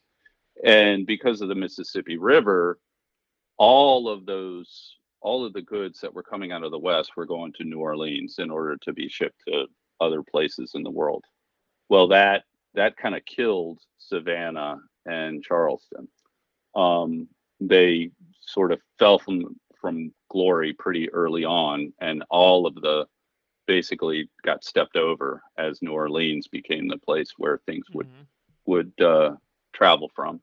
And 0.64 1.06
because 1.06 1.42
of 1.42 1.50
the 1.50 1.56
Mississippi 1.56 2.18
River, 2.18 2.80
all 3.58 4.10
of 4.10 4.26
those 4.26 4.96
all 5.22 5.46
of 5.46 5.54
the 5.54 5.62
goods 5.62 6.00
that 6.00 6.14
were 6.14 6.24
coming 6.24 6.52
out 6.52 6.64
of 6.64 6.72
the 6.72 6.80
West 6.80 7.12
were 7.16 7.26
going 7.26 7.54
to 7.54 7.64
New 7.64 7.80
Orleans 7.80 8.40
in 8.40 8.50
order 8.50 8.78
to 8.78 8.94
be 8.94 9.08
shipped 9.08 9.42
to 9.48 9.68
other 10.00 10.24
places 10.24 10.72
in 10.76 10.84
the 10.84 10.90
world. 10.90 11.24
Well, 11.90 12.08
that 12.10 12.44
that 12.76 12.98
kind 12.98 13.16
of 13.16 13.26
killed 13.26 13.80
Savannah 13.98 14.80
and 15.06 15.44
Charleston. 15.44 16.08
Um, 16.76 17.28
they 17.60 18.12
sort 18.42 18.72
of 18.72 18.80
fell 18.98 19.20
from 19.20 19.56
from 19.82 20.14
glory 20.30 20.74
pretty 20.74 21.12
early 21.12 21.46
on, 21.46 21.94
and 22.00 22.24
all 22.30 22.68
of 22.68 22.76
the 22.76 23.08
basically 23.66 24.28
got 24.44 24.64
stepped 24.64 24.96
over 24.96 25.44
as 25.58 25.82
New 25.82 25.92
Orleans 25.92 26.48
became 26.48 26.88
the 26.88 26.98
place 26.98 27.34
where 27.38 27.60
things 27.66 27.86
would 27.94 28.08
mm-hmm. 28.08 28.24
would 28.66 28.94
uh, 29.02 29.36
travel 29.74 30.10
from. 30.16 30.42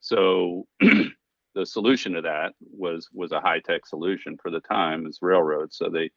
So 0.00 0.66
the 0.80 1.64
solution 1.64 2.12
to 2.12 2.22
that 2.22 2.52
was 2.60 3.08
was 3.12 3.32
a 3.32 3.40
high 3.40 3.60
tech 3.60 3.86
solution 3.86 4.36
for 4.40 4.50
the 4.50 4.60
time 4.60 5.06
is 5.06 5.18
railroads. 5.22 5.76
So 5.76 5.88
they 5.88 6.10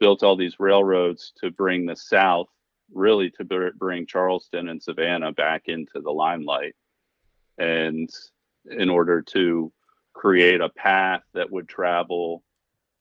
built 0.00 0.22
all 0.22 0.36
these 0.36 0.58
railroads 0.58 1.32
to 1.40 1.50
bring 1.50 1.86
the 1.86 1.96
South 1.96 2.48
really 2.92 3.30
to 3.30 3.72
bring 3.76 4.06
Charleston 4.06 4.68
and 4.68 4.82
Savannah 4.82 5.32
back 5.32 5.64
into 5.66 6.00
the 6.00 6.10
limelight, 6.10 6.74
and 7.58 8.10
in 8.64 8.90
order 8.90 9.22
to 9.22 9.72
create 10.12 10.60
a 10.60 10.68
path 10.70 11.22
that 11.34 11.50
would 11.50 11.68
travel 11.68 12.42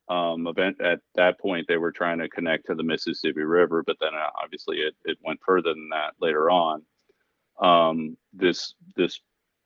um, 0.09 0.47
event 0.47 0.81
at 0.81 1.01
that 1.15 1.39
point 1.39 1.67
they 1.67 1.77
were 1.77 1.91
trying 1.91 2.17
to 2.19 2.29
connect 2.29 2.65
to 2.65 2.75
the 2.75 2.83
Mississippi 2.83 3.43
River, 3.43 3.83
but 3.85 3.97
then 3.99 4.13
uh, 4.13 4.29
obviously 4.41 4.77
it, 4.77 4.95
it 5.05 5.17
went 5.23 5.39
further 5.45 5.73
than 5.73 5.89
that 5.89 6.13
later 6.19 6.49
on. 6.49 6.83
Um, 7.61 8.17
this 8.33 8.73
this 8.95 9.19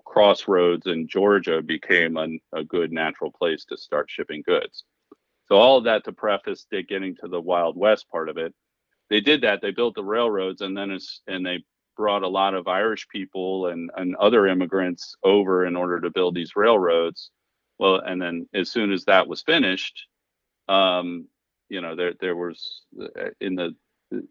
crossroads 0.03 0.87
in 0.87 1.07
Georgia 1.07 1.61
became 1.61 2.17
a, 2.17 2.27
a 2.57 2.63
good 2.63 2.91
natural 2.91 3.31
place 3.31 3.65
to 3.65 3.77
start 3.77 4.09
shipping 4.09 4.43
goods. 4.45 4.83
So 5.53 5.59
all 5.59 5.77
of 5.77 5.83
that 5.83 6.03
to 6.05 6.11
preface 6.11 6.65
it 6.71 6.87
getting 6.89 7.15
to 7.17 7.27
the 7.27 7.39
Wild 7.39 7.77
West 7.77 8.09
part 8.09 8.27
of 8.27 8.39
it, 8.39 8.55
they 9.11 9.21
did 9.21 9.41
that. 9.41 9.61
They 9.61 9.69
built 9.69 9.93
the 9.93 10.03
railroads, 10.03 10.61
and 10.61 10.75
then 10.75 10.89
it's, 10.89 11.21
and 11.27 11.45
they 11.45 11.63
brought 11.95 12.23
a 12.23 12.27
lot 12.27 12.55
of 12.55 12.67
Irish 12.67 13.07
people 13.07 13.67
and, 13.67 13.91
and 13.95 14.15
other 14.15 14.47
immigrants 14.47 15.15
over 15.23 15.67
in 15.67 15.75
order 15.75 16.01
to 16.01 16.09
build 16.09 16.33
these 16.33 16.55
railroads. 16.55 17.29
Well, 17.77 17.97
and 17.97 18.19
then 18.19 18.49
as 18.55 18.71
soon 18.71 18.91
as 18.91 19.05
that 19.05 19.27
was 19.27 19.43
finished, 19.43 20.07
um, 20.69 21.27
you 21.69 21.81
know, 21.81 21.95
there 21.95 22.13
there 22.19 22.35
was 22.35 22.81
uh, 22.99 23.29
in 23.39 23.53
the, 23.53 23.75
the 24.09 24.27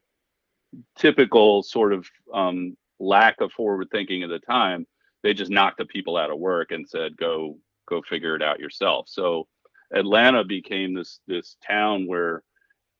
typical 0.98 1.62
sort 1.62 1.92
of 1.92 2.04
um, 2.34 2.76
lack 2.98 3.40
of 3.40 3.52
forward 3.52 3.86
thinking 3.92 4.24
at 4.24 4.28
the 4.28 4.40
time, 4.40 4.88
they 5.22 5.34
just 5.34 5.52
knocked 5.52 5.78
the 5.78 5.86
people 5.86 6.16
out 6.16 6.32
of 6.32 6.40
work 6.40 6.72
and 6.72 6.88
said, 6.88 7.16
"Go 7.16 7.58
go 7.88 8.02
figure 8.02 8.34
it 8.34 8.42
out 8.42 8.58
yourself." 8.58 9.08
So 9.08 9.46
Atlanta 9.94 10.44
became 10.44 10.94
this 10.94 11.20
this 11.26 11.56
town 11.66 12.06
where 12.06 12.42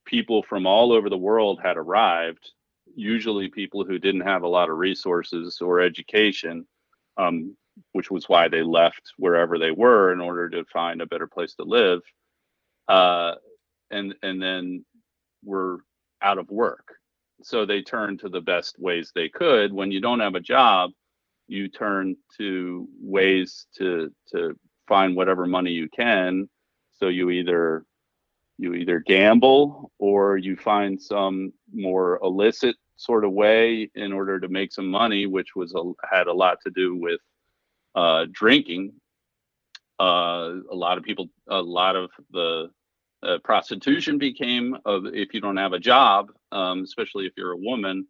people 0.05 0.43
from 0.43 0.67
all 0.67 0.93
over 0.93 1.09
the 1.09 1.17
world 1.17 1.61
had 1.63 1.77
arrived 1.77 2.53
usually 2.95 3.49
people 3.49 3.85
who 3.85 3.99
didn't 3.99 4.23
have 4.23 4.43
a 4.43 4.49
lot 4.49 4.69
of 4.69 4.77
resources 4.77 5.61
or 5.61 5.81
education, 5.81 6.67
um, 7.17 7.57
which 7.93 8.11
was 8.11 8.29
why 8.29 8.49
they 8.49 8.63
left 8.63 9.13
wherever 9.17 9.59
they 9.59 9.71
were 9.71 10.13
in 10.13 10.21
order 10.21 10.49
to 10.51 10.65
find 10.73 11.01
a 11.01 11.07
better 11.07 11.27
place 11.27 11.55
to 11.55 11.65
live. 11.65 12.01
Uh, 12.89 13.35
and 13.91 14.15
and 14.23 14.43
then 14.43 14.85
were 15.45 15.81
out 16.23 16.39
of 16.39 16.51
work. 16.51 16.95
So 17.43 17.67
they 17.67 17.83
turned 17.83 18.21
to 18.21 18.29
the 18.29 18.41
best 18.41 18.79
ways 18.79 19.13
they 19.15 19.29
could. 19.29 19.73
When 19.73 19.91
you 19.91 20.01
don't 20.01 20.21
have 20.21 20.35
a 20.35 20.41
job, 20.41 20.91
you 21.49 21.69
turn 21.69 22.17
to 22.39 22.89
ways 23.01 23.67
to 23.79 24.11
to 24.33 24.57
find 24.89 25.17
whatever 25.17 25.47
money 25.47 25.71
you 25.73 25.89
can. 25.89 26.49
So 27.03 27.09
you 27.09 27.31
either 27.31 27.85
you 28.59 28.75
either 28.75 29.01
gamble 29.01 29.91
or 29.99 30.37
you 30.37 30.55
find 30.55 31.03
some 31.03 31.53
more 31.75 32.21
illicit 32.23 32.77
sort 32.97 33.25
of 33.25 33.33
way 33.33 33.91
in 33.97 34.13
order 34.13 34.39
to 34.39 34.47
make 34.47 34.73
some 34.73 34.87
money, 34.87 35.27
which 35.27 35.57
was 35.57 35.75
a, 35.75 35.83
had 36.09 36.29
a 36.29 36.33
lot 36.33 36.59
to 36.65 36.71
do 36.71 36.95
with 36.95 37.19
uh, 37.97 38.27
drinking. 38.31 38.93
Uh, 39.99 40.61
a 40.71 40.77
lot 40.77 40.97
of 40.97 41.03
people, 41.03 41.29
a 41.49 41.61
lot 41.61 41.97
of 41.97 42.09
the 42.31 42.71
uh, 43.25 43.39
prostitution 43.43 44.17
became 44.17 44.77
of 44.85 45.07
if 45.07 45.35
you 45.35 45.41
don't 45.41 45.57
have 45.57 45.73
a 45.73 45.81
job, 45.81 46.31
um, 46.53 46.85
especially 46.85 47.27
if 47.27 47.33
you're 47.37 47.51
a 47.51 47.57
woman, 47.57 48.07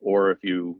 or 0.00 0.30
if 0.32 0.44
you, 0.44 0.78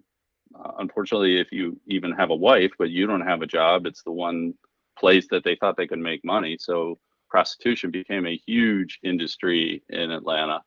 uh, 0.55 0.72
unfortunately, 0.81 1.40
if 1.40 1.50
you 1.50 1.81
even 1.87 2.12
have 2.12 2.29
a 2.29 2.37
wife 2.37 2.72
but 2.79 2.90
you 2.90 3.07
don't 3.07 3.27
have 3.27 3.40
a 3.40 3.46
job, 3.46 3.87
it's 3.87 4.03
the 4.03 4.12
one 4.12 4.53
place 4.98 5.27
that 5.31 5.44
they 5.44 5.57
thought 5.57 5.79
they 5.79 5.87
could 5.87 5.98
make 5.98 6.22
money. 6.27 6.59
So 6.61 6.98
prostitution 7.35 7.90
became 7.90 8.27
a 8.29 8.40
huge 8.47 9.01
industry 9.03 9.83
in 9.88 10.12
Atlanta. 10.12 10.62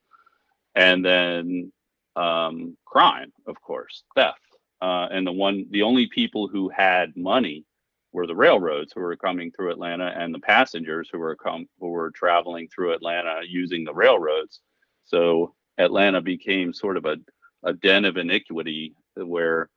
And 0.75 1.03
then 1.03 1.71
um, 2.17 2.75
crime, 2.83 3.31
of 3.47 3.55
course, 3.61 4.03
theft. 4.15 4.41
Uh, 4.81 5.07
and 5.09 5.25
the 5.25 5.31
one, 5.31 5.65
the 5.71 5.83
only 5.83 6.07
people 6.07 6.49
who 6.49 6.67
had 6.67 7.15
money 7.15 7.63
were 8.11 8.27
the 8.27 8.35
railroads 8.35 8.91
who 8.91 8.99
were 8.99 9.15
coming 9.15 9.49
through 9.49 9.71
Atlanta 9.71 10.13
and 10.17 10.33
the 10.33 10.39
passengers 10.39 11.07
who 11.09 11.19
were 11.19 11.37
come 11.37 11.67
who 11.79 11.87
were 11.87 12.11
traveling 12.11 12.67
through 12.67 12.91
Atlanta 12.91 13.39
using 13.47 13.85
the 13.85 13.93
railroads. 13.93 14.59
So 15.05 15.53
Atlanta 15.77 16.19
became 16.19 16.73
sort 16.73 16.97
of 16.97 17.05
a, 17.05 17.15
a 17.63 17.71
den 17.71 18.03
of 18.03 18.17
iniquity 18.17 18.93
where 19.15 19.69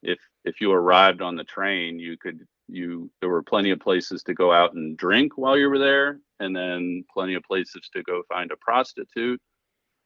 if 0.00 0.20
if 0.44 0.60
you 0.60 0.70
arrived 0.70 1.22
on 1.22 1.34
the 1.34 1.50
train, 1.56 1.98
you 1.98 2.16
could 2.16 2.46
you 2.68 3.10
there 3.20 3.30
were 3.30 3.42
plenty 3.42 3.70
of 3.70 3.80
places 3.80 4.22
to 4.24 4.34
go 4.34 4.52
out 4.52 4.74
and 4.74 4.96
drink 4.96 5.36
while 5.36 5.56
you 5.56 5.68
were 5.68 5.78
there, 5.78 6.20
and 6.40 6.54
then 6.54 7.04
plenty 7.12 7.34
of 7.34 7.42
places 7.44 7.88
to 7.92 8.02
go 8.02 8.22
find 8.28 8.50
a 8.50 8.56
prostitute. 8.56 9.40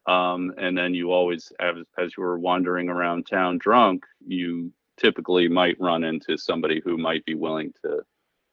Um, 0.06 0.52
and 0.56 0.76
then 0.76 0.94
you 0.94 1.12
always, 1.12 1.52
as, 1.60 1.76
as 1.98 2.12
you 2.16 2.22
were 2.22 2.38
wandering 2.38 2.88
around 2.88 3.26
town 3.26 3.58
drunk, 3.58 4.04
you 4.26 4.72
typically 4.98 5.48
might 5.48 5.80
run 5.80 6.04
into 6.04 6.36
somebody 6.36 6.80
who 6.84 6.96
might 6.96 7.24
be 7.24 7.34
willing 7.34 7.72
to 7.84 8.02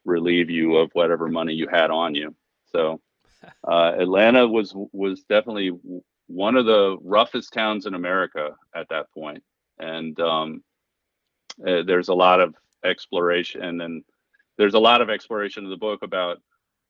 relieve 0.06 0.50
you 0.50 0.78
of 0.78 0.90
whatever 0.94 1.28
money 1.28 1.54
you 1.54 1.68
had 1.68 1.92
on 1.92 2.16
you. 2.16 2.36
So 2.72 3.02
uh, 3.68 3.94
Atlanta 3.98 4.48
was 4.48 4.74
was 4.76 5.24
definitely 5.24 5.72
one 6.28 6.56
of 6.56 6.66
the 6.66 6.98
roughest 7.02 7.54
towns 7.54 7.86
in 7.86 7.94
America 7.94 8.52
at 8.76 8.90
that 8.90 9.12
point, 9.14 9.44
and 9.80 10.20
um, 10.20 10.64
uh, 11.66 11.84
there's 11.84 12.10
a 12.10 12.14
lot 12.14 12.42
of 12.42 12.56
exploration 12.84 13.82
and 13.82 14.04
there's 14.58 14.74
a 14.74 14.80
lot 14.80 15.02
of 15.02 15.10
exploration 15.10 15.64
of 15.64 15.70
the 15.70 15.78
book 15.78 16.02
about 16.04 16.40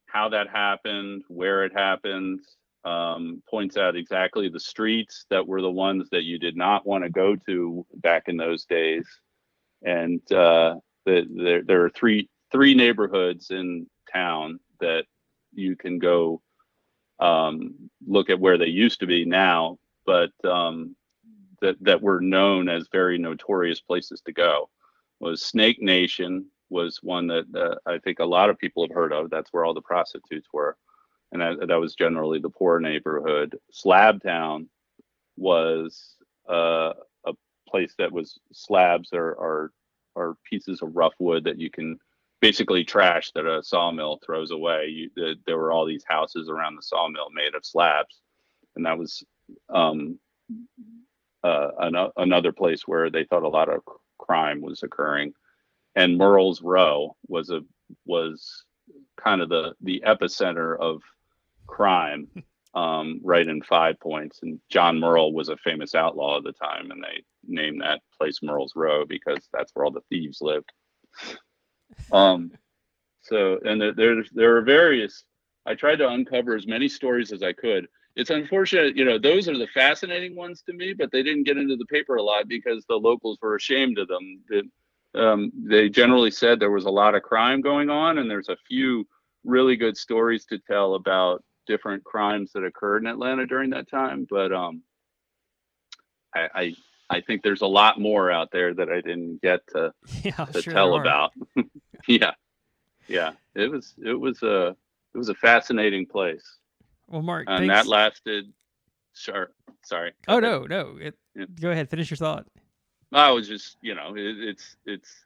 how 0.07 0.29
that 0.29 0.49
happened, 0.49 1.23
where 1.27 1.65
it 1.65 1.73
happened, 1.73 2.39
um, 2.85 3.43
points 3.49 3.75
out 3.75 3.95
exactly 3.95 4.47
the 4.47 4.59
streets 4.59 5.25
that 5.29 5.45
were 5.45 5.61
the 5.61 5.69
ones 5.69 6.07
that 6.11 6.23
you 6.23 6.39
did 6.39 6.55
not 6.55 6.85
want 6.85 7.03
to 7.03 7.09
go 7.09 7.35
to 7.35 7.85
back 7.95 8.23
in 8.27 8.37
those 8.37 8.65
days, 8.65 9.05
and 9.83 10.21
uh, 10.31 10.75
the, 11.05 11.25
there 11.29 11.63
there 11.63 11.83
are 11.83 11.89
three 11.89 12.29
three 12.51 12.73
neighborhoods 12.73 13.51
in 13.51 13.87
town 14.11 14.59
that 14.79 15.03
you 15.53 15.75
can 15.75 15.99
go 15.99 16.41
um, 17.19 17.89
look 18.07 18.29
at 18.29 18.39
where 18.39 18.57
they 18.57 18.67
used 18.67 19.01
to 19.01 19.07
be 19.07 19.25
now, 19.25 19.77
but 20.05 20.31
um, 20.45 20.95
that 21.61 21.75
that 21.81 22.01
were 22.01 22.21
known 22.21 22.69
as 22.69 22.87
very 22.93 23.17
notorious 23.17 23.81
places 23.81 24.21
to 24.21 24.31
go. 24.31 24.69
Was 25.19 25.41
Snake 25.41 25.81
Nation 25.81 26.45
was 26.69 26.99
one 27.01 27.27
that 27.27 27.45
uh, 27.55 27.75
I 27.89 27.97
think 27.99 28.19
a 28.19 28.25
lot 28.25 28.49
of 28.49 28.59
people 28.59 28.83
have 28.83 28.93
heard 28.93 29.13
of. 29.13 29.29
That's 29.29 29.51
where 29.51 29.65
all 29.65 29.73
the 29.73 29.81
prostitutes 29.81 30.47
were, 30.53 30.77
and 31.31 31.41
that, 31.41 31.67
that 31.67 31.79
was 31.79 31.95
generally 31.95 32.39
the 32.39 32.49
poor 32.49 32.79
neighborhood. 32.79 33.57
Slabtown 33.73 34.67
was 35.37 36.15
uh, 36.49 36.93
a 37.25 37.33
place 37.67 37.93
that 37.97 38.11
was 38.11 38.39
slabs 38.51 39.09
or 39.13 39.29
are, 39.39 39.71
are 40.15 40.35
pieces 40.49 40.81
of 40.81 40.95
rough 40.95 41.13
wood 41.19 41.43
that 41.45 41.59
you 41.59 41.69
can 41.69 41.97
basically 42.41 42.83
trash 42.83 43.31
that 43.33 43.45
a 43.45 43.63
sawmill 43.63 44.19
throws 44.25 44.51
away. 44.51 44.87
You, 44.87 45.09
the, 45.15 45.35
there 45.45 45.57
were 45.57 45.71
all 45.71 45.85
these 45.85 46.03
houses 46.07 46.49
around 46.49 46.75
the 46.75 46.83
sawmill 46.83 47.29
made 47.33 47.55
of 47.55 47.65
slabs, 47.65 48.21
and 48.75 48.85
that 48.85 48.97
was 48.97 49.23
um, 49.69 50.19
uh, 51.43 51.69
an, 51.79 52.09
another 52.17 52.51
place 52.51 52.83
where 52.85 53.09
they 53.09 53.23
thought 53.23 53.43
a 53.43 53.49
lot 53.49 53.69
of 53.69 53.81
crime 54.27 54.61
was 54.61 54.83
occurring. 54.83 55.33
And 55.95 56.17
Murrel's 56.17 56.61
Row 56.61 57.15
was 57.27 57.49
a 57.49 57.61
was 58.05 58.63
kind 59.15 59.41
of 59.41 59.49
the 59.49 59.73
the 59.81 60.03
epicenter 60.05 60.77
of 60.79 61.01
crime, 61.65 62.27
um, 62.73 63.19
right 63.23 63.47
in 63.47 63.61
Five 63.61 63.99
Points. 63.99 64.39
And 64.43 64.59
John 64.69 64.99
Murrell 64.99 65.33
was 65.33 65.49
a 65.49 65.57
famous 65.57 65.95
outlaw 65.95 66.37
at 66.37 66.43
the 66.43 66.53
time, 66.53 66.91
and 66.91 67.03
they 67.03 67.23
named 67.47 67.81
that 67.81 68.01
place 68.17 68.39
Murrel's 68.43 68.73
Row 68.75 69.05
because 69.05 69.47
that's 69.53 69.71
where 69.73 69.85
all 69.85 69.91
the 69.91 70.01
thieves 70.09 70.39
lived. 70.41 70.71
Um, 72.11 72.51
so, 73.21 73.59
and 73.63 73.81
there, 73.81 73.93
there, 73.93 74.23
there 74.33 74.57
are 74.57 74.61
various. 74.61 75.23
I 75.65 75.75
tried 75.75 75.97
to 75.97 76.09
uncover 76.09 76.55
as 76.55 76.67
many 76.67 76.87
stories 76.87 77.31
as 77.31 77.43
I 77.43 77.53
could. 77.53 77.87
It's 78.17 78.31
unfortunate, 78.31 78.97
you 78.97 79.05
know, 79.05 79.19
those 79.19 79.47
are 79.47 79.57
the 79.57 79.67
fascinating 79.75 80.35
ones 80.35 80.63
to 80.63 80.73
me, 80.73 80.93
but 80.93 81.11
they 81.11 81.21
didn't 81.21 81.43
get 81.43 81.57
into 81.57 81.75
the 81.75 81.85
paper 81.85 82.15
a 82.15 82.23
lot 82.23 82.47
because 82.47 82.83
the 82.89 82.95
locals 82.95 83.37
were 83.43 83.55
ashamed 83.55 83.99
of 83.99 84.07
them. 84.07 84.41
Um, 85.13 85.51
they 85.55 85.87
generally 85.87 86.31
said 86.31 86.59
there 86.59 86.71
was 86.71 86.85
a 86.85 86.89
lot 86.89 87.13
of 87.13 87.21
crime 87.21 87.61
going 87.61 87.91
on, 87.91 88.17
and 88.17 88.29
there's 88.29 88.49
a 88.49 88.57
few 88.67 89.07
really 89.43 89.75
good 89.75 89.95
stories 89.95 90.45
to 90.45 90.57
tell 90.57 90.95
about 90.95 91.43
different 91.67 92.03
crimes 92.03 92.51
that 92.53 92.63
occurred 92.63 93.03
in 93.03 93.07
Atlanta 93.07 93.45
during 93.45 93.69
that 93.69 93.87
time. 93.87 94.25
But 94.27 94.51
um, 94.51 94.81
I, 96.33 96.49
I, 96.55 96.75
I 97.11 97.21
think 97.21 97.43
there's 97.43 97.61
a 97.61 97.67
lot 97.67 97.99
more 97.99 98.31
out 98.31 98.49
there 98.51 98.73
that 98.73 98.89
I 98.89 99.01
didn't 99.01 99.43
get 99.43 99.61
to 99.75 99.93
Yeah, 100.23 100.45
to 100.45 100.61
sure 100.63 100.73
tell 100.73 100.95
about. 100.95 101.33
yeah, 102.07 102.31
yeah. 103.07 103.33
It 103.53 103.69
was 103.69 103.93
it 104.03 104.19
was 104.19 104.41
a 104.41 104.75
it 105.13 105.17
was 105.17 105.29
a 105.29 105.35
fascinating 105.35 106.07
place, 106.07 106.57
Well, 107.07 107.21
Mark, 107.21 107.45
and 107.47 107.67
thanks. 107.67 107.73
that 107.73 107.89
lasted. 107.89 108.51
Sure. 109.13 109.51
Sorry. 109.83 110.11
oh 110.27 110.39
no, 110.39 110.63
no. 110.63 110.97
It, 110.99 111.15
Yeah. 111.35 111.45
Go 111.59 111.71
ahead, 111.71 111.89
finish 111.89 112.09
your 112.09 112.17
thought. 112.17 112.45
I 113.11 113.31
was 113.31 113.47
just 113.47 113.77
you 113.81 113.95
know 113.95 114.15
it, 114.15 114.37
it's 114.39 114.75
it's 114.85 115.25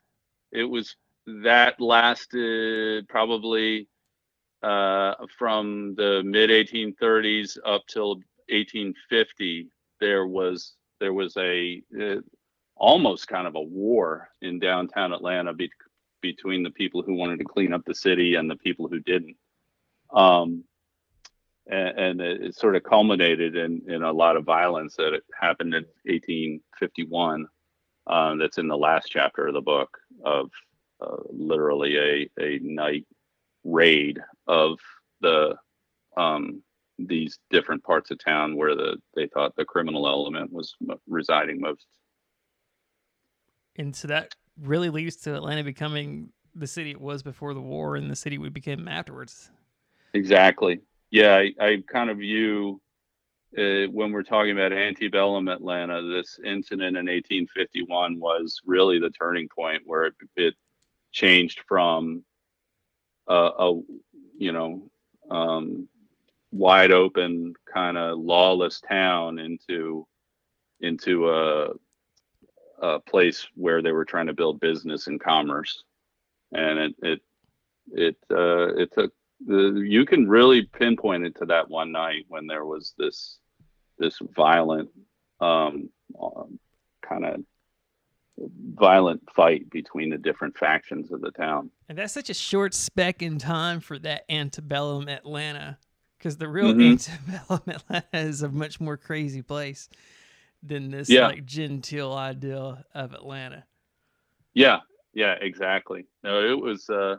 it 0.52 0.64
was 0.64 0.96
that 1.26 1.80
lasted 1.80 3.08
probably 3.08 3.88
uh, 4.62 5.14
from 5.36 5.94
the 5.96 6.22
mid 6.24 6.50
1830s 6.50 7.58
up 7.64 7.82
till 7.86 8.14
1850. 8.48 9.68
There 10.00 10.26
was 10.26 10.74
there 11.00 11.12
was 11.12 11.36
a 11.36 11.82
uh, 12.00 12.20
almost 12.76 13.28
kind 13.28 13.46
of 13.46 13.54
a 13.54 13.60
war 13.60 14.28
in 14.40 14.58
downtown 14.58 15.12
Atlanta 15.12 15.52
be- 15.52 15.70
between 16.20 16.62
the 16.62 16.70
people 16.70 17.02
who 17.02 17.14
wanted 17.14 17.38
to 17.38 17.44
clean 17.44 17.72
up 17.72 17.84
the 17.84 17.94
city 17.94 18.36
and 18.36 18.50
the 18.50 18.56
people 18.56 18.88
who 18.88 19.00
didn't. 19.00 19.36
Um, 20.12 20.64
and, 21.66 21.98
and 21.98 22.20
it, 22.20 22.54
sort 22.54 22.76
of 22.76 22.82
culminated 22.82 23.56
in, 23.56 23.82
in 23.88 24.02
a 24.02 24.12
lot 24.12 24.36
of 24.36 24.44
violence 24.44 24.96
that 24.96 25.20
happened 25.38 25.74
in 25.74 25.84
1851. 26.04 27.46
Um, 28.08 28.38
that's 28.38 28.58
in 28.58 28.66
the 28.66 28.76
last 28.76 29.06
chapter 29.10 29.46
of 29.46 29.54
the 29.54 29.60
book 29.60 29.96
of 30.24 30.50
uh, 31.00 31.18
literally 31.30 31.96
a, 31.96 32.42
a 32.42 32.58
night 32.60 33.06
raid 33.64 34.20
of 34.48 34.78
the 35.20 35.54
um, 36.16 36.62
these 36.98 37.38
different 37.50 37.82
parts 37.84 38.10
of 38.10 38.18
town 38.18 38.56
where 38.56 38.74
the 38.74 38.96
they 39.14 39.28
thought 39.28 39.54
the 39.56 39.64
criminal 39.64 40.08
element 40.08 40.52
was 40.52 40.74
residing 41.06 41.60
most. 41.60 41.86
And 43.76 43.94
so 43.94 44.08
that 44.08 44.34
really 44.60 44.90
leads 44.90 45.16
to 45.16 45.34
Atlanta 45.34 45.64
becoming 45.64 46.30
the 46.54 46.66
city 46.66 46.90
it 46.90 47.00
was 47.00 47.22
before 47.22 47.54
the 47.54 47.60
war 47.60 47.96
and 47.96 48.10
the 48.10 48.16
city 48.16 48.36
we 48.36 48.50
became 48.50 48.86
afterwards. 48.88 49.50
Exactly. 50.12 50.80
Yeah, 51.12 51.36
I, 51.36 51.52
I 51.60 51.82
kind 51.86 52.08
of 52.08 52.16
view 52.16 52.80
uh, 53.56 53.84
when 53.92 54.12
we're 54.12 54.22
talking 54.22 54.52
about 54.52 54.72
antebellum 54.72 55.46
Atlanta, 55.48 56.00
this 56.00 56.40
incident 56.42 56.96
in 56.96 57.04
1851 57.04 58.18
was 58.18 58.62
really 58.64 58.98
the 58.98 59.10
turning 59.10 59.46
point 59.54 59.82
where 59.84 60.06
it, 60.06 60.14
it 60.36 60.54
changed 61.12 61.60
from 61.68 62.24
a, 63.28 63.34
a 63.34 63.80
you 64.38 64.52
know 64.52 64.90
um, 65.30 65.86
wide 66.50 66.92
open 66.92 67.52
kind 67.72 67.98
of 67.98 68.18
lawless 68.18 68.80
town 68.80 69.38
into 69.38 70.06
into 70.80 71.30
a 71.30 71.68
a 72.80 73.00
place 73.00 73.46
where 73.54 73.82
they 73.82 73.92
were 73.92 74.06
trying 74.06 74.28
to 74.28 74.32
build 74.32 74.60
business 74.60 75.08
and 75.08 75.20
commerce, 75.20 75.84
and 76.52 76.78
it 76.78 76.94
it 77.02 77.20
it 77.92 78.16
uh, 78.30 78.74
it 78.76 78.90
took 78.94 79.12
the 79.46 79.84
you 79.86 80.04
can 80.04 80.28
really 80.28 80.62
pinpoint 80.62 81.24
it 81.24 81.36
to 81.38 81.46
that 81.46 81.68
one 81.68 81.92
night 81.92 82.24
when 82.28 82.46
there 82.46 82.64
was 82.64 82.94
this 82.98 83.38
this 83.98 84.18
violent 84.34 84.88
um, 85.40 85.88
um, 86.20 86.58
kind 87.06 87.24
of 87.24 87.42
violent 88.74 89.20
fight 89.34 89.68
between 89.70 90.10
the 90.10 90.18
different 90.18 90.56
factions 90.56 91.12
of 91.12 91.20
the 91.20 91.30
town. 91.32 91.70
And 91.88 91.98
that's 91.98 92.12
such 92.14 92.30
a 92.30 92.34
short 92.34 92.74
speck 92.74 93.22
in 93.22 93.38
time 93.38 93.80
for 93.80 93.98
that 94.00 94.24
antebellum 94.30 95.08
Atlanta. 95.08 95.78
Because 96.18 96.36
the 96.38 96.48
real 96.48 96.72
Mhm. 96.72 96.92
antebellum 96.92 97.62
Atlanta 97.68 98.06
is 98.28 98.42
a 98.42 98.48
much 98.48 98.80
more 98.80 98.96
crazy 98.96 99.42
place 99.42 99.88
than 100.62 100.90
this 100.90 101.08
Yeah. 101.08 101.26
like 101.26 101.44
genteel 101.44 102.12
ideal 102.12 102.78
of 102.94 103.12
Atlanta. 103.12 103.64
Yeah, 104.54 104.80
yeah, 105.12 105.34
exactly. 105.40 106.06
No, 106.22 106.40
it 106.42 106.58
was 106.58 106.88
uh 106.88 107.16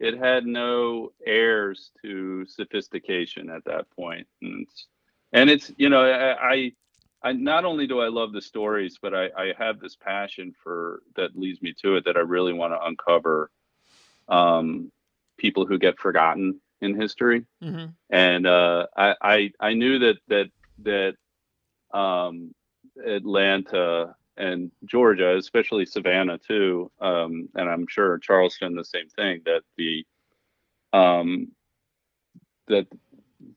it 0.00 0.18
had 0.18 0.46
no 0.46 1.12
airs 1.26 1.92
to 2.02 2.46
sophistication 2.46 3.50
at 3.50 3.64
that 3.66 3.90
point. 3.90 4.26
And 4.42 4.66
it's, 4.66 4.86
and 5.32 5.50
it's 5.50 5.72
you 5.78 5.90
know, 5.90 6.02
I, 6.02 6.52
I 6.54 6.72
I 7.22 7.32
not 7.32 7.64
only 7.66 7.86
do 7.86 8.00
I 8.00 8.08
love 8.08 8.32
the 8.32 8.42
stories, 8.42 8.98
but 9.02 9.14
I, 9.14 9.26
I 9.36 9.54
have 9.58 9.80
this 9.80 9.96
passion 9.96 10.54
for 10.62 11.02
that 11.16 11.36
leads 11.38 11.62
me 11.62 11.74
to 11.82 11.96
it 11.96 12.06
that 12.06 12.16
I 12.16 12.20
really 12.20 12.54
want 12.54 12.74
to 12.74 12.84
uncover 12.84 13.50
um 14.28 14.92
people 15.38 15.66
who 15.66 15.78
get 15.78 15.98
forgotten 15.98 16.60
in 16.82 17.00
history. 17.00 17.46
hmm 17.62 17.86
and 18.10 18.46
uh, 18.46 18.86
I, 18.96 19.14
I 19.22 19.52
I 19.60 19.74
knew 19.74 19.98
that 20.00 20.18
that 20.28 20.50
that 20.82 21.16
um, 21.98 22.54
Atlanta 23.06 24.14
and 24.40 24.70
Georgia, 24.84 25.36
especially 25.36 25.84
Savannah 25.84 26.38
too, 26.38 26.90
um, 27.00 27.48
and 27.54 27.68
I'm 27.68 27.86
sure 27.88 28.18
Charleston 28.18 28.74
the 28.74 28.84
same 28.84 29.08
thing. 29.08 29.42
That 29.44 29.62
the 29.76 30.04
um, 30.92 31.52
that 32.68 32.86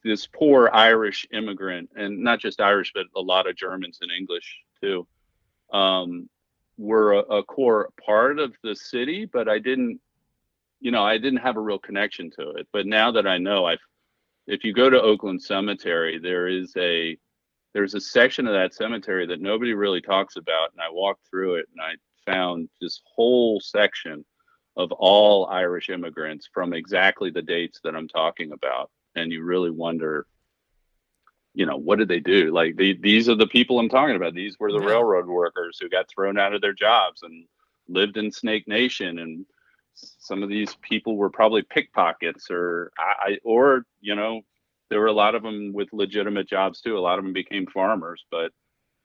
this 0.03 0.27
poor 0.27 0.69
Irish 0.73 1.25
immigrant, 1.31 1.89
and 1.95 2.19
not 2.23 2.39
just 2.39 2.61
Irish, 2.61 2.91
but 2.93 3.05
a 3.15 3.21
lot 3.21 3.47
of 3.47 3.55
Germans 3.55 3.99
and 4.01 4.11
English 4.11 4.57
too, 4.81 5.07
um, 5.71 6.29
were 6.77 7.13
a, 7.13 7.19
a, 7.19 7.43
core 7.43 7.89
part 8.05 8.39
of 8.39 8.53
the 8.63 8.75
city. 8.75 9.25
But 9.25 9.47
I 9.47 9.59
didn't, 9.59 9.99
you 10.81 10.91
know, 10.91 11.03
I 11.03 11.17
didn't 11.17 11.39
have 11.39 11.57
a 11.57 11.61
real 11.61 11.79
connection 11.79 12.29
to 12.37 12.51
it. 12.51 12.67
But 12.73 12.85
now 12.85 13.11
that 13.11 13.25
I 13.25 13.37
know, 13.37 13.65
I've, 13.65 13.79
if 14.47 14.63
you 14.63 14.73
go 14.73 14.89
to 14.89 15.01
Oakland 15.01 15.41
Cemetery, 15.41 16.19
there 16.19 16.47
is 16.47 16.73
a 16.77 17.17
there's 17.73 17.95
a 17.95 18.01
section 18.01 18.47
of 18.47 18.53
that 18.53 18.73
cemetery 18.73 19.25
that 19.27 19.41
nobody 19.41 19.73
really 19.73 20.01
talks 20.01 20.35
about, 20.35 20.71
and 20.71 20.81
I 20.81 20.91
walked 20.91 21.27
through 21.29 21.55
it 21.55 21.67
and 21.71 21.81
I 21.81 22.31
found 22.31 22.69
this 22.79 23.01
whole 23.05 23.59
section 23.59 24.23
of 24.75 24.91
all 24.91 25.47
Irish 25.47 25.89
immigrants 25.89 26.49
from 26.53 26.73
exactly 26.73 27.29
the 27.29 27.41
dates 27.41 27.79
that 27.83 27.95
I'm 27.95 28.07
talking 28.07 28.51
about. 28.51 28.89
And 29.15 29.31
you 29.31 29.43
really 29.43 29.69
wonder 29.69 30.25
you 31.53 31.65
know 31.65 31.77
what 31.77 31.99
did 31.99 32.07
they 32.07 32.19
do? 32.19 32.51
Like 32.51 32.75
the, 32.75 32.97
these 32.99 33.29
are 33.29 33.35
the 33.35 33.47
people 33.47 33.79
i'm 33.79 33.89
talking 33.89 34.15
about. 34.15 34.33
These 34.33 34.59
were 34.59 34.71
the 34.71 34.79
yeah. 34.79 34.87
railroad 34.87 35.27
workers 35.27 35.77
who 35.79 35.89
got 35.89 36.09
thrown 36.09 36.37
out 36.39 36.53
of 36.53 36.61
their 36.61 36.73
jobs 36.73 37.23
and 37.23 37.45
lived 37.87 38.17
in 38.17 38.31
snake 38.31 38.67
nation. 38.67 39.19
And 39.19 39.45
some 39.93 40.41
of 40.41 40.49
these 40.49 40.75
people 40.81 41.15
were 41.15 41.29
probably 41.29 41.61
pickpockets 41.61 42.49
or 42.49 42.91
i 42.97 43.37
or 43.43 43.85
you 44.01 44.15
know 44.15 44.41
there 44.89 44.99
were 44.99 45.07
a 45.07 45.13
lot 45.13 45.35
of 45.35 45.43
them 45.43 45.71
with 45.73 45.89
legitimate 45.91 46.47
jobs 46.47 46.81
too. 46.81 46.97
A 46.97 46.99
lot 46.99 47.19
of 47.19 47.25
them 47.25 47.33
became 47.33 47.65
farmers 47.67 48.23
but 48.31 48.51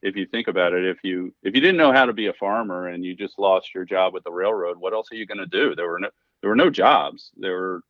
if 0.02 0.14
you 0.16 0.26
think 0.26 0.48
about 0.48 0.72
it 0.72 0.84
if 0.84 0.98
you 1.02 1.34
if 1.42 1.54
you 1.54 1.60
didn't 1.60 1.76
know 1.76 1.92
how 1.92 2.06
to 2.06 2.12
be 2.12 2.28
a 2.28 2.32
farmer 2.34 2.88
and 2.88 3.04
you 3.04 3.14
just 3.14 3.38
lost 3.38 3.74
your 3.74 3.84
job 3.84 4.14
with 4.14 4.24
the 4.24 4.30
railroad 4.30 4.78
what 4.78 4.92
else 4.92 5.08
are 5.10 5.16
you 5.16 5.26
going 5.26 5.38
to 5.38 5.46
do? 5.46 5.74
There 5.74 5.88
were 5.88 5.98
no 5.98 6.10
there 6.40 6.50
were 6.50 6.56
no 6.56 6.70
jobs. 6.70 7.30
There 7.36 7.58
were 7.58 7.80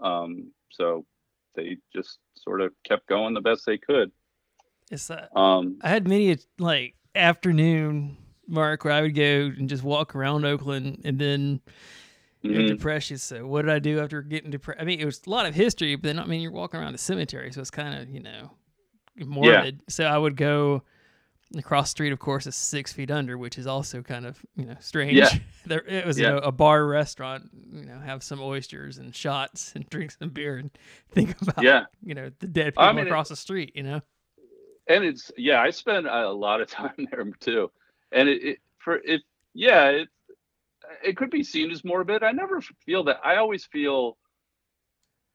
um 0.00 0.52
so 0.70 1.04
they 1.54 1.76
just 1.94 2.18
sort 2.36 2.60
of 2.60 2.72
kept 2.84 3.06
going 3.08 3.34
the 3.34 3.40
best 3.40 3.66
they 3.66 3.78
could. 3.78 4.10
It's 4.90 5.08
that 5.08 5.36
um, 5.36 5.78
I 5.82 5.88
had 5.88 6.08
many 6.08 6.36
like 6.58 6.94
afternoon 7.14 8.16
mark 8.46 8.84
where 8.84 8.94
I 8.94 9.02
would 9.02 9.14
go 9.14 9.52
and 9.56 9.68
just 9.68 9.82
walk 9.82 10.14
around 10.14 10.46
Oakland 10.46 11.02
and 11.04 11.18
then 11.18 11.60
mm-hmm. 12.44 12.66
depression. 12.66 13.18
So 13.18 13.46
what 13.46 13.62
did 13.62 13.70
I 13.70 13.78
do 13.78 14.00
after 14.00 14.22
getting 14.22 14.50
depressed? 14.50 14.80
I 14.80 14.84
mean, 14.84 15.00
it 15.00 15.04
was 15.04 15.20
a 15.26 15.30
lot 15.30 15.46
of 15.46 15.54
history, 15.54 15.96
but 15.96 16.04
then 16.04 16.18
I 16.18 16.26
mean, 16.26 16.40
you're 16.40 16.52
walking 16.52 16.80
around 16.80 16.92
the 16.92 16.98
cemetery, 16.98 17.52
so 17.52 17.60
it's 17.60 17.70
kind 17.70 18.00
of 18.00 18.08
you 18.08 18.20
know 18.20 18.50
morbid. 19.16 19.76
Yeah. 19.76 19.90
So 19.90 20.04
I 20.04 20.18
would 20.18 20.36
go 20.36 20.82
across 21.56 21.90
street, 21.90 22.12
of 22.12 22.18
course, 22.18 22.46
is 22.46 22.56
six 22.56 22.92
feet 22.92 23.10
under, 23.10 23.38
which 23.38 23.58
is 23.58 23.66
also 23.66 24.02
kind 24.02 24.26
of 24.26 24.44
you 24.56 24.66
know 24.66 24.76
strange. 24.80 25.16
Yeah. 25.16 25.30
there, 25.66 25.82
it 25.86 26.06
was 26.06 26.18
yeah. 26.18 26.28
you 26.28 26.32
know, 26.34 26.38
a 26.40 26.52
bar 26.52 26.86
restaurant. 26.86 27.50
You 27.72 27.84
know, 27.84 27.98
have 27.98 28.22
some 28.22 28.40
oysters 28.40 28.98
and 28.98 29.14
shots 29.14 29.72
and 29.74 29.86
drink 29.90 30.12
some 30.12 30.30
beer 30.30 30.58
and 30.58 30.70
think 31.10 31.40
about 31.40 31.62
yeah. 31.62 31.84
you 32.02 32.14
know 32.14 32.30
the 32.38 32.48
dead 32.48 32.74
people 32.74 32.84
I 32.84 32.92
mean, 32.92 33.06
across 33.06 33.28
it, 33.28 33.34
the 33.34 33.36
street. 33.36 33.72
You 33.74 33.84
know, 33.84 34.00
and 34.88 35.04
it's 35.04 35.30
yeah, 35.36 35.60
I 35.60 35.70
spent 35.70 36.06
a 36.06 36.28
lot 36.30 36.60
of 36.60 36.68
time 36.70 37.08
there 37.10 37.24
too, 37.40 37.70
and 38.12 38.28
it, 38.28 38.42
it 38.42 38.58
for 38.78 38.96
it 38.96 39.22
yeah 39.54 39.88
it 39.88 40.08
it 41.04 41.16
could 41.16 41.30
be 41.30 41.42
seen 41.42 41.70
as 41.70 41.84
morbid. 41.84 42.22
I 42.22 42.32
never 42.32 42.60
feel 42.84 43.04
that. 43.04 43.20
I 43.24 43.36
always 43.36 43.64
feel 43.64 44.16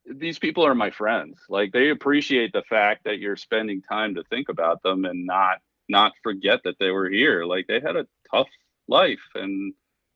these 0.05 0.39
people 0.39 0.65
are 0.65 0.75
my 0.75 0.91
friends. 0.91 1.39
Like 1.49 1.71
they 1.71 1.89
appreciate 1.89 2.51
the 2.53 2.63
fact 2.69 3.05
that 3.05 3.19
you're 3.19 3.37
spending 3.37 3.81
time 3.81 4.15
to 4.15 4.23
think 4.29 4.49
about 4.49 4.81
them 4.83 5.05
and 5.05 5.25
not 5.25 5.59
not 5.89 6.13
forget 6.23 6.61
that 6.63 6.75
they 6.79 6.91
were 6.91 7.09
here. 7.09 7.45
Like 7.45 7.67
they 7.67 7.79
had 7.79 7.95
a 7.95 8.07
tough 8.33 8.47
life 8.87 9.19
and 9.35 9.73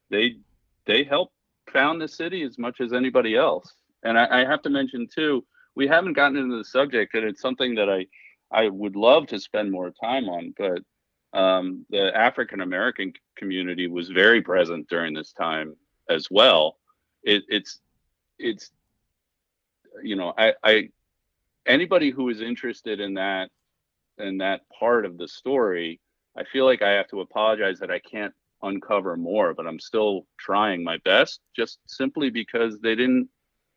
they 0.10 0.36
they 0.86 1.04
helped 1.04 1.34
found 1.72 2.02
the 2.02 2.08
city 2.08 2.44
as 2.44 2.58
much 2.58 2.80
as 2.82 2.94
anybody 2.94 3.36
else. 3.36 3.74
And 4.04 4.18
I, 4.18 4.42
I 4.42 4.46
have 4.46 4.62
to 4.64 4.70
mention 4.70 5.08
too, 5.14 5.46
we 5.76 5.88
haven't 5.88 6.14
gotten 6.14 6.38
into 6.38 6.58
the 6.58 6.66
subject, 6.66 7.14
and 7.14 7.26
it's 7.26 7.42
something 7.42 7.76
that 7.76 7.90
I 7.90 8.06
I 8.52 8.70
would 8.70 8.96
love 8.96 9.28
to 9.28 9.40
spend 9.40 9.72
more 9.72 9.92
time 9.92 10.30
on, 10.30 10.54
but 10.58 10.80
um, 11.38 11.86
the 11.92 12.16
African 12.18 12.62
American 12.62 13.14
community 13.36 13.88
was 13.88 14.10
very 14.10 14.42
present 14.42 14.90
during 14.90 15.14
this 15.14 15.34
time 15.34 15.76
as 16.10 16.28
well. 16.32 16.78
It, 17.24 17.44
it's 17.48 17.80
it's 18.40 18.72
you 20.02 20.16
know 20.16 20.34
I, 20.36 20.54
I 20.64 20.90
anybody 21.68 22.10
who 22.10 22.30
is 22.30 22.42
interested 22.42 23.00
in 23.00 23.14
that 23.14 23.52
in 24.18 24.40
that 24.40 24.62
part 24.80 25.06
of 25.06 25.20
the 25.20 25.28
story, 25.28 26.00
I 26.36 26.44
feel 26.44 26.66
like 26.66 26.82
I 26.82 26.94
have 26.94 27.08
to 27.10 27.22
apologize 27.22 27.78
that 27.80 27.92
I 27.92 28.00
can't 28.00 28.34
uncover 28.64 29.16
more, 29.16 29.54
but 29.54 29.68
I'm 29.68 29.80
still 29.80 30.26
trying 30.40 30.84
my 30.84 30.98
best 31.06 31.42
just 31.56 31.78
simply 31.86 32.32
because 32.32 32.80
they 32.80 32.96
didn't 32.96 33.30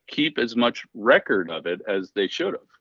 keep 0.08 0.38
as 0.38 0.56
much 0.56 0.86
record 0.94 1.50
of 1.50 1.66
it 1.66 1.82
as 1.86 2.10
they 2.12 2.26
should 2.26 2.54
have. 2.54 2.79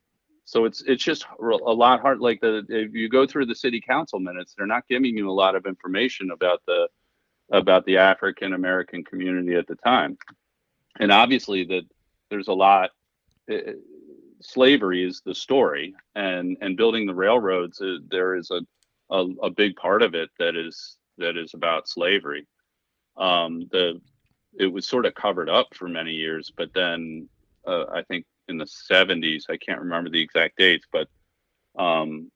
So 0.50 0.66
it's 0.66 0.82
it's 0.88 1.04
just 1.04 1.28
a 1.40 1.46
lot 1.46 2.02
hard. 2.02 2.22
Like 2.22 2.42
the 2.42 2.66
if 2.70 2.96
you 2.96 3.08
go 3.08 3.28
through 3.28 3.46
the 3.46 3.54
city 3.54 3.80
council 3.80 4.20
minutes, 4.20 4.56
they're 4.58 4.66
not 4.66 4.88
giving 4.88 5.16
you 5.16 5.30
a 5.30 5.32
lot 5.32 5.54
of 5.54 5.68
information 5.68 6.32
about 6.32 6.64
the 6.66 6.88
about 7.52 7.86
the 7.86 7.98
African 7.98 8.54
American 8.54 9.04
community 9.04 9.54
at 9.54 9.68
the 9.68 9.76
time, 9.76 10.18
and 11.00 11.12
obviously 11.12 11.66
that 11.66 11.84
there's 12.32 12.48
a 12.48 12.54
lot. 12.54 12.90
It, 13.48 13.78
slavery 14.42 15.04
is 15.04 15.22
the 15.24 15.36
story, 15.36 15.94
and 16.16 16.58
and 16.62 16.76
building 16.76 17.06
the 17.06 17.14
railroads, 17.14 17.80
uh, 17.80 17.98
there 18.10 18.34
is 18.34 18.50
a, 18.50 18.62
a, 19.12 19.28
a 19.44 19.50
big 19.52 19.76
part 19.76 20.02
of 20.02 20.16
it 20.16 20.32
that 20.40 20.56
is 20.56 20.98
that 21.20 21.38
is 21.38 21.54
about 21.54 21.88
slavery. 21.88 22.48
Um, 23.18 23.68
the 23.72 24.02
it 24.58 24.66
was 24.66 24.88
sort 24.88 25.06
of 25.06 25.14
covered 25.14 25.48
up 25.48 25.68
for 25.76 25.88
many 25.88 26.14
years, 26.14 26.52
but 26.58 26.74
then 26.74 27.30
uh, 27.68 27.86
I 27.94 28.02
think 28.02 28.26
in 28.50 28.58
the 28.58 28.66
70s, 28.66 29.44
I 29.50 29.58
can't 29.58 29.80
remember 29.80 30.10
the 30.10 30.22
exact 30.22 30.58
dates, 30.58 30.86
but 30.92 31.08
um, 31.78 32.32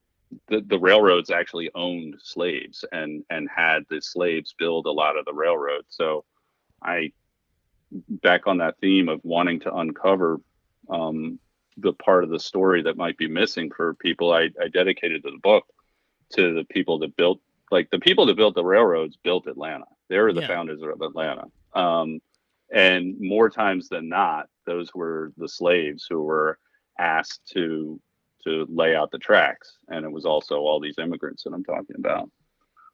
the, 0.48 0.62
the 0.62 0.80
railroads 0.80 1.30
actually 1.30 1.70
owned 1.76 2.16
slaves 2.24 2.86
and 2.92 3.24
and 3.30 3.48
had 3.54 3.84
the 3.90 4.02
slaves 4.02 4.56
build 4.58 4.86
a 4.86 4.92
lot 4.92 5.18
of 5.18 5.26
the 5.26 5.34
railroad. 5.34 5.86
So 5.90 6.26
I 6.82 7.12
back 7.92 8.48
on 8.48 8.58
that 8.58 8.80
theme 8.80 9.10
of 9.10 9.20
wanting 9.24 9.60
to 9.62 9.76
uncover 9.76 10.40
um, 10.90 11.40
the 11.78 11.94
part 11.94 12.24
of 12.24 12.30
the 12.30 12.40
story 12.40 12.82
that 12.84 12.98
might 12.98 13.18
be 13.18 13.28
missing 13.28 13.70
for 13.70 13.94
people 13.96 14.32
I, 14.32 14.50
I 14.62 14.68
dedicated 14.72 15.22
the 15.24 15.38
book 15.42 15.66
to 16.34 16.54
the 16.54 16.64
people 16.66 17.00
that 17.00 17.16
built 17.16 17.40
like 17.72 17.90
the 17.90 18.00
people 18.00 18.26
that 18.28 18.38
built 18.38 18.56
the 18.56 18.64
railroads 18.64 19.18
built 19.24 19.48
Atlanta. 19.48 19.86
They 20.10 20.20
were 20.20 20.34
the 20.34 20.42
yeah. 20.42 20.48
founders 20.48 20.82
of 20.82 21.02
Atlanta. 21.02 21.46
Um, 21.74 22.20
and 22.74 23.16
more 23.20 23.50
times 23.50 23.88
than 23.88 24.10
not, 24.10 24.48
those 24.66 24.94
were 24.94 25.32
the 25.38 25.48
slaves 25.48 26.06
who 26.10 26.24
were 26.24 26.58
asked 27.00 27.42
to 27.54 28.00
to 28.46 28.66
lay 28.68 28.94
out 28.94 29.12
the 29.12 29.20
tracks, 29.20 29.78
and 29.88 30.04
it 30.04 30.12
was 30.12 30.26
also 30.26 30.58
all 30.58 30.80
these 30.80 30.98
immigrants 30.98 31.44
that 31.44 31.54
I'm 31.54 31.64
talking 31.64 31.96
about. 31.98 32.30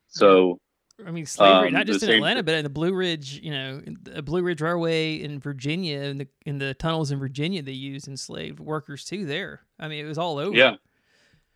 So 0.07 0.59
I 1.05 1.11
mean, 1.11 1.25
slavery 1.25 1.69
um, 1.69 1.73
not 1.73 1.87
just 1.87 2.03
in 2.03 2.09
Atlanta, 2.09 2.43
but 2.43 2.55
in 2.55 2.63
the 2.63 2.69
Blue 2.69 2.93
Ridge, 2.93 3.39
you 3.41 3.51
know, 3.51 3.81
the 4.03 4.21
Blue 4.21 4.43
Ridge 4.43 4.61
Railway 4.61 5.15
in 5.15 5.39
Virginia, 5.39 6.01
and 6.01 6.21
the 6.21 6.27
in 6.45 6.59
the 6.59 6.73
tunnels 6.73 7.11
in 7.11 7.19
Virginia, 7.19 7.61
they 7.61 7.71
used 7.71 8.07
enslaved 8.07 8.59
workers 8.59 9.05
too. 9.05 9.25
There, 9.25 9.61
I 9.79 9.87
mean, 9.87 10.05
it 10.05 10.07
was 10.07 10.17
all 10.17 10.37
over. 10.37 10.55
Yeah, 10.55 10.75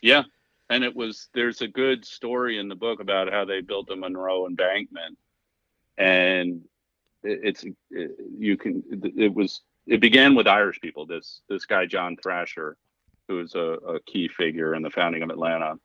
yeah, 0.02 0.24
and 0.70 0.84
it 0.84 0.96
was. 0.96 1.28
There's 1.34 1.62
a 1.62 1.68
good 1.68 2.06
story 2.06 2.58
in 2.58 2.70
the 2.70 2.76
book 2.76 3.00
about 3.00 3.32
how 3.32 3.44
they 3.44 3.62
built 3.62 3.88
the 3.88 3.96
Monroe 3.96 4.48
Embankment, 4.48 5.18
and 5.98 6.62
it's 7.24 7.64
it, 7.92 8.12
you 8.38 8.58
can. 8.58 8.84
It 8.92 9.34
was. 9.34 9.62
It 9.86 10.00
began 10.00 10.36
with 10.36 10.48
Irish 10.48 10.80
people. 10.80 11.06
This 11.06 11.42
this 11.50 11.66
guy 11.66 11.86
John 11.86 12.16
Thrasher, 12.22 12.78
who 13.28 13.36
was 13.38 13.56
a, 13.56 13.60
a 13.60 14.00
key 14.02 14.28
figure 14.28 14.76
in 14.76 14.82
the 14.82 14.90
founding 14.90 15.24
of 15.24 15.30
Atlanta, 15.30 15.76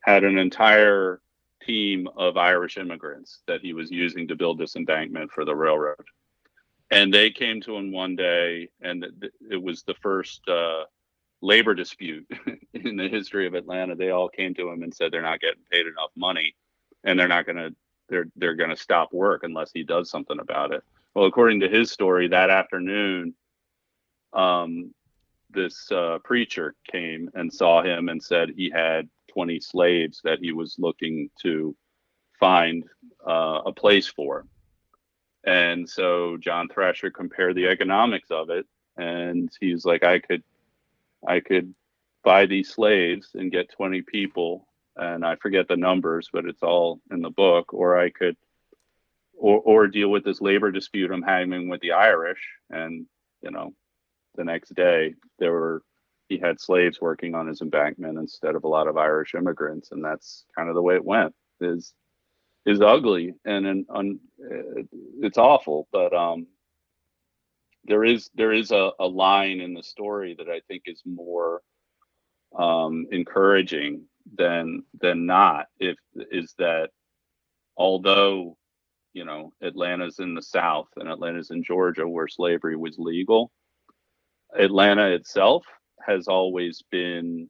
had 0.00 0.24
an 0.24 0.38
entire 0.38 1.20
team 1.62 2.08
of 2.16 2.36
Irish 2.36 2.76
immigrants 2.76 3.40
that 3.46 3.60
he 3.60 3.72
was 3.72 3.90
using 3.90 4.28
to 4.28 4.36
build 4.36 4.58
this 4.58 4.76
embankment 4.76 5.30
for 5.30 5.44
the 5.44 5.54
railroad. 5.54 6.04
And 6.90 7.12
they 7.12 7.30
came 7.30 7.60
to 7.62 7.76
him 7.76 7.92
one 7.92 8.16
day, 8.16 8.68
and 8.80 9.04
it 9.50 9.62
was 9.62 9.82
the 9.82 9.94
first 9.94 10.46
uh, 10.48 10.84
labor 11.40 11.74
dispute 11.74 12.26
in 12.74 12.96
the 12.96 13.08
history 13.08 13.46
of 13.46 13.54
Atlanta. 13.54 13.94
They 13.94 14.10
all 14.10 14.28
came 14.28 14.54
to 14.54 14.68
him 14.68 14.82
and 14.82 14.94
said 14.94 15.10
they're 15.10 15.22
not 15.22 15.40
getting 15.40 15.62
paid 15.70 15.86
enough 15.86 16.10
money, 16.16 16.54
and 17.02 17.18
they're 17.18 17.28
not 17.28 17.46
going 17.46 17.56
to 17.56 17.74
they're 18.08 18.26
they're 18.36 18.54
going 18.54 18.70
to 18.70 18.76
stop 18.76 19.12
work 19.12 19.42
unless 19.44 19.70
he 19.72 19.82
does 19.82 20.10
something 20.10 20.38
about 20.40 20.72
it. 20.72 20.82
Well, 21.14 21.26
according 21.26 21.60
to 21.60 21.68
his 21.68 21.90
story, 21.90 22.28
that 22.28 22.50
afternoon, 22.50 23.34
um, 24.32 24.92
this 25.50 25.90
uh, 25.92 26.18
preacher 26.24 26.74
came 26.90 27.30
and 27.34 27.52
saw 27.52 27.82
him 27.82 28.08
and 28.08 28.22
said 28.22 28.50
he 28.50 28.70
had 28.70 29.08
20 29.28 29.60
slaves 29.60 30.20
that 30.24 30.40
he 30.40 30.52
was 30.52 30.76
looking 30.78 31.30
to 31.42 31.76
find 32.38 32.84
uh, 33.26 33.60
a 33.66 33.72
place 33.72 34.08
for. 34.08 34.44
And 35.44 35.88
so 35.88 36.36
John 36.38 36.68
Thrasher 36.68 37.10
compared 37.10 37.54
the 37.54 37.68
economics 37.68 38.30
of 38.30 38.50
it, 38.50 38.66
and 38.96 39.50
he's 39.60 39.84
like, 39.84 40.02
I 40.02 40.18
could, 40.18 40.42
I 41.26 41.40
could 41.40 41.74
buy 42.22 42.46
these 42.46 42.70
slaves 42.70 43.30
and 43.34 43.52
get 43.52 43.70
20 43.70 44.02
people 44.02 44.66
and 44.96 45.24
I 45.24 45.36
forget 45.36 45.68
the 45.68 45.76
numbers, 45.76 46.28
but 46.32 46.44
it's 46.46 46.62
all 46.62 47.00
in 47.10 47.20
the 47.20 47.30
book. 47.30 47.72
Or 47.72 47.98
I 47.98 48.10
could, 48.10 48.36
or 49.36 49.60
or 49.60 49.86
deal 49.88 50.08
with 50.08 50.24
this 50.24 50.40
labor 50.40 50.70
dispute 50.70 51.10
I'm 51.10 51.22
having 51.22 51.68
with 51.68 51.80
the 51.80 51.92
Irish, 51.92 52.40
and 52.70 53.06
you 53.42 53.50
know, 53.50 53.74
the 54.36 54.44
next 54.44 54.74
day 54.74 55.14
there 55.38 55.52
were 55.52 55.82
he 56.28 56.38
had 56.38 56.60
slaves 56.60 57.00
working 57.00 57.34
on 57.34 57.46
his 57.46 57.60
embankment 57.60 58.18
instead 58.18 58.54
of 58.54 58.64
a 58.64 58.68
lot 58.68 58.88
of 58.88 58.96
Irish 58.96 59.34
immigrants, 59.34 59.92
and 59.92 60.04
that's 60.04 60.44
kind 60.56 60.68
of 60.68 60.74
the 60.74 60.82
way 60.82 60.94
it 60.94 61.04
went. 61.04 61.34
Is 61.60 61.94
is 62.66 62.80
ugly 62.80 63.34
and 63.44 63.66
and 63.66 63.86
un, 63.90 64.20
it's 65.20 65.38
awful, 65.38 65.86
but 65.92 66.14
um, 66.14 66.46
there 67.84 68.04
is 68.04 68.30
there 68.34 68.52
is 68.52 68.70
a, 68.70 68.90
a 68.98 69.06
line 69.06 69.60
in 69.60 69.74
the 69.74 69.82
story 69.82 70.34
that 70.38 70.48
I 70.48 70.60
think 70.66 70.84
is 70.86 71.02
more 71.04 71.62
um, 72.58 73.06
encouraging 73.10 74.04
than 74.36 74.84
than 75.00 75.26
not. 75.26 75.66
If 75.80 75.96
is 76.30 76.54
that 76.58 76.90
although 77.76 78.56
you 79.14 79.24
know 79.24 79.52
Atlanta's 79.62 80.20
in 80.20 80.34
the 80.34 80.42
South 80.42 80.88
and 80.96 81.08
Atlanta's 81.08 81.50
in 81.50 81.64
Georgia 81.64 82.08
where 82.08 82.28
slavery 82.28 82.76
was 82.76 82.96
legal, 82.98 83.52
Atlanta 84.58 85.10
itself 85.12 85.66
has 86.06 86.28
always 86.28 86.82
been 86.90 87.48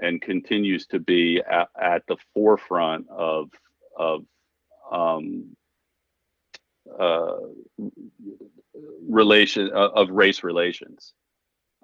and 0.00 0.22
continues 0.22 0.86
to 0.88 1.00
be 1.00 1.42
at, 1.50 1.68
at 1.80 2.04
the 2.08 2.18
forefront 2.34 3.08
of 3.10 3.50
of 3.98 4.24
um, 4.92 5.56
uh, 6.98 7.36
relation 9.08 9.70
uh, 9.74 9.90
of 9.90 10.10
race 10.10 10.44
relations. 10.44 11.14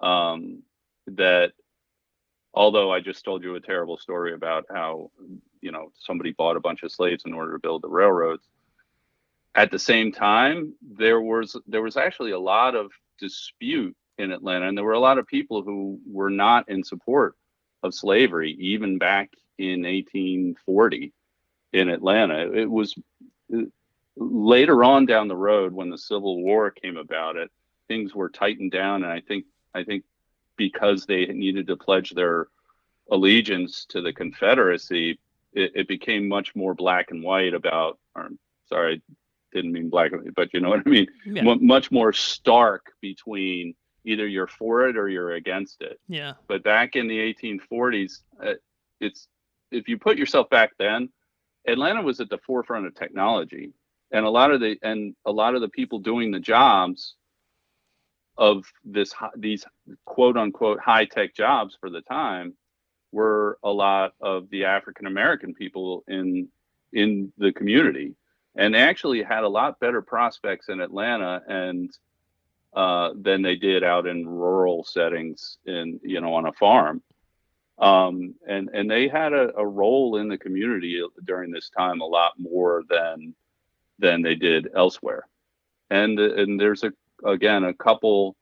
Um, 0.01 0.63
that 1.07 1.53
although 2.53 2.91
I 2.91 2.99
just 2.99 3.23
told 3.23 3.43
you 3.43 3.55
a 3.55 3.61
terrible 3.61 3.97
story 3.97 4.33
about 4.33 4.65
how 4.69 5.11
you 5.61 5.71
know 5.71 5.91
somebody 5.97 6.31
bought 6.31 6.57
a 6.57 6.61
bunch 6.61 6.83
of 6.83 6.91
slaves 6.91 7.23
in 7.25 7.33
order 7.33 7.53
to 7.53 7.59
build 7.59 7.81
the 7.83 7.89
railroads. 7.89 8.43
At 9.55 9.71
the 9.71 9.79
same 9.79 10.11
time, 10.11 10.73
there 10.81 11.21
was 11.21 11.55
there 11.67 11.81
was 11.81 11.97
actually 11.97 12.31
a 12.31 12.39
lot 12.39 12.75
of 12.75 12.91
dispute 13.19 13.95
in 14.17 14.31
Atlanta, 14.31 14.67
and 14.67 14.77
there 14.77 14.85
were 14.85 14.93
a 14.93 14.99
lot 14.99 15.17
of 15.17 15.27
people 15.27 15.63
who 15.63 15.99
were 16.05 16.29
not 16.29 16.69
in 16.69 16.83
support 16.83 17.35
of 17.83 17.93
slavery, 17.93 18.55
even 18.59 18.97
back 18.97 19.31
in 19.57 19.83
1840 19.83 21.13
in 21.73 21.89
Atlanta. 21.89 22.51
It 22.53 22.69
was 22.69 22.95
later 24.15 24.83
on 24.83 25.05
down 25.05 25.27
the 25.27 25.35
road 25.35 25.73
when 25.73 25.89
the 25.89 25.97
Civil 25.97 26.41
War 26.41 26.71
came 26.71 26.97
about. 26.97 27.35
It 27.35 27.51
things 27.87 28.13
were 28.13 28.29
tightened 28.29 28.71
down, 28.71 29.03
and 29.03 29.11
I 29.11 29.21
think 29.21 29.45
I 29.73 29.83
think 29.83 30.03
because 30.57 31.05
they 31.05 31.25
needed 31.27 31.67
to 31.67 31.77
pledge 31.77 32.11
their 32.11 32.47
allegiance 33.11 33.85
to 33.89 34.01
the 34.01 34.13
Confederacy, 34.13 35.19
it, 35.53 35.71
it 35.75 35.87
became 35.87 36.27
much 36.27 36.55
more 36.55 36.73
black 36.73 37.11
and 37.11 37.23
white 37.23 37.53
about. 37.53 37.99
Or, 38.15 38.29
sorry, 38.67 38.95
I 38.95 39.15
didn't 39.53 39.71
mean 39.71 39.89
black, 39.89 40.11
but 40.35 40.53
you 40.53 40.59
know 40.59 40.69
what 40.69 40.81
I 40.85 40.89
mean. 40.89 41.07
Yeah. 41.25 41.49
M- 41.49 41.65
much 41.65 41.91
more 41.91 42.11
stark 42.13 42.91
between 43.01 43.75
either 44.05 44.27
you're 44.27 44.47
for 44.47 44.87
it 44.87 44.97
or 44.97 45.09
you're 45.09 45.33
against 45.33 45.81
it. 45.81 45.99
Yeah. 46.07 46.33
But 46.47 46.63
back 46.63 46.95
in 46.95 47.07
the 47.07 47.33
1840s, 47.33 48.19
uh, 48.43 48.53
it's 48.99 49.27
if 49.71 49.87
you 49.87 49.97
put 49.97 50.17
yourself 50.17 50.49
back 50.49 50.71
then, 50.79 51.09
Atlanta 51.67 52.01
was 52.01 52.21
at 52.21 52.29
the 52.29 52.37
forefront 52.39 52.87
of 52.87 52.95
technology, 52.95 53.73
and 54.11 54.25
a 54.25 54.29
lot 54.29 54.51
of 54.51 54.61
the 54.61 54.77
and 54.81 55.13
a 55.25 55.31
lot 55.31 55.55
of 55.55 55.61
the 55.61 55.67
people 55.67 55.99
doing 55.99 56.31
the 56.31 56.39
jobs 56.39 57.15
of 58.37 58.65
this 58.83 59.13
these 59.35 59.65
quote 60.05 60.37
unquote 60.37 60.79
high 60.79 61.05
tech 61.05 61.33
jobs 61.33 61.77
for 61.79 61.89
the 61.89 62.01
time 62.01 62.53
were 63.11 63.57
a 63.63 63.69
lot 63.69 64.13
of 64.21 64.49
the 64.49 64.65
African 64.65 65.07
American 65.07 65.53
people 65.53 66.03
in 66.07 66.47
in 66.93 67.31
the 67.37 67.51
community, 67.51 68.15
and 68.55 68.75
actually 68.75 69.23
had 69.23 69.43
a 69.43 69.49
lot 69.49 69.79
better 69.79 70.01
prospects 70.01 70.69
in 70.69 70.79
Atlanta 70.79 71.41
and 71.47 71.91
uh, 72.73 73.11
than 73.15 73.41
they 73.41 73.55
did 73.55 73.83
out 73.83 74.05
in 74.05 74.27
rural 74.27 74.83
settings 74.83 75.57
in 75.65 75.99
you 76.03 76.21
know 76.21 76.33
on 76.33 76.47
a 76.47 76.53
farm. 76.53 77.01
Um, 77.79 78.35
and 78.47 78.69
and 78.73 78.89
they 78.89 79.07
had 79.07 79.33
a, 79.33 79.55
a, 79.55 79.65
role 79.65 80.17
in 80.17 80.27
the 80.27 80.37
community 80.37 80.99
during 81.25 81.51
this 81.51 81.69
time 81.69 82.01
a 82.01 82.05
lot 82.05 82.33
more 82.39 82.83
than 82.89 83.35
than 83.99 84.21
they 84.21 84.35
did 84.35 84.69
elsewhere. 84.75 85.27
And 85.89 86.19
and 86.19 86.59
there's 86.59 86.83
a 86.83 86.91
again 87.25 87.63
a 87.65 87.73
couple 87.73 88.35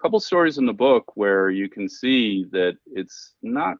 couple 0.00 0.18
stories 0.20 0.58
in 0.58 0.66
the 0.66 0.72
book 0.72 1.04
where 1.14 1.50
you 1.50 1.68
can 1.68 1.88
see 1.88 2.44
that 2.50 2.76
it's 2.86 3.34
not 3.42 3.76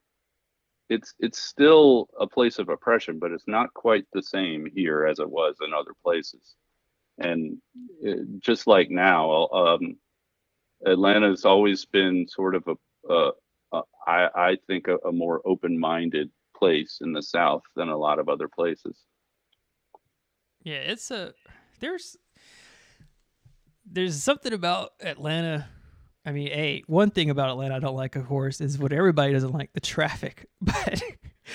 it's 0.88 1.14
it's 1.18 1.40
still 1.40 2.08
a 2.20 2.26
place 2.26 2.58
of 2.58 2.68
oppression 2.68 3.18
but 3.18 3.32
it's 3.32 3.48
not 3.48 3.72
quite 3.74 4.04
the 4.12 4.22
same 4.22 4.66
here 4.74 5.06
as 5.06 5.18
it 5.18 5.28
was 5.28 5.56
in 5.66 5.72
other 5.72 5.94
places 6.04 6.54
and 7.18 7.58
it, 8.00 8.40
just 8.40 8.66
like 8.66 8.90
now 8.90 9.46
um, 9.48 9.96
atlanta's 10.86 11.44
always 11.44 11.84
been 11.84 12.26
sort 12.28 12.54
of 12.54 12.66
a, 12.66 13.12
a 13.12 13.32
uh, 13.72 13.82
I, 14.06 14.28
I 14.34 14.58
think 14.66 14.88
a, 14.88 14.96
a 15.08 15.12
more 15.12 15.40
open-minded 15.44 16.30
place 16.54 16.98
in 17.00 17.12
the 17.12 17.22
South 17.22 17.62
than 17.74 17.88
a 17.88 17.96
lot 17.96 18.18
of 18.18 18.28
other 18.28 18.48
places. 18.48 18.96
Yeah, 20.62 20.76
it's 20.76 21.10
a 21.10 21.34
there's 21.80 22.16
there's 23.84 24.22
something 24.22 24.52
about 24.52 24.92
Atlanta. 25.00 25.68
I 26.24 26.32
mean, 26.32 26.48
a 26.48 26.82
one 26.86 27.10
thing 27.10 27.30
about 27.30 27.50
Atlanta 27.50 27.76
I 27.76 27.78
don't 27.80 27.96
like, 27.96 28.16
of 28.16 28.26
course, 28.26 28.60
is 28.60 28.78
what 28.78 28.92
everybody 28.92 29.32
doesn't 29.32 29.52
like 29.52 29.72
the 29.72 29.80
traffic. 29.80 30.46
But 30.60 31.02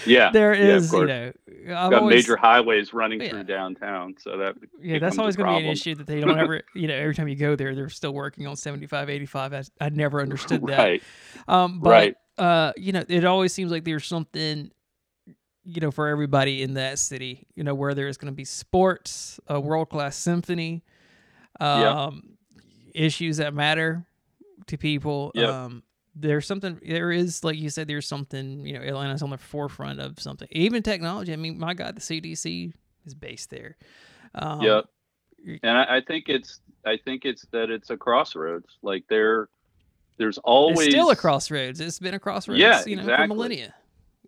yeah, 0.05 0.31
there 0.31 0.53
is 0.53 0.91
yeah, 0.91 0.99
you 0.99 1.05
know 1.07 1.31
I've 1.69 1.91
got 1.91 2.01
always, 2.01 2.15
major 2.15 2.35
highways 2.35 2.93
running 2.93 3.21
yeah. 3.21 3.29
through 3.29 3.45
downtown, 3.45 4.15
so 4.19 4.37
that 4.37 4.55
yeah, 4.81 4.99
that's 4.99 5.17
always 5.17 5.35
going 5.35 5.53
to 5.53 5.59
be 5.59 5.65
an 5.65 5.71
issue 5.71 5.95
that 5.95 6.07
they 6.07 6.19
don't 6.21 6.37
ever 6.37 6.61
you 6.75 6.87
know 6.87 6.93
every 6.93 7.15
time 7.15 7.27
you 7.27 7.35
go 7.35 7.55
there 7.55 7.73
they're 7.73 7.89
still 7.89 8.13
working 8.13 8.47
on 8.47 8.55
75, 8.55 9.09
85. 9.09 9.53
I, 9.53 9.63
I 9.79 9.89
never 9.89 10.21
understood 10.21 10.61
that. 10.67 10.77
Right. 10.77 11.03
Um, 11.47 11.79
but 11.79 11.89
right. 11.89 12.15
uh, 12.37 12.73
you 12.75 12.91
know, 12.91 13.03
it 13.07 13.23
always 13.23 13.53
seems 13.53 13.71
like 13.71 13.85
there's 13.85 14.05
something 14.05 14.71
you 15.63 15.81
know 15.81 15.91
for 15.91 16.07
everybody 16.07 16.63
in 16.63 16.73
that 16.73 16.99
city. 16.99 17.47
You 17.55 17.63
know, 17.63 17.73
where 17.73 17.93
there's 17.93 18.17
going 18.17 18.31
to 18.31 18.35
be 18.35 18.45
sports, 18.45 19.39
a 19.47 19.59
world 19.59 19.89
class 19.89 20.17
symphony, 20.17 20.83
um, 21.59 22.37
issues 22.93 23.37
that 23.37 23.53
matter 23.53 24.05
to 24.67 24.77
people. 24.77 25.31
Yep. 25.35 25.49
Um, 25.49 25.83
there's 26.19 26.47
something 26.47 26.79
there 26.83 27.11
is 27.11 27.43
like 27.43 27.57
you 27.57 27.69
said 27.69 27.87
there's 27.87 28.07
something 28.07 28.65
you 28.65 28.73
know 28.73 28.81
atlanta's 28.81 29.21
on 29.21 29.29
the 29.29 29.37
forefront 29.37 29.99
of 29.99 30.19
something. 30.19 30.47
Even 30.51 30.81
technology 30.81 31.31
i 31.31 31.35
mean 31.35 31.59
my 31.59 31.75
god 31.75 31.95
the 31.95 32.01
cdc 32.01 32.73
is 33.05 33.13
based 33.13 33.49
there. 33.49 33.77
Um, 34.35 34.61
yep. 34.61 34.85
and 35.63 35.77
I, 35.77 35.97
I, 35.97 36.01
think 36.05 36.25
it's 36.27 36.59
i 36.85 36.97
think 36.97 37.23
it's 37.23 37.45
that 37.51 37.69
it's 37.69 37.89
a 37.89 37.97
crossroads. 37.97 38.77
Like 38.81 39.03
there 39.09 39.49
there's 40.17 40.39
always 40.39 40.87
it's 40.87 40.95
still 40.95 41.11
a 41.11 41.15
crossroads. 41.15 41.79
It's 41.79 41.99
been 41.99 42.15
a 42.15 42.19
crossroads 42.19 42.59
yeah, 42.59 42.83
you 42.85 42.95
know 42.95 43.03
exactly. 43.03 43.27
for 43.27 43.35
millennia. 43.35 43.75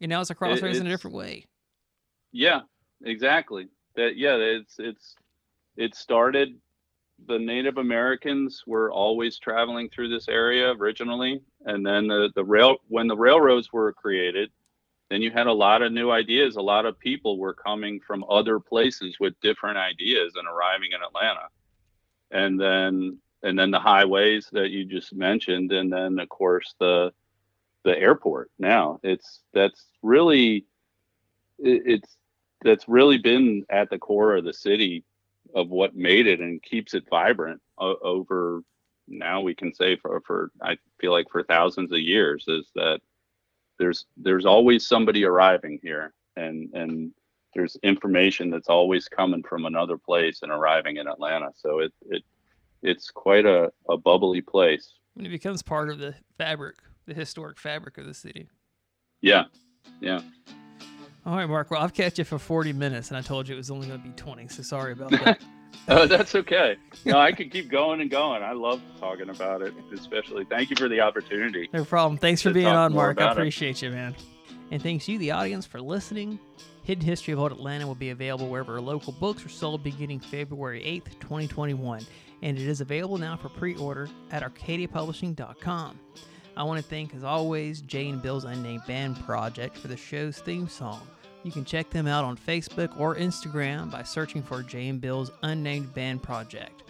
And 0.02 0.10
now 0.10 0.22
it's 0.22 0.30
a 0.30 0.36
crossroads 0.36 0.78
it, 0.78 0.82
in 0.82 0.88
a 0.88 0.90
different 0.90 1.18
way. 1.18 1.46
Yeah 2.32 2.62
exactly. 3.04 3.68
That 3.96 4.16
yeah 4.16 4.36
it's 4.36 4.76
it's 4.80 5.16
it 5.76 5.96
started 5.96 6.56
the 7.28 7.40
Native 7.40 7.78
Americans 7.78 8.64
were 8.66 8.92
always 8.92 9.38
traveling 9.38 9.90
through 9.90 10.10
this 10.10 10.28
area 10.28 10.72
originally, 10.72 11.42
and 11.66 11.86
then 11.86 12.08
the, 12.08 12.30
the 12.36 12.44
rail 12.44 12.78
when 12.88 13.08
the 13.08 13.18
railroads 13.18 13.72
were 13.72 13.94
created, 13.94 14.50
then 15.10 15.22
you 15.22 15.32
had 15.32 15.48
a 15.48 15.54
lot 15.54 15.82
of 15.82 15.92
new 15.92 16.12
ideas. 16.12 16.56
A 16.56 16.62
lot 16.62 16.86
of 16.86 17.00
people 17.00 17.38
were 17.38 17.54
coming 17.54 18.00
from 18.06 18.26
other 18.30 18.60
places 18.60 19.20
with 19.20 19.40
different 19.42 19.78
ideas 19.78 20.34
and 20.36 20.48
arriving 20.48 20.92
in 20.94 21.02
Atlanta, 21.02 21.48
and 22.32 22.60
then 22.60 23.20
and 23.44 23.58
then 23.58 23.72
the 23.72 23.80
highways 23.80 24.50
that 24.52 24.70
you 24.70 24.86
just 24.86 25.14
mentioned, 25.14 25.72
and 25.72 25.92
then 25.92 26.20
of 26.20 26.30
course 26.30 26.76
the 26.80 27.12
the 27.84 27.98
airport. 27.98 28.52
Now 28.60 29.00
it's 29.04 29.42
that's 29.54 29.86
really 30.02 30.66
it, 31.58 31.84
it's 31.86 32.18
that's 32.64 32.88
really 32.88 33.18
been 33.18 33.66
at 33.70 33.90
the 33.90 33.98
core 33.98 34.36
of 34.36 34.44
the 34.44 34.54
city 34.54 35.04
of 35.56 35.70
what 35.70 35.96
made 35.96 36.28
it 36.28 36.40
and 36.40 36.62
keeps 36.64 36.94
it 36.94 37.04
vibrant 37.10 37.62
over 37.80 38.62
now 39.08 39.42
we 39.42 39.56
can 39.56 39.74
say 39.74 39.96
for, 39.96 40.22
for 40.26 40.52
I 40.62 40.78
feel 41.00 41.12
like 41.12 41.30
for 41.32 41.44
thousands 41.44 41.92
of 41.92 42.00
years 42.00 42.46
is 42.48 42.70
that 42.76 43.00
there's 43.80 44.06
there's 44.18 44.46
always 44.46 44.86
somebody 44.86 45.24
arriving 45.24 45.80
here 45.82 46.14
and 46.36 46.70
and 46.74 47.12
there's 47.56 47.78
information 47.82 48.50
that's 48.52 48.70
always 48.70 49.08
coming 49.08 49.42
from 49.44 49.66
another 49.66 49.98
place 49.98 50.40
and 50.44 50.52
arriving 50.52 50.98
in 50.98 51.08
Atlanta. 51.08 51.50
So 51.56 51.80
it 51.80 51.94
it 52.06 52.24
it's 52.82 53.10
quite 53.10 53.46
a, 53.46 53.72
a 53.90 53.98
bubbly 53.98 54.42
place. 54.42 54.94
And 55.18 55.26
it 55.26 55.32
becomes 55.32 55.62
part 55.62 55.90
of 55.90 56.00
the 56.00 56.16
fabric, 56.38 56.78
the 57.08 57.14
historic 57.14 57.60
fabric 57.60 57.98
of 57.98 58.06
the 58.06 58.14
city. 58.14 58.48
Yeah. 59.22 59.46
Yeah. 60.00 60.22
All 61.26 61.36
right, 61.36 61.48
Mark. 61.48 61.72
Well, 61.72 61.82
I've 61.82 61.94
kept 61.94 62.18
you 62.18 62.24
for 62.24 62.40
40 62.40 62.74
minutes, 62.74 63.10
and 63.10 63.18
I 63.18 63.22
told 63.22 63.48
you 63.48 63.56
it 63.56 63.58
was 63.58 63.70
only 63.70 63.88
going 63.88 64.02
to 64.02 64.08
be 64.08 64.14
20, 64.14 64.48
so 64.48 64.64
sorry 64.64 64.94
about 64.94 65.12
that. 65.12 65.42
oh, 65.88 66.08
that's 66.08 66.34
okay. 66.36 66.78
No, 67.06 67.20
I 67.20 67.32
could 67.32 67.52
keep 67.52 67.70
going 67.70 68.02
and 68.02 68.10
going. 68.10 68.42
I 68.42 68.54
love 68.54 68.82
talking 69.00 69.30
about 69.30 69.62
it, 69.62 69.74
especially. 69.94 70.46
Thank 70.46 70.70
you 70.70 70.76
for 70.76 70.90
the 70.90 71.00
opportunity. 71.02 71.70
No 71.74 71.86
problem. 71.86 72.18
Thanks 72.18 72.42
for 72.42 72.52
being 72.52 72.68
on, 72.68 72.94
Mark. 72.94 73.22
I 73.22 73.32
appreciate 73.32 73.84
it. 73.84 73.86
you, 73.86 73.92
man. 73.92 74.16
And 74.72 74.82
thanks 74.82 75.08
you, 75.08 75.18
the 75.18 75.32
audience, 75.32 75.66
for 75.66 75.82
listening. 75.82 76.40
Hidden 76.84 77.06
History 77.06 77.34
of 77.34 77.40
Old 77.40 77.52
Atlanta 77.52 77.86
will 77.86 77.96
be 77.96 78.10
available 78.10 78.50
wherever 78.50 78.80
local 78.82 79.14
books 79.14 79.46
are 79.46 79.50
sold 79.50 79.84
beginning 79.84 80.20
February 80.20 80.82
8th, 80.82 81.20
2021, 81.20 82.06
and 82.42 82.58
it 82.58 82.68
is 82.68 82.82
available 82.82 83.18
now 83.18 83.36
for 83.36 83.50
pre 83.50 83.76
order 83.76 84.10
at 84.32 84.44
arcadiapublishing.com. 84.44 86.00
I 86.60 86.64
want 86.64 86.78
to 86.78 86.86
thank, 86.86 87.16
as 87.16 87.24
always, 87.24 87.80
Jay 87.80 88.10
and 88.10 88.22
Bill's 88.22 88.44
Unnamed 88.44 88.86
Band 88.86 89.18
Project 89.26 89.78
for 89.78 89.88
the 89.88 89.96
show's 89.96 90.40
theme 90.40 90.68
song. 90.68 91.08
You 91.44 91.54
can 91.54 91.64
check 91.64 91.90
them 91.90 92.06
out 92.06 92.26
on 92.26 92.36
Facebook 92.36 93.00
or 93.00 93.16
Instagram 93.16 93.90
by 93.90 94.04
searching 94.04 94.44
for 94.44 94.62
Jay 94.62 94.90
and 94.90 95.00
Bill's 95.00 95.32
Unnamed 95.42 95.94
Band 95.94 96.22
Project. 96.22 96.84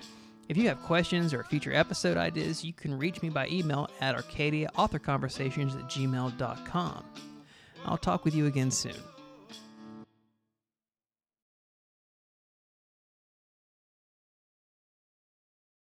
If 0.48 0.58
you 0.58 0.68
have 0.70 0.82
questions 0.82 1.36
or 1.36 1.44
future 1.44 1.72
episode 1.72 2.18
ideas, 2.18 2.66
you 2.66 2.74
can 2.74 2.98
reach 2.98 3.22
me 3.22 3.30
by 3.30 3.48
email 3.48 3.92
at 4.02 4.18
arcadiaauthorconversations 4.18 5.80
at 5.80 5.88
gmail.com. 5.88 7.06
I'll 7.86 7.98
talk 7.98 8.26
with 8.26 8.34
you 8.34 8.48
again 8.48 8.72
soon. 8.72 8.96